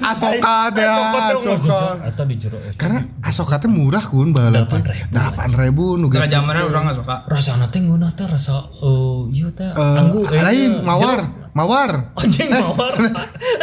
asoka 0.00 0.56
teh 0.72 0.86
asoka. 0.86 1.80
atau 2.02 2.24
di 2.24 2.36
jero 2.40 2.58
es. 2.60 2.74
karena 2.80 3.04
asoka 3.22 3.60
teh 3.60 3.68
murah 3.70 4.02
kun 4.02 4.32
baheula 4.32 4.64
teh 4.66 4.80
8.000 5.12 6.00
nu 6.00 6.06
Karena 6.08 6.28
zamannya 6.40 6.62
orang 6.66 6.94
suka. 6.96 7.16
rasa 7.28 7.58
teh 7.68 7.80
ngeunah 7.84 8.12
teh 8.16 8.26
rasa 8.26 8.64
eh 8.82 9.20
iya 9.34 9.48
teh. 9.52 9.68
Eh, 9.68 10.00
anggu 10.00 10.20
eh, 10.30 10.42
lain 10.42 10.70
jeruk. 10.80 10.86
mawar. 10.86 11.20
Mawar. 11.56 11.90
Anjing 12.20 12.52
mawar. 12.52 12.92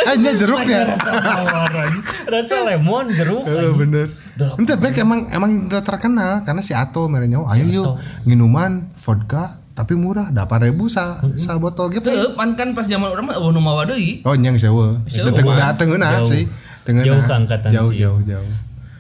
eh 0.10 0.16
nya 0.18 0.32
jeruknya 0.34 0.98
rasa 0.98 1.44
mawar 1.46 1.86
lemon 2.66 3.06
jeruk 3.14 3.44
bener. 3.78 4.08
Ente 4.58 4.74
baik 4.78 4.98
emang 5.02 5.30
emang 5.30 5.52
terkenal 5.70 6.41
karena 6.41 6.62
si 6.66 6.74
Ato 6.74 7.06
merenya 7.06 7.41
oh, 7.41 7.50
ayo 7.50 7.66
yuk. 7.70 7.89
Minuman 8.26 8.89
vodka 8.98 9.62
tapi 9.74 9.98
murah 9.98 10.30
delapan 10.30 10.70
ribu 10.70 10.86
sa, 10.86 11.18
sa 11.34 11.58
botol 11.58 11.90
gitu. 11.90 12.06
Teu, 12.06 12.38
pan 12.38 12.54
kan 12.54 12.78
pas 12.78 12.86
zaman 12.86 13.10
orang 13.10 13.34
mah 13.34 13.38
nu 13.42 13.58
mawa 13.58 13.90
deui. 13.90 14.22
oh 14.22 14.38
nyang 14.38 14.54
sewa. 14.62 15.02
Tengah 15.10 15.42
udah 15.42 15.74
tengah 15.74 15.98
Jauh. 15.98 16.30
sih. 16.30 16.46
Tengah 16.86 17.02
Jauh 17.02 17.22
ke 17.26 17.34
angkatan 17.34 17.70
jauh 17.74 17.90
jauh 17.90 18.22
jauh. 18.22 18.52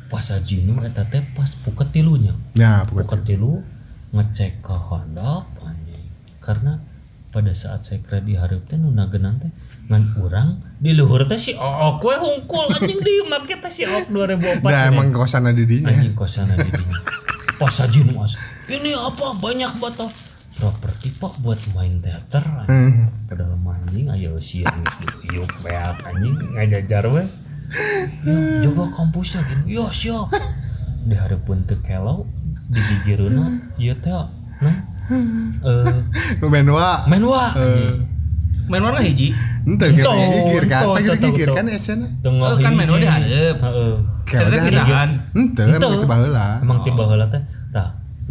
Pasajino 0.09 0.81
eta 0.81 1.05
teh 1.05 1.21
pas 1.37 1.49
puket 1.61 1.93
tilunya 1.93 2.33
ya 2.57 2.85
puket 2.89 3.21
tilu. 3.21 3.61
ngecek 4.13 4.61
ke 4.61 4.75
handap 4.77 5.45
anjing. 5.65 6.05
Karena 6.37 6.77
pada 7.33 7.49
saat 7.49 7.81
saya 7.81 7.97
kira 8.01 8.21
di 8.21 8.37
hareup 8.37 8.65
teh 8.65 8.77
nu 8.77 8.93
nagenan 8.93 9.41
teh 9.41 9.49
ngan 9.89 10.21
urang 10.21 10.57
di 10.77 10.93
luhur 10.93 11.25
teh 11.25 11.37
si 11.37 11.57
Ook 11.57 12.01
we 12.01 12.13
hungkul 12.17 12.69
anjing 12.77 12.97
di 13.01 13.25
make 13.25 13.57
teh 13.57 13.73
si 13.73 13.89
Ook 13.89 14.09
2004 14.09 14.65
nah 14.69 14.89
emang 14.89 15.09
kosan 15.13 15.49
di 15.53 15.81
anjing 15.85 16.13
kosana 16.17 16.57
di 16.57 16.69
dinya. 16.69 16.97
Pas 17.61 17.73
aja 17.77 17.99
nu 18.01 18.17
as 18.21 18.37
ini 18.69 18.93
apa? 18.93 19.37
Banyak 19.37 19.77
botol 19.77 20.09
properti 20.63 21.11
pak 21.19 21.43
buat 21.43 21.59
main 21.75 21.99
teater 21.99 22.39
anjing. 22.39 23.11
padahal 23.27 23.59
mah 23.59 23.75
anjing 23.83 24.07
ayo 24.07 24.39
siang 24.39 24.71
geus 24.79 24.95
diuyup 25.19 25.51
beak 25.59 25.99
anjing 26.07 26.39
ngajajar 26.55 27.03
we. 27.11 27.23
Ya 28.23 28.63
jaga 28.63 28.85
kampusnya 28.95 29.43
gini 29.43 29.75
yo 29.75 29.91
siap 29.91 30.31
di 31.03 31.19
hareupeun 31.19 31.67
teu 31.67 31.75
kelau 31.83 32.23
di 32.71 32.79
gigireuna 32.79 33.43
ieu 33.75 33.91
teh 33.99 34.15
nah. 34.63 34.77
Eh 35.67 36.47
menwa 36.47 37.03
menwa 37.11 37.43
anjing. 37.59 38.07
Main 38.71 38.79
warna 38.79 39.03
hiji. 39.03 39.35
ente 39.67 39.85
kira 39.91 40.07
Ento, 40.07 40.15
gigir 40.15 40.63
kan? 40.71 40.83
tak 40.95 41.19
gigir 41.19 41.49
kan 41.51 41.65
esnya 41.67 42.07
tengah 42.23 42.47
Oh, 42.47 42.55
kan 42.55 42.71
menwa 42.71 42.95
di 42.95 43.07
hareup. 43.11 43.57
heeh. 43.59 43.93
Pindahan. 44.31 45.09
ente 45.35 45.63
emang 45.67 45.99
sebaheula 45.99 46.63
emang 46.63 46.79
tiba 46.87 47.03
heula 47.03 47.27
teh 47.27 47.43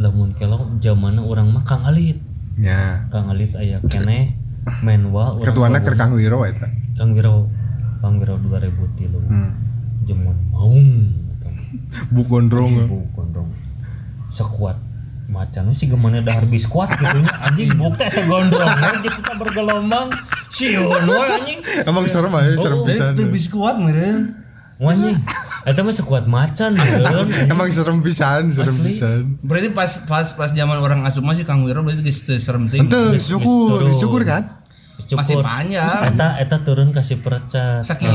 lamun 0.01 0.32
kelau 0.36 0.61
zamanna 0.80 1.20
urang 1.20 1.53
mah 1.53 1.64
Kang 1.64 1.84
Alit 1.84 2.16
ya. 2.57 3.05
Kang 3.12 3.28
Alit 3.28 3.53
aya 3.57 3.78
keneh 3.84 4.32
menwa 4.80 5.36
urang 5.36 5.47
ketuana 5.53 5.78
bawa- 5.78 5.84
keur 5.84 5.97
Kang 5.99 6.12
Wiro 6.16 6.45
eta? 6.49 6.68
Kang 6.97 7.12
Wiro 7.12 7.49
Kang 8.01 8.16
Wiro 8.18 8.40
2003 8.40 9.09
hmm. 9.12 9.51
jemun 10.09 10.36
maung 10.51 11.12
atau 11.38 11.51
bu 12.14 12.20
gondrong 12.24 12.72
bu 12.88 12.99
gondrong 13.14 13.51
sekuat 14.32 14.80
macan 15.32 15.72
sih 15.72 15.88
gimana 15.88 16.20
dahar 16.20 16.45
biskuat 16.45 16.93
gitu 16.93 17.24
nya. 17.24 17.32
Anjing 17.49 17.72
buk 17.80 17.97
teh 17.97 18.05
segondrong. 18.12 18.68
Gitu 19.01 19.20
tak 19.24 19.40
bergelombang. 19.40 20.12
Siun 20.53 20.93
anjing. 21.09 21.61
Emang 21.88 22.05
serem 22.05 22.28
aja 22.36 22.53
serem 22.61 22.76
Oh, 22.76 22.84
pisan. 22.84 23.16
kuat 23.49 23.80
meureun. 23.80 24.28
anjing 24.82 25.16
eta 25.62 25.80
mah 25.80 25.94
sekuat 25.94 26.26
macan 26.26 26.74
emang 27.46 27.70
serem 27.70 28.02
pisan 28.02 28.50
serem 28.50 28.74
Asli. 28.74 28.98
pisan 28.98 29.22
Berarti 29.46 29.68
pas 29.70 29.90
pas 30.04 30.26
pas 30.34 30.50
zaman 30.50 30.76
orang 30.76 31.06
asup 31.06 31.22
masih 31.22 31.46
Kang 31.46 31.62
Wiro 31.62 31.82
berarti 31.82 32.02
geus 32.02 32.22
serem 32.42 32.66
teuing. 32.66 32.86
ente 32.86 33.02
syukur 33.18 33.86
syukur 33.94 34.22
kan 34.22 34.58
Masih 35.12 35.44
panjang. 35.44 35.88
Eta 36.14 36.40
eta 36.40 36.56
turun 36.64 36.88
kasih 36.88 37.20
percat. 37.20 37.84
Sakieu. 37.84 38.12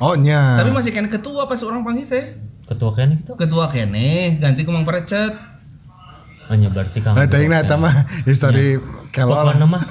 oh 0.00 0.14
nya 0.18 0.58
Tapi 0.58 0.74
masih 0.74 0.90
kena 0.90 1.06
ketua 1.06 1.46
pas 1.46 1.60
orang 1.62 1.86
panggil 1.86 2.08
teh. 2.08 2.24
Ketua 2.66 2.90
kan 2.90 3.14
gitu. 3.14 3.38
Ketua 3.38 3.70
kene 3.70 4.34
ganti 4.40 4.66
ku 4.66 4.74
Mang 4.74 4.82
Perecet. 4.82 5.36
Hanya 6.50 6.66
berarti 6.72 6.98
Kang. 6.98 7.14
Nah, 7.14 7.30
tadi 7.30 7.46
nah, 7.46 7.62
eta 7.62 7.78
mah 7.78 7.94
history 8.24 8.80
kelol. 9.12 9.38
Pokoknya 9.38 9.66
mah 9.70 9.82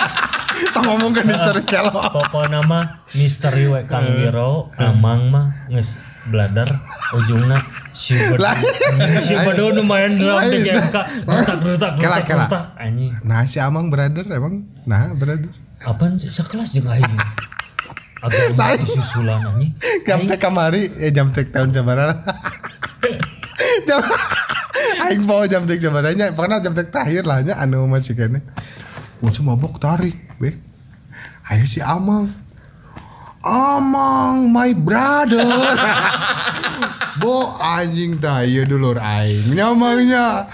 Tong 0.76 0.84
ngomongkan 0.88 1.24
history 1.28 1.62
kelol. 1.72 1.92
pokoknya 2.08 2.60
mah 2.64 2.84
misteri 3.12 3.68
we 3.68 3.80
Kang 3.84 4.06
Wiro 4.08 4.72
Amang 4.80 5.28
mah 5.28 5.46
geus 5.68 5.92
si 7.96 8.12
Lah. 8.36 8.52
Bedul 9.46 9.72
si 9.72 9.76
nu 9.78 9.82
main 9.82 10.20
drum 10.20 10.36
di. 10.52 10.58
GMK 10.68 10.96
rutak 11.24 11.58
rutak 11.64 11.90
Kela, 11.96 12.18
rutak 12.20 12.24
kela. 12.28 12.46
rutak 12.50 12.64
anjing 12.76 13.12
Nah, 13.24 13.42
si 13.48 13.56
Amang 13.56 13.88
brother 13.88 14.26
emang 14.28 14.66
nah 14.84 15.10
brother. 15.16 15.48
apaan 15.84 16.16
sih 16.16 16.32
sekelas 16.32 16.72
jeung 16.72 16.88
aing 16.88 17.04
agama 18.20 18.74
Lain. 18.74 18.80
susulan 18.96 19.40
anjing 19.44 19.72
Jam 20.04 20.24
tek 20.24 20.38
kamari 20.40 20.88
ya 21.00 21.08
jam 21.12 21.28
tek 21.32 21.52
tahun 21.52 21.72
sabaraha. 21.72 22.16
jam 23.88 24.00
aing 25.08 25.24
bawa 25.24 25.44
jam 25.48 25.64
tek 25.64 25.80
sabaranya 25.80 26.32
pokoknya 26.32 26.60
jam 26.60 26.72
tek 26.72 26.88
terakhir 26.92 27.24
lah 27.24 27.40
nya 27.44 27.54
anu 27.60 27.84
masih 27.88 28.12
kene. 28.16 28.40
Musuh 29.24 29.40
mabok 29.40 29.80
tarik, 29.80 30.12
be. 30.36 30.52
Ayo 31.48 31.64
si 31.64 31.80
Amang. 31.80 32.28
Amang 33.46 34.50
my 34.50 34.74
brother. 34.74 35.46
Bo 37.22 37.56
anjing 37.56 38.20
tah 38.20 38.44
ieu 38.44 38.68
dulur 38.68 39.00
aing 39.00 39.56
nyamangnya. 39.56 40.50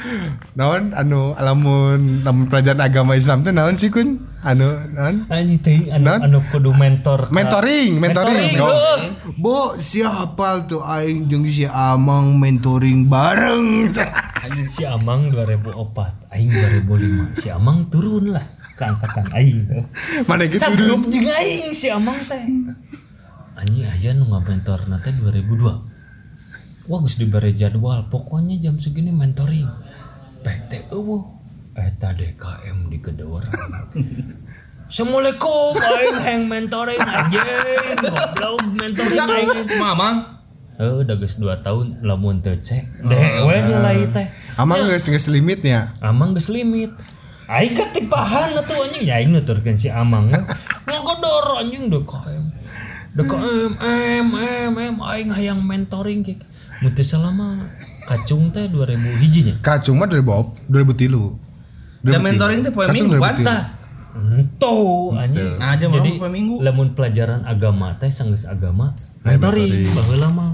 Naon 0.54 0.94
anu 0.94 1.34
alamun 1.34 2.22
lamun 2.22 2.46
pelajaran 2.46 2.78
agama 2.78 3.18
Islam 3.18 3.42
teh 3.42 3.50
naon 3.50 3.74
sih 3.74 3.90
kun? 3.90 4.22
Anu 4.46 4.70
naon? 4.94 5.26
anjing 5.26 5.58
teuing 5.58 5.90
anu 5.90 6.06
Naon? 6.06 6.20
anu 6.22 6.38
kudu 6.54 6.70
mentor 6.78 7.32
Mentoring, 7.34 7.98
mentoring. 7.98 8.54
Mentoring, 8.54 8.62
heuh. 8.62 9.34
Bo, 9.42 9.74
siapa 9.74 10.68
tuh 10.70 10.86
aing 10.86 11.26
jeung 11.26 11.48
si 11.50 11.66
Amang 11.66 12.38
mentoring 12.38 13.10
bareng. 13.10 13.90
Anjing 14.46 14.68
si 14.70 14.82
Amang 14.86 15.34
2004 15.34 16.34
aing 16.34 16.50
2005 16.86 17.42
si 17.42 17.48
Amang 17.50 17.90
turun 17.90 18.38
lah 18.38 18.61
keangkatan 18.76 19.26
aing 19.36 19.64
mana 20.28 20.48
gitu 20.48 20.60
Sagrup 20.60 21.06
jeung 21.08 21.28
aing 21.28 21.72
si 21.76 21.92
Amang 21.92 22.16
teh. 22.16 22.42
Anjing 23.58 23.86
aya 23.86 24.10
nu 24.16 24.26
ngabentor 24.32 24.88
teh 25.00 25.12
2002. 25.12 26.90
Wah 26.90 26.98
geus 26.98 27.14
dibere 27.14 27.54
jadwal, 27.54 28.10
pokoknya 28.10 28.58
jam 28.58 28.74
segini 28.82 29.14
mentoring. 29.14 29.70
PT 30.42 30.90
eueuh 30.90 31.22
eta 31.78 32.10
DKM 32.12 32.90
di 32.90 32.98
kedua 32.98 33.40
Assalamualaikum 34.92 35.72
aing 35.78 36.18
hang 36.20 36.42
mentoring 36.50 37.00
anjing 37.00 37.96
goblok 38.02 38.60
mentoring 38.76 39.24
aing. 39.24 39.48
Mamang. 39.80 40.16
Eh 40.76 40.92
udah 41.00 41.16
geus 41.16 41.40
2 41.40 41.64
tahun 41.64 42.04
lamun 42.04 42.44
teu 42.44 42.58
cek. 42.58 43.06
Dewe 43.06 43.56
nilai 43.64 44.04
teh. 44.12 44.26
amang 44.60 44.84
geus 44.90 45.08
geus 45.08 45.32
limitnya 45.32 45.88
Amang 46.04 46.36
geus 46.36 46.52
limit. 46.52 46.92
Aing 47.50 47.74
ketipahan 47.74 48.54
atuh 48.54 48.86
anjing 48.86 49.02
ya 49.02 49.18
aing 49.18 49.34
nuturkeun 49.34 49.74
si 49.74 49.90
Amang. 49.90 50.30
Ngagodor 50.86 51.62
anjing 51.62 51.90
DKM. 51.90 52.44
DKM 53.18 53.72
M 53.82 54.28
M 54.30 54.74
M 54.78 54.96
aing 55.02 55.30
hayang 55.34 55.60
mentoring 55.60 56.22
kieu. 56.22 56.38
Mun 56.82 56.94
selama 56.98 57.62
kacung 58.10 58.50
teh 58.50 58.66
2000 58.66 59.22
hijinya. 59.22 59.54
kacung 59.62 60.02
mah 60.02 60.10
2000 60.10 60.66
2003 60.66 62.02
Dan 62.02 62.18
mentoring 62.18 62.66
teh 62.66 62.74
poe 62.74 62.86
minggu 62.90 63.14
kan? 63.22 63.38
2003. 63.38 63.46
Tah. 63.46 63.62
Ento 64.12 64.76
anjing. 65.14 65.56
Nah, 65.56 65.78
aja 65.78 65.84
mau 65.86 65.96
Jadi 66.02 66.10
minggu. 66.18 66.54
lamun 66.60 66.92
pelajaran 66.98 67.46
agama 67.46 67.94
teh 67.96 68.10
sanggeus 68.10 68.44
agama 68.50 68.90
mentoring 69.22 69.86
baheula 69.94 70.28
mah. 70.30 70.52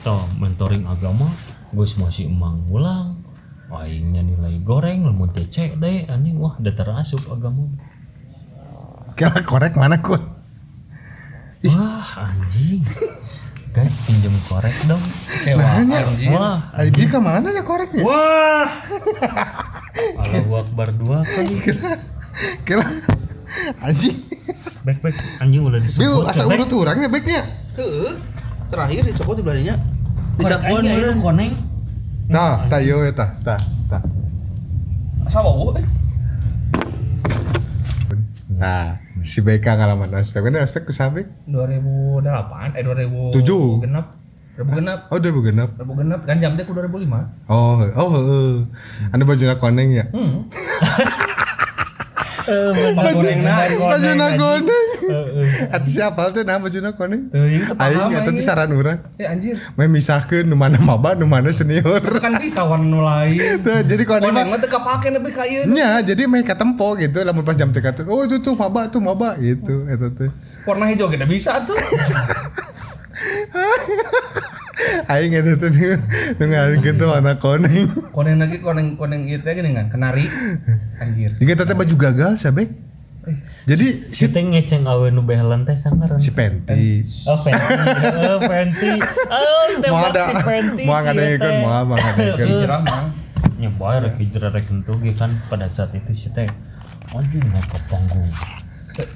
Toh 0.00 0.24
mentoring 0.40 0.84
agama 0.88 1.28
geus 1.72 1.96
masih 2.00 2.28
emang 2.28 2.60
ulang. 2.72 3.23
Aingnya 3.70 4.20
nilai 4.20 4.60
goreng 4.60 5.04
lamun 5.04 5.28
teh 5.28 5.44
cek 5.44 5.76
deh 5.76 6.04
anjing 6.06 6.36
wah 6.36 6.54
datar 6.58 6.88
asup 6.94 7.20
agama. 7.28 7.64
kira 9.14 9.40
korek 9.42 9.74
mana 9.74 9.98
kut 9.98 10.20
Wah 11.64 12.28
anjing. 12.28 12.84
Guys 13.72 13.94
pinjem 14.04 14.36
korek 14.46 14.74
dong. 14.84 15.00
Kecewa 15.32 15.64
anjing. 15.80 16.30
Wah. 16.30 16.60
Aibi 16.76 17.08
ke 17.08 17.16
mana 17.16 17.48
ya 17.50 17.64
koreknya 17.64 18.04
Wah. 18.04 18.68
Allahu 20.20 20.60
Akbar 20.60 20.92
dua 20.92 21.24
kali. 21.24 21.56
kira 22.68 22.84
anjing 23.80 24.18
Back 24.84 25.00
back 25.00 25.14
anjing 25.40 25.62
udah 25.64 25.80
disebut. 25.80 26.28
asa 26.28 26.44
Back. 26.44 26.60
urut 26.60 26.70
orangnya 26.76 27.08
baiknya 27.08 27.42
Heeh. 27.80 28.12
Terakhir 28.68 29.02
dicopot 29.08 29.34
di 29.34 29.42
beladinya. 29.42 29.74
Korek 30.36 30.60
nu 31.10 31.22
koneng. 31.22 31.52
Tah 32.28 32.64
tah 32.66 32.80
yo 32.80 33.04
tah 33.12 33.30
tah 33.44 33.60
tah. 33.88 34.02
Asa 35.24 35.38
bawa 35.40 35.76
eh. 35.80 35.86
nah 38.54 38.96
si 39.20 39.42
BK 39.42 39.66
ngalaman 39.66 40.14
aspek 40.14 40.40
mana 40.40 40.62
aspek 40.62 40.86
kusabek 40.86 41.26
2008 41.50 42.78
eh 42.78 42.82
2000 42.86 43.34
Tujuh. 43.34 43.82
genap. 43.82 44.14
2000 44.54 44.78
genap. 44.78 44.98
Oh 45.10 45.18
udah 45.18 45.30
genap. 45.42 45.70
2000 45.74 46.00
genap 46.00 46.20
kan 46.22 46.36
jam 46.38 46.54
teh 46.54 46.62
ku 46.62 46.72
2005 46.72 47.50
oh 47.50 47.82
oh 47.82 48.08
heeh 48.14 48.52
anu 49.10 49.22
bajuna 49.26 49.58
koneng 49.58 49.90
ya? 49.92 50.04
Hmm 50.14 50.46
Eh 52.44 52.70
bener. 52.76 52.92
Pas 52.92 53.12
goreng 53.16 53.40
na 53.40 53.54
bajuna 53.72 54.26
koneng 54.36 54.86
Heeh. 55.04 55.72
atuh 55.72 55.90
siapa 55.90 56.28
tuh 56.28 56.44
bajuna 56.44 56.90
koneng 56.92 57.32
teuing 57.32 57.64
teu 57.64 57.76
aing 57.80 58.12
eta 58.12 58.30
teh 58.32 58.44
saran 58.44 58.70
urang. 58.76 59.00
Eh 59.16 59.24
anjir. 59.24 59.56
Meh 59.76 59.88
misahkeun 59.88 60.44
nu 60.44 60.56
mana 60.56 60.76
maba 60.76 61.16
nu 61.16 61.24
mana 61.24 61.48
senior. 61.48 62.04
Kan 62.20 62.36
bisa 62.36 62.68
warna 62.68 62.84
nu 62.84 63.00
lain. 63.00 63.64
Tuh, 63.64 63.80
jadi 63.84 64.02
koneng 64.04 64.36
mah 64.36 64.60
teu 64.60 64.68
kapake 64.68 65.08
nepi 65.08 65.30
ka 65.32 65.48
ieu 65.48 65.64
nya 65.64 66.04
jadi 66.04 66.28
meh 66.28 66.44
katempo 66.44 66.96
gitu 67.00 67.24
lamun 67.24 67.44
pas 67.44 67.56
jam 67.56 67.72
teka 67.72 67.96
tuh 67.96 68.04
oh 68.12 68.28
itu 68.28 68.36
tuh 68.44 68.52
maba 68.52 68.92
tuh 68.92 69.00
maba 69.00 69.40
gitu 69.40 69.88
eta 69.88 70.12
teh. 70.12 70.28
Warna 70.68 70.92
hijau 70.92 71.08
kita 71.08 71.24
bisa 71.24 71.64
tuh 71.64 71.76
aing 75.06 75.32
eta 75.32 75.54
tuh 75.54 75.70
dengan 76.34 76.74
gitu 76.78 77.06
anak 77.08 77.38
koneng 77.38 77.86
koneng 78.10 78.36
lagi 78.38 78.58
koneng 78.58 78.94
koneng 78.94 79.24
ieu 79.24 79.38
teh 79.38 79.52
gini 79.52 79.72
kan 79.72 79.86
kenari 79.88 80.26
anjir 80.98 81.34
juga 81.36 81.62
teteh 81.62 81.74
baju 81.74 81.94
gagal 81.96 82.34
sabek 82.36 82.70
Eh. 83.24 83.40
jadi 83.64 84.12
Si 84.12 84.28
teh 84.28 84.44
ngeceng 84.44 84.84
awe 84.84 85.08
nu 85.08 85.24
behelan 85.24 85.64
teh 85.64 85.72
sangaran. 85.74 86.20
si 86.20 86.28
Penti 86.28 87.00
Oh 87.24 87.40
Fenty, 87.40 87.56
oh 88.28 88.36
Fenty, 88.36 89.00
oh 89.32 89.64
tembak 89.80 90.12
ada 90.12 90.22
si 90.28 90.34
Fenty 90.44 90.84
mau 90.84 91.00
ngadekeun 91.00 91.40
teh. 91.40 91.56
mau 91.64 91.88
mau 91.88 91.96
ngadekeun 91.96 92.48
hijrah 92.52 92.80
mah 92.84 93.08
Nyoba 93.56 94.04
rek 94.04 94.20
hijrah 94.20 94.52
rek 94.52 94.68
entu 94.68 94.92
ge 95.00 95.16
kan 95.16 95.32
pada 95.48 95.72
saat 95.72 95.96
itu 95.96 96.12
si 96.12 96.28
teh 96.36 96.44
anjing 97.16 97.40
naik 97.48 97.64
ke 97.64 97.78
panggung. 97.88 98.28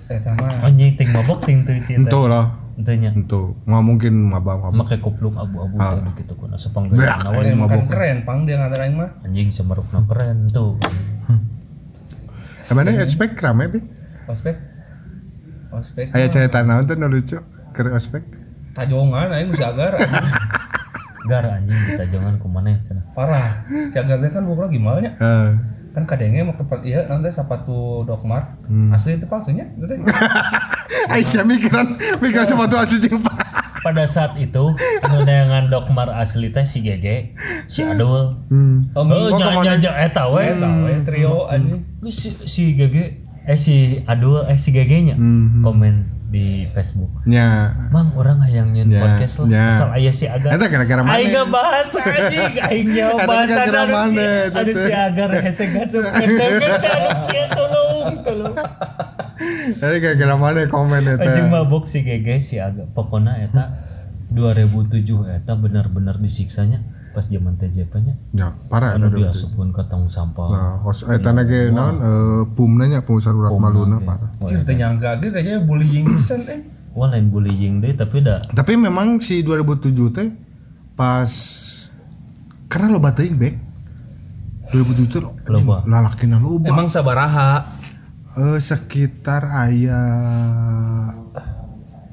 eta 0.08 0.32
mah 0.32 0.56
Anjing 0.64 0.96
ting 0.96 1.12
mabok 1.12 1.44
ting 1.44 1.68
teu 1.68 1.76
si 1.76 1.92
teh. 1.92 2.00
Ento 2.00 2.32
lah 2.32 2.48
Entunya. 2.78 3.10
Ento 3.10 3.58
nggak 3.64 3.82
mungkin 3.82 4.14
maba 4.24 4.54
maba 4.56 4.70
Make 4.72 5.02
kupluk 5.02 5.34
abu-abu 5.34 5.74
Ah. 5.76 5.98
gitu 6.14 6.30
kuna 6.32 6.54
Ada 6.54 7.34
we 7.34 7.42
yang 7.44 7.58
makan 7.58 7.90
keren 7.90 8.18
pang 8.22 8.46
dia 8.46 8.54
ngatain 8.56 8.94
mah 8.94 9.10
anjing 9.20 9.50
semerupna 9.50 10.06
keren 10.06 10.46
tuh. 10.48 10.78
Emangnya 12.68 13.02
ospek 13.02 13.34
rame 13.34 13.66
bi? 13.66 13.80
ospek 14.24 14.54
ospek 15.70 16.12
Aya 16.12 16.28
cerita 16.28 16.60
naon 16.62 16.84
tuh 16.84 16.94
nu 16.94 17.08
lucu 17.08 17.40
ke 17.72 17.80
ospek? 17.88 18.22
tajongan 18.72 19.32
aing 19.32 19.50
geus 19.50 19.64
agar. 19.64 19.98
Gar 21.28 21.44
anjing 21.50 21.76
kita 21.88 22.04
jangan 22.08 22.38
kumaneh 22.38 22.78
cenah. 22.78 23.02
parah 23.10 23.64
si 23.66 23.96
agar 23.96 24.22
kan 24.22 24.46
bukan 24.46 24.70
gimana 24.70 25.02
nya 25.02 25.12
Eh, 25.18 25.48
kan 25.98 26.06
kadenge 26.06 26.38
mah 26.40 26.54
tempat 26.54 26.78
iya 26.80 27.02
nanti 27.04 27.26
sepatu 27.28 28.00
dokmar 28.02 28.54
Hmm. 28.64 28.94
asli 28.94 29.16
itu 29.16 29.26
palsunya 29.26 29.66
gitu 29.74 29.98
Aisyah 31.10 31.42
mikiran 31.42 31.86
mikiran 32.20 32.44
sepatu 32.44 32.76
asli 32.76 33.00
jeung. 33.00 33.24
Pada 33.78 34.04
saat 34.04 34.36
itu 34.36 34.74
neangan 35.18 35.66
dokmar 35.66 36.06
asli 36.12 36.50
teh 36.50 36.62
si 36.62 36.78
Gege, 36.80 37.32
si 37.64 37.80
Adul. 37.82 38.36
Hmm. 38.46 38.90
oh 38.92 39.00
Oh, 39.00 39.04
minggu 39.04 39.34
jangan 39.34 39.80
jangan 39.80 39.98
eta 40.00 40.22
we. 40.28 40.44
eta 40.44 40.68
we 40.78 40.92
trio 41.02 41.34
anjing 41.46 41.80
Si, 42.04 42.30
si 42.44 42.62
Gege 42.72 43.18
eh 43.42 43.56
si 43.56 43.76
Adul 44.04 44.44
eh 44.44 44.54
si 44.54 44.70
Gege 44.70 45.02
nya 45.02 45.14
Hmm. 45.14 45.64
komen 45.64 46.17
di 46.28 46.68
Facebook. 46.68 47.08
Nya. 47.24 47.72
Mang 47.88 48.12
orang 48.12 48.44
hayang 48.44 48.70
nyeun 48.70 48.88
Ya, 48.88 49.00
podcast 49.00 49.40
lah. 49.40 49.48
ya. 49.48 49.64
Asal 49.72 49.88
aya 49.96 50.12
si 50.12 50.24
Agar. 50.24 50.50
Eta 50.52 50.68
gara-gara 50.68 51.00
mana? 51.00 51.16
Aing 51.16 51.32
bahas 51.48 51.88
anjing, 51.90 52.52
aing 52.68 52.88
nyawa 52.92 53.16
Eta 53.16 53.24
bahas 53.24 53.46
gara-gara 53.48 53.80
anu 53.80 53.88
si 53.88 53.96
mana, 53.96 54.26
teh? 54.52 54.74
si 54.76 54.92
Agar 54.92 55.28
hese 55.34 55.64
gasuk 55.72 56.04
kieu 56.04 57.46
tolong 57.56 58.12
tolong. 58.20 58.54
Jadi 59.78 59.96
gara-gara 59.98 60.34
mana 60.34 60.60
komen 60.66 61.02
Anjing 61.16 61.46
eta? 61.46 61.52
mabok 61.54 61.84
si 61.84 62.04
Gege 62.04 62.36
si 62.38 62.60
Agar. 62.60 62.84
Pokona 62.92 63.40
eta 63.40 63.72
2007 64.28 65.00
eta 65.32 65.56
benar-benar 65.56 66.20
disiksanya 66.20 66.84
pas 67.18 67.26
zaman 67.26 67.58
TJP 67.58 67.92
nya. 67.98 68.14
Ya, 68.30 68.48
parah 68.70 68.94
Anu 68.94 69.10
diasupkeun 69.10 69.74
ka 69.74 69.90
tong 69.90 70.06
sampah. 70.06 70.46
Nah, 70.46 70.72
hos 70.86 71.02
eta 71.02 71.34
ge 71.42 71.66
naon 71.68 71.98
eh 71.98 72.42
pumna 72.54 72.86
nya 72.86 73.02
pengusaha 73.02 73.34
urat 73.34 73.50
maluna 73.52 73.98
parah. 73.98 74.30
Cir 74.46 74.62
teh 74.62 74.78
nyangka 74.78 75.18
ge 75.18 75.34
kayaknya 75.34 75.66
bullying 75.66 76.06
pisan 76.06 76.46
eh 76.46 76.62
Wah 76.94 77.10
lain 77.10 77.26
bullying 77.26 77.78
deh 77.78 77.90
tapi 77.92 78.22
dah 78.22 78.38
Tapi 78.48 78.74
memang 78.74 79.18
si 79.18 79.42
2007 79.42 80.14
teh 80.14 80.28
pas 80.94 81.30
karena 82.66 82.94
lo 82.94 83.02
teuing 83.02 83.34
bek 83.34 83.54
2007 84.70 85.10
teh 85.10 85.22
Loba. 85.50 85.82
lalakina 85.82 86.38
loba. 86.38 86.70
emang 86.70 86.86
sabaraha 86.86 87.66
Eh 88.38 88.62
sekitar 88.62 89.42
aya 89.42 89.98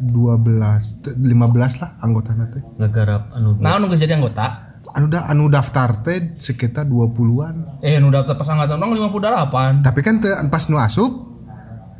12 0.01 1.01
te- 1.01 1.14
15 1.14 1.82
lah 1.82 1.89
anggota 2.01 2.34
teh. 2.34 2.62
ngegarap 2.78 3.32
anu 3.34 3.58
nah 3.58 3.78
nu 3.78 3.86
geus 3.88 4.01
jadi 4.01 4.18
anggota 4.18 4.64
Anu 4.96 5.12
da 5.12 5.28
anu 5.28 5.52
daftar 5.52 6.02
teh 6.02 6.39
sekitar 6.39 6.88
20-an. 6.88 7.84
eh 7.84 8.00
nu 8.00 8.08
daftar 8.08 8.39
pas 8.39 8.48
angkatan 8.48 8.80
orang 8.80 9.12
58 9.12 9.84
Tapi 9.84 10.00
kan 10.00 10.16
teu 10.18 10.32
pas 10.48 10.64
nu 10.66 10.80
asup 10.80 11.12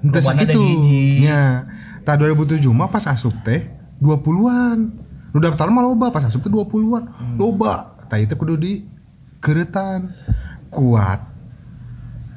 teu 0.02 0.22
sakitu. 0.24 0.56
hiji. 0.56 1.28
Nya. 1.28 1.68
Tah 2.02 2.16
2007 2.16 2.64
mah 2.72 2.88
pas 2.88 3.04
asup 3.04 3.36
teh 3.43 3.68
20-an. 4.00 4.78
Nu 5.30 5.38
daftar 5.38 5.68
mah 5.68 5.84
loba 5.84 6.08
pas 6.10 6.24
asup 6.24 6.39
teh 6.39 6.48
20-an. 6.48 7.04
Hmm. 7.04 7.36
Loba. 7.36 8.00
Tah 8.08 8.16
itu 8.16 8.32
kudu 8.34 8.56
di 8.56 8.80
keretan 9.38 10.10
kuat 10.72 11.20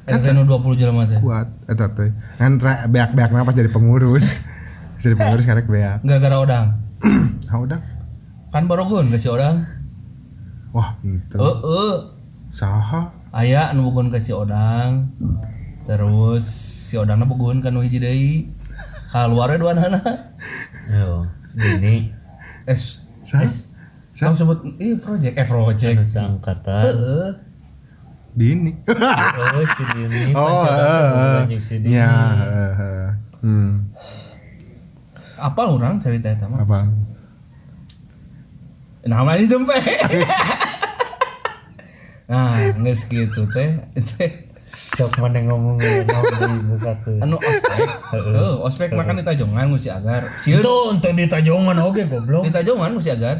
eta 0.05 0.17
teh 0.19 0.33
nu 0.33 0.41
20 0.43 0.73
jelema 0.75 1.05
teh 1.05 1.17
kuat 1.17 1.49
eta 1.65 1.85
teh 1.89 2.09
kan 2.37 2.57
beak-beak 2.85 3.29
pas 3.29 3.53
jadi 3.53 3.69
pengurus 3.69 4.41
jadi 5.01 5.13
pengurus 5.13 5.45
karek 5.45 5.65
beak 5.65 6.01
gara-gara 6.01 6.37
odang 6.37 6.65
ah 7.49 7.57
udah 7.57 7.79
kan 8.49 8.65
barogun 8.65 9.09
ke 9.09 9.17
si 9.17 9.25
odang 9.25 9.65
wah 10.75 10.95
ente 11.01 11.35
heeh 11.35 11.93
saha? 12.53 13.13
Aya 13.29 13.69
anu 13.69 13.89
bugun 13.93 14.09
ke 14.09 14.17
si 14.21 14.33
odang. 14.33 15.09
Terus 15.85 16.45
si 16.89 16.97
odangna 16.97 17.25
bugun 17.25 17.61
kan 17.61 17.73
nu 17.73 17.85
hiji 17.85 18.01
deui. 18.01 18.49
Keluar 19.09 19.49
dua 19.57 19.73
anak 19.73 20.05
yo 20.89 21.25
ini 21.57 22.13
es 22.69 23.09
saha 23.25 23.49
kamu 24.19 24.35
sebut 24.37 24.59
iya 24.77 24.99
project 25.01 25.33
eh 25.33 25.47
project 25.49 25.97
anu 25.97 26.05
seangkatan. 26.05 26.83
Heeh 26.85 27.49
di 28.39 28.45
ini 28.53 28.71
oh 28.85 29.65
si 29.65 29.83
Dini 29.89 30.31
oh 30.37 30.63
pacaran 30.63 31.49
eh, 31.49 31.57
eh. 31.57 31.61
si 31.61 31.75
Dini. 31.81 31.97
Ya 31.97 32.13
eh, 32.39 32.73
eh. 32.77 33.09
hmm. 33.41 33.71
Apa 35.39 35.71
orang 35.71 36.03
cerita 36.03 36.29
eta 36.29 36.45
mah? 36.45 36.61
Apa 36.61 36.87
namanya 39.07 39.41
jempe 39.47 39.73
nah 42.29 42.53
geus 42.77 43.09
kitu 43.09 43.49
teh. 43.49 43.81
Teh 44.15 44.31
sok 44.69 45.17
mana 45.17 45.41
ngomong 45.43 45.81
ngomong 45.81 46.53
di 46.69 46.77
satu. 46.77 47.11
Anu 47.25 47.35
ospek. 47.41 47.79
Heeh. 48.13 48.53
Ospek 48.61 48.89
makan 48.93 49.19
di 49.19 49.25
tajongan 49.25 49.65
mesti 49.73 49.89
agar. 49.89 50.21
Sieun 50.45 50.61
itu 50.61 50.75
untuk 50.93 51.11
di 51.17 51.25
tajongan 51.25 51.77
oke 51.81 52.01
goblok. 52.05 52.43
Di 52.45 52.53
tajongan 52.53 52.93
mesti 52.93 53.11
agar. 53.11 53.35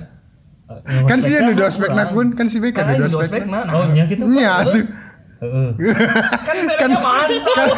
Kan 1.10 1.18
sih 1.22 1.38
nu 1.42 1.54
ospek 1.58 1.90
nakun 1.94 2.34
kan 2.38 2.46
si 2.50 2.58
Beka 2.62 2.86
kan 2.86 2.98
nu 2.98 3.06
aing 3.06 3.10
di 3.10 3.18
ospek. 3.18 3.42
nah 3.46 3.66
oh 3.74 3.86
nya 3.90 4.04
gitu. 4.10 4.26
Nya 4.26 4.66
tuh. 4.66 4.86
Heeh. 5.46 5.70
kan 6.46 6.58
bedanya 6.66 6.98
mantap. 7.00 7.70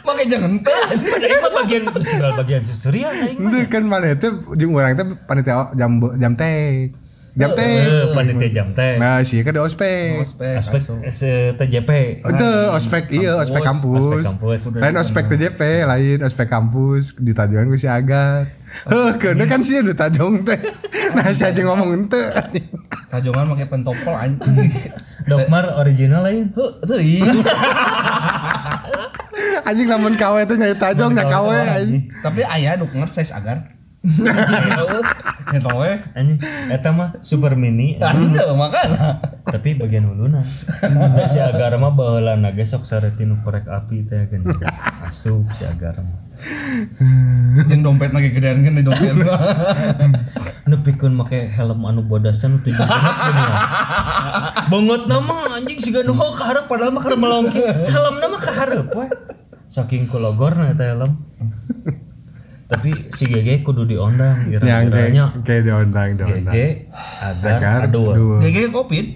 Makai 0.00 0.26
jangan 0.26 0.52
teh 0.64 0.80
mah 1.44 1.52
bagian 1.62 1.82
bagian 2.34 2.62
susurian 2.64 3.14
aing 3.14 3.36
itu 3.36 3.58
kan 3.68 3.84
mana 3.84 4.16
itu 4.16 4.32
jeung 4.58 4.74
urang 4.74 4.96
teh 4.96 5.06
panitia 5.28 5.70
jam 5.76 6.00
jam 6.18 6.32
teh 6.34 6.88
jam 7.40 7.50
teh. 7.56 7.74
Eh, 7.88 8.04
panitia 8.12 8.48
jam 8.52 8.68
teh. 8.76 8.94
nah 9.00 9.24
sih 9.24 9.40
kan 9.40 9.56
di 9.56 9.60
ospek. 9.64 10.22
Ospek 10.28 10.80
eh, 11.08 11.56
TJP. 11.56 11.90
itu 12.20 12.50
ospek 12.76 13.04
iya 13.16 13.40
ospek 13.40 13.64
kampus. 13.64 14.04
Lain 14.76 14.96
ospek 15.00 15.24
TJP 15.32 15.60
lain 15.88 16.18
ospek 16.20 16.46
kampus. 16.52 17.16
Di 17.16 17.32
Tajongan 17.32 17.66
gue 17.72 17.80
si 17.80 17.88
Agar 17.88 18.60
Heh, 18.70 19.10
kena 19.18 19.44
kan 19.50 19.60
sih 19.66 19.82
di 19.82 19.94
Tajong 19.94 20.46
teh. 20.46 20.58
Nah 21.10 21.26
si 21.34 21.42
aja 21.42 21.58
ngomong 21.66 22.06
ente 22.06 22.22
tajongan 23.10 23.50
pakai 23.50 23.66
pentopol 23.66 24.14
anjing. 24.14 24.70
Dokmar 25.30 25.82
original 25.82 26.22
lain. 26.22 26.54
Heuh, 26.54 26.70
teu 26.86 27.02
iya. 27.02 27.26
anjing 29.68 29.90
lamun 29.90 30.14
kawe 30.14 30.38
teh 30.46 30.54
nyari 30.54 30.78
Tajong 30.78 31.18
nya 31.18 31.26
kawe 31.26 31.82
anjing. 31.82 32.06
Tapi 32.22 32.46
aya 32.46 32.78
nu 32.78 32.86
size 33.10 33.34
agar. 33.34 33.79
Eta 35.50 35.70
we. 35.76 35.92
Anjing 36.16 36.38
eta 36.72 36.88
mah 36.88 37.20
super 37.20 37.52
mini 37.52 38.00
Ah, 38.00 38.16
teu 38.16 38.56
makana. 38.56 39.20
tapi 39.44 39.76
bagian 39.76 40.08
huluna. 40.08 40.40
Si 41.28 41.36
agar 41.36 41.76
mah 41.76 41.92
baheulana 41.92 42.54
ge 42.56 42.64
sok 42.64 42.88
sareti 42.88 43.28
nu 43.28 43.36
korek 43.44 43.68
api 43.68 44.08
teh 44.08 44.24
kan. 44.30 44.40
Asup 45.04 45.44
si 45.52 45.68
agar 45.68 46.00
mah. 46.00 46.16
Jeung 47.68 47.84
dompet 47.84 48.16
lagi 48.16 48.32
gedean 48.32 48.64
kan 48.64 48.72
di 48.72 48.82
dompet. 48.86 49.12
Nepikeun 50.64 51.12
make 51.12 51.50
helm 51.50 51.84
anu 51.84 52.00
bodasan 52.06 52.56
nu 52.56 52.58
tujuh 52.64 52.80
genep 52.80 53.16
gini 53.20 53.42
ya. 53.42 53.54
Banget 54.70 55.02
nama 55.10 55.36
anjing 55.60 55.78
siga 55.82 56.00
nu 56.06 56.16
ka 56.16 56.46
hareup 56.48 56.70
padahal 56.72 56.96
mah 56.96 57.02
keur 57.04 57.20
melongki. 57.20 57.60
Helm 57.90 58.16
nama 58.16 58.36
ka 58.40 58.52
hareup 58.54 58.88
we. 58.96 59.12
Saking 59.68 60.08
kulogorna 60.08 60.72
eta 60.72 60.96
helm. 60.96 61.20
Tapi 62.80 62.90
si 63.12 63.24
GG 63.24 63.60
kudu 63.60 63.84
diondang 63.84 64.48
yang 64.48 64.64
kira-kiranya 64.88 65.24
kayak 65.44 65.62
diondang 65.62 66.08
diondang 66.16 66.48
GG 66.48 66.56
agar, 67.20 67.52
Agar 67.54 67.80
dua 67.86 68.40
GG 68.40 68.58
covid. 68.70 69.06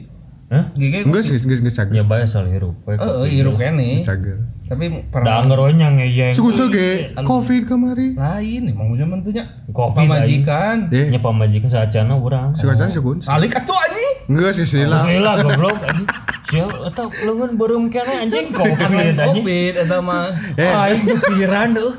Hah? 0.46 0.64
GG 0.70 1.08
Geus 1.08 1.26
geus 1.26 1.42
geus 1.42 1.60
geus 1.62 1.74
cager 1.74 1.96
Nyoba 1.96 2.20
asal 2.20 2.44
hirup. 2.46 2.76
Heeh, 2.84 3.24
hirup 3.32 3.56
kene. 3.56 4.04
cager 4.04 4.36
Tapi 4.64 4.84
pernah 5.08 5.40
anger 5.40 5.60
we 5.60 5.72
nya 5.72 5.88
ngeyeng. 5.88 6.32
suku 6.32 6.52
ge 6.68 6.88
covid 7.18 7.64
kemari 7.64 8.12
lain 8.12 8.62
emang 8.66 8.92
zaman 8.92 9.20
teh 9.20 9.32
nya. 9.32 9.44
Covid 9.70 10.04
Pamajikan. 10.04 10.76
eh 10.90 11.08
Nya 11.08 11.18
pamajikan 11.18 11.68
saacana 11.70 12.14
urang. 12.14 12.52
suka 12.52 12.72
cari 12.74 12.92
sukun 12.92 13.24
Alik 13.24 13.52
atuh 13.54 13.72
anjing. 13.74 14.12
geus 14.36 14.56
geus 14.58 14.72
lah 14.84 15.00
Gila 15.02 15.32
goblok 15.40 15.80
anjing. 15.82 16.08
Sia 16.44 16.64
eta 16.68 17.02
leungeun 17.24 17.56
beureum 17.56 17.84
kene 17.88 18.14
anjing 18.20 18.46
covid 18.50 18.88
anjing. 19.16 19.16
Covid 19.16 19.74
eta 19.80 19.98
mah. 19.98 20.28
Aing 20.54 21.02
pikiran 21.02 21.72
tuh 21.72 21.92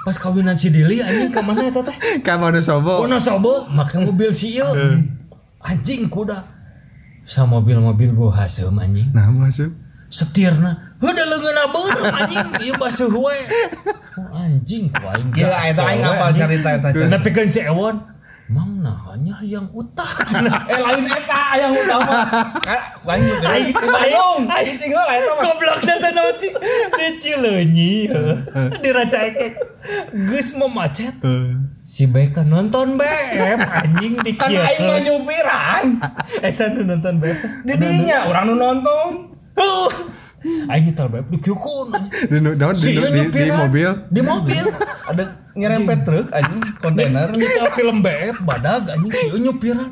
pas 0.00 0.16
kawinan 0.16 0.56
si 0.56 0.72
Dili 0.72 1.00
anjing 1.04 1.28
ke 1.28 1.40
mana 1.44 1.60
eta 1.68 1.80
teh? 1.84 1.96
ka 2.24 2.40
mana 2.40 2.60
sobo 2.64 3.04
Kono 3.04 3.20
sobo 3.20 3.68
make 3.72 3.96
mobil 4.00 4.32
si 4.32 4.56
ieu. 4.56 4.68
Anjing 5.60 6.08
kuda. 6.08 6.40
Sa 7.28 7.44
mobil-mobil 7.44 8.10
gua 8.16 8.32
haseum 8.42 8.80
anjing. 8.80 9.12
nah 9.12 9.28
masuk 9.28 9.70
Setirna. 10.10 10.74
Heuda 10.98 11.22
leungeunna 11.22 11.64
beureum 11.70 12.10
anjing 12.18 12.48
ieu 12.66 12.74
basuh 12.80 13.06
we. 13.12 13.36
Oh, 14.18 14.40
anjing 14.42 14.90
ku 14.90 15.04
aing. 15.06 15.28
Gila 15.30 15.54
gas 15.54 15.70
eta 15.70 15.82
aing 15.86 16.02
apal 16.02 16.26
anjing. 16.34 16.40
cerita 16.50 16.68
eta. 16.74 16.88
Nepikeun 17.06 17.46
si 17.52 17.60
Ewon. 17.62 17.96
Mang 18.50 18.82
nahanya 18.82 19.38
yang 19.46 19.70
utah. 19.70 20.10
Eh 20.74 20.78
lain 20.82 21.06
eta 21.06 21.54
yang 21.54 21.70
utama. 21.70 22.26
Kan 22.58 22.80
lain 23.06 23.22
juga. 23.30 23.46
Aing 23.46 23.70
Di 23.70 23.86
Bandung. 23.86 24.42
aing 24.50 24.74
Cicing 24.74 24.90
heula 24.90 25.12
eta 25.14 25.30
mah. 25.38 25.42
Goblok 25.46 25.80
na 25.86 25.94
teh 26.02 26.12
cing. 26.34 26.54
Di 26.90 27.06
Cileunyi. 27.14 27.94
Di 28.82 28.88
Racaekek. 28.90 29.52
Geus 30.26 30.50
memacet. 30.58 31.14
Si 31.86 32.10
Beka 32.10 32.42
nonton 32.42 32.98
BF 32.98 33.60
anjing 33.70 34.18
di 34.18 34.34
Kan 34.34 34.50
aing 34.50 34.82
mah 34.82 34.98
nyupiran. 34.98 35.86
Esa 36.42 36.74
nu 36.74 36.82
nonton 36.82 37.22
BF. 37.22 37.62
Di 37.62 37.74
dinya 37.78 38.26
urang 38.26 38.50
nu 38.50 38.54
nonton. 38.58 39.30
Uh, 39.54 39.90
Aing 40.66 40.90
nyetel 40.90 41.06
BF 41.06 41.26
di 41.30 41.38
kiukun. 41.38 41.94
di 42.26 43.50
mobil 43.54 43.90
Di 44.10 44.20
mobil. 44.26 44.64
Ada 45.06 45.39
nyerempet 45.52 45.98
truk 46.02 46.26
anjing 46.30 46.60
kontainer. 46.78 47.28
Nyetel 47.30 47.66
film 47.72 47.98
BF 48.00 48.36
badag 48.42 48.88
anjing 48.88 49.10
si 49.10 49.26
ieu 49.26 49.38
nyupiran. 49.40 49.90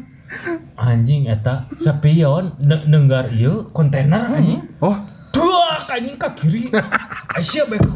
Anjing 0.74 1.26
eta 1.26 1.64
sapion 1.74 2.52
de- 2.58 2.84
denggar 2.84 3.30
ieu 3.30 3.66
kontainer 3.70 4.28
anjing. 4.30 4.60
oh 4.78 4.96
Duak 5.30 5.88
anjing 5.88 6.16
ke 6.16 6.28
kiri. 6.34 6.62
Aisyah 7.32 7.64
beko. 7.66 7.92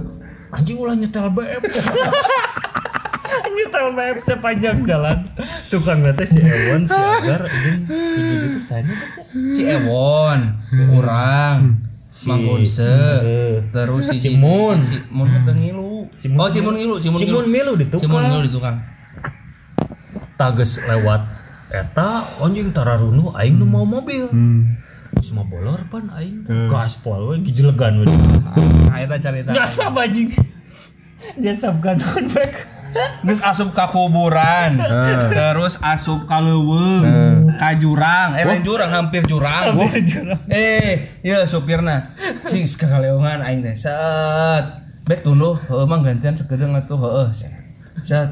Anjing 0.50 0.76
ulah 0.76 0.92
nyetel 0.92 1.28
BF. 1.28 1.62
nyetel 3.54 3.86
BF 3.92 4.18
sepanjang 4.22 4.84
jalan. 4.84 5.18
Tukang 5.68 6.00
ngetes 6.00 6.30
si 6.30 6.40
Ewon 6.40 6.82
si 6.84 6.92
Agar 6.92 7.46
anjing. 7.46 7.78
Itu 7.84 8.60
saya 8.60 8.84
Si 9.32 9.62
Ewon, 9.64 10.40
urang, 10.92 11.80
Mang 12.22 12.40
Kunse, 12.44 12.92
Eh. 13.24 13.56
terus 13.72 14.04
si 14.06 14.20
Si 14.20 14.30
Mun. 14.36 14.78
si 14.78 15.00
Mun 15.08 15.26
teu 15.42 15.56
ngilu. 16.28 16.28
Si 16.28 16.28
Mun 16.30 16.38
Oh, 16.38 16.48
si 16.50 16.60
Mun 16.60 16.74
ngilu, 16.76 16.94
si 16.98 17.08
Mun 17.08 17.18
Si 17.18 17.26
Mun 17.26 17.46
milu 17.48 17.72
di 17.74 17.86
Si 17.86 17.94
Mun 17.94 18.02
tukang. 18.02 18.24
ngilu 18.28 18.42
di 18.46 18.52
tukang. 18.52 18.76
Tages 20.34 20.82
lewat 20.82 21.22
eta 21.72 22.28
anjing 22.42 22.68
tararunu 22.68 23.32
aing 23.32 23.56
nu 23.56 23.64
mau 23.64 23.86
mobil. 23.86 24.28
hmm. 24.28 24.60
Geus 25.16 25.30
mah 25.32 25.46
bolor 25.46 25.80
pan 25.88 26.08
aing. 26.18 26.44
Gaspol 26.68 27.30
we 27.30 27.46
gijelegan 27.46 28.02
we. 28.02 28.06
Nah, 28.08 28.98
eta 28.98 29.16
carita. 29.16 29.54
Jasa 29.54 29.88
anjing. 29.88 30.32
Jasa 31.38 31.70
gantung 31.78 32.26
back. 32.32 32.52
Geus 33.24 33.40
asup 33.40 33.72
ka 33.72 33.88
kuburan. 33.88 34.76
Terus 35.32 35.80
asup 35.80 36.28
ka 36.28 36.44
leuweung, 36.44 37.54
ka 37.56 37.72
jurang. 37.80 38.36
Eh, 38.36 38.44
lain 38.44 38.60
jurang, 38.60 38.90
hampir 38.92 39.24
jurang. 39.24 39.78
Eh, 40.50 41.22
iya 41.24 41.46
supirna. 41.48 42.12
Cing 42.44 42.68
sekaleungan 42.68 43.40
aing 43.40 43.64
teh. 43.64 43.76
Set. 43.78 44.81
Bek 45.02 45.26
tuluh, 45.26 45.58
heueuh 45.66 45.82
mah 45.82 45.98
gantian 45.98 46.38
sekedeng 46.38 46.78
atuh 46.78 46.94
heueuh. 46.94 47.28
Set. 47.34 47.50
Set. 48.06 48.30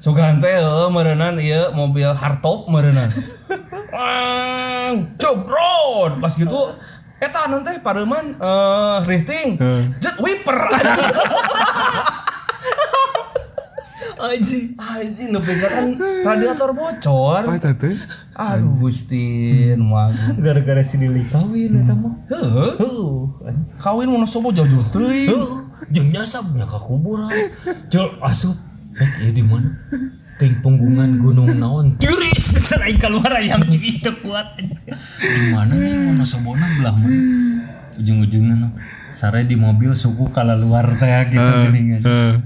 Sugan 0.00 0.40
teh 0.40 0.56
heueuh 0.56 0.88
meureunana 0.88 1.36
ieu 1.36 1.68
mobil 1.76 2.08
hardtop 2.08 2.72
meureunana. 2.72 3.12
Wang, 3.92 5.12
cobrot. 5.20 6.16
Pas 6.16 6.32
gitu 6.32 6.72
eta 7.20 7.48
nanti 7.52 7.76
pareman 7.84 8.32
eh 8.40 8.98
rifting. 9.04 9.60
Jet 10.00 10.16
wiper. 10.16 10.56
Nepi 15.16 15.52
ka 15.60 15.68
kan 15.68 15.86
radiator 16.24 16.72
bocor. 16.72 17.44
apa 17.44 17.60
itu 17.60 17.70
tuh 17.76 17.94
Aduh 18.36 18.76
Gustin 18.84 19.80
mah. 19.80 20.12
Gara-gara 20.44 20.84
si 20.84 21.00
Dili 21.00 21.24
kawin 21.24 21.80
eta 21.80 21.96
mah. 21.96 22.12
Kawin 23.80 24.12
mun 24.12 24.28
sobo 24.28 24.52
jodoh 24.52 24.84
teuing. 24.92 25.32
Heuh, 25.32 25.48
jeung 25.88 26.12
jasa 26.12 26.44
punya 26.44 26.68
ka 26.68 26.76
kuburan. 26.76 27.32
Cel 27.88 28.12
asup. 28.20 28.52
Eh, 28.96 29.28
ieu 29.28 29.32
di 29.32 29.44
mana? 29.44 29.72
Ting 30.36 30.52
punggungan 30.60 31.16
gunung 31.16 31.48
naon? 31.56 31.96
Tiris 31.96 32.52
aing 32.84 33.00
keluar 33.00 33.40
yang 33.40 33.64
itu 33.72 34.12
kuat. 34.20 34.60
Di 34.60 35.46
mana 35.52 35.72
nih 35.72 36.12
mana 36.12 36.24
sobona 36.28 36.68
belah 36.76 36.92
mana? 36.92 37.16
Ujung-ujungnya 37.96 38.54
no. 38.56 38.68
Sare 39.16 39.48
di 39.48 39.56
mobil 39.56 39.96
suku 39.96 40.28
kala 40.28 40.60
luar 40.60 40.92
teh 41.00 41.08
gitu 41.32 41.40
geuningan. 41.40 42.00
Eh. 42.04 42.36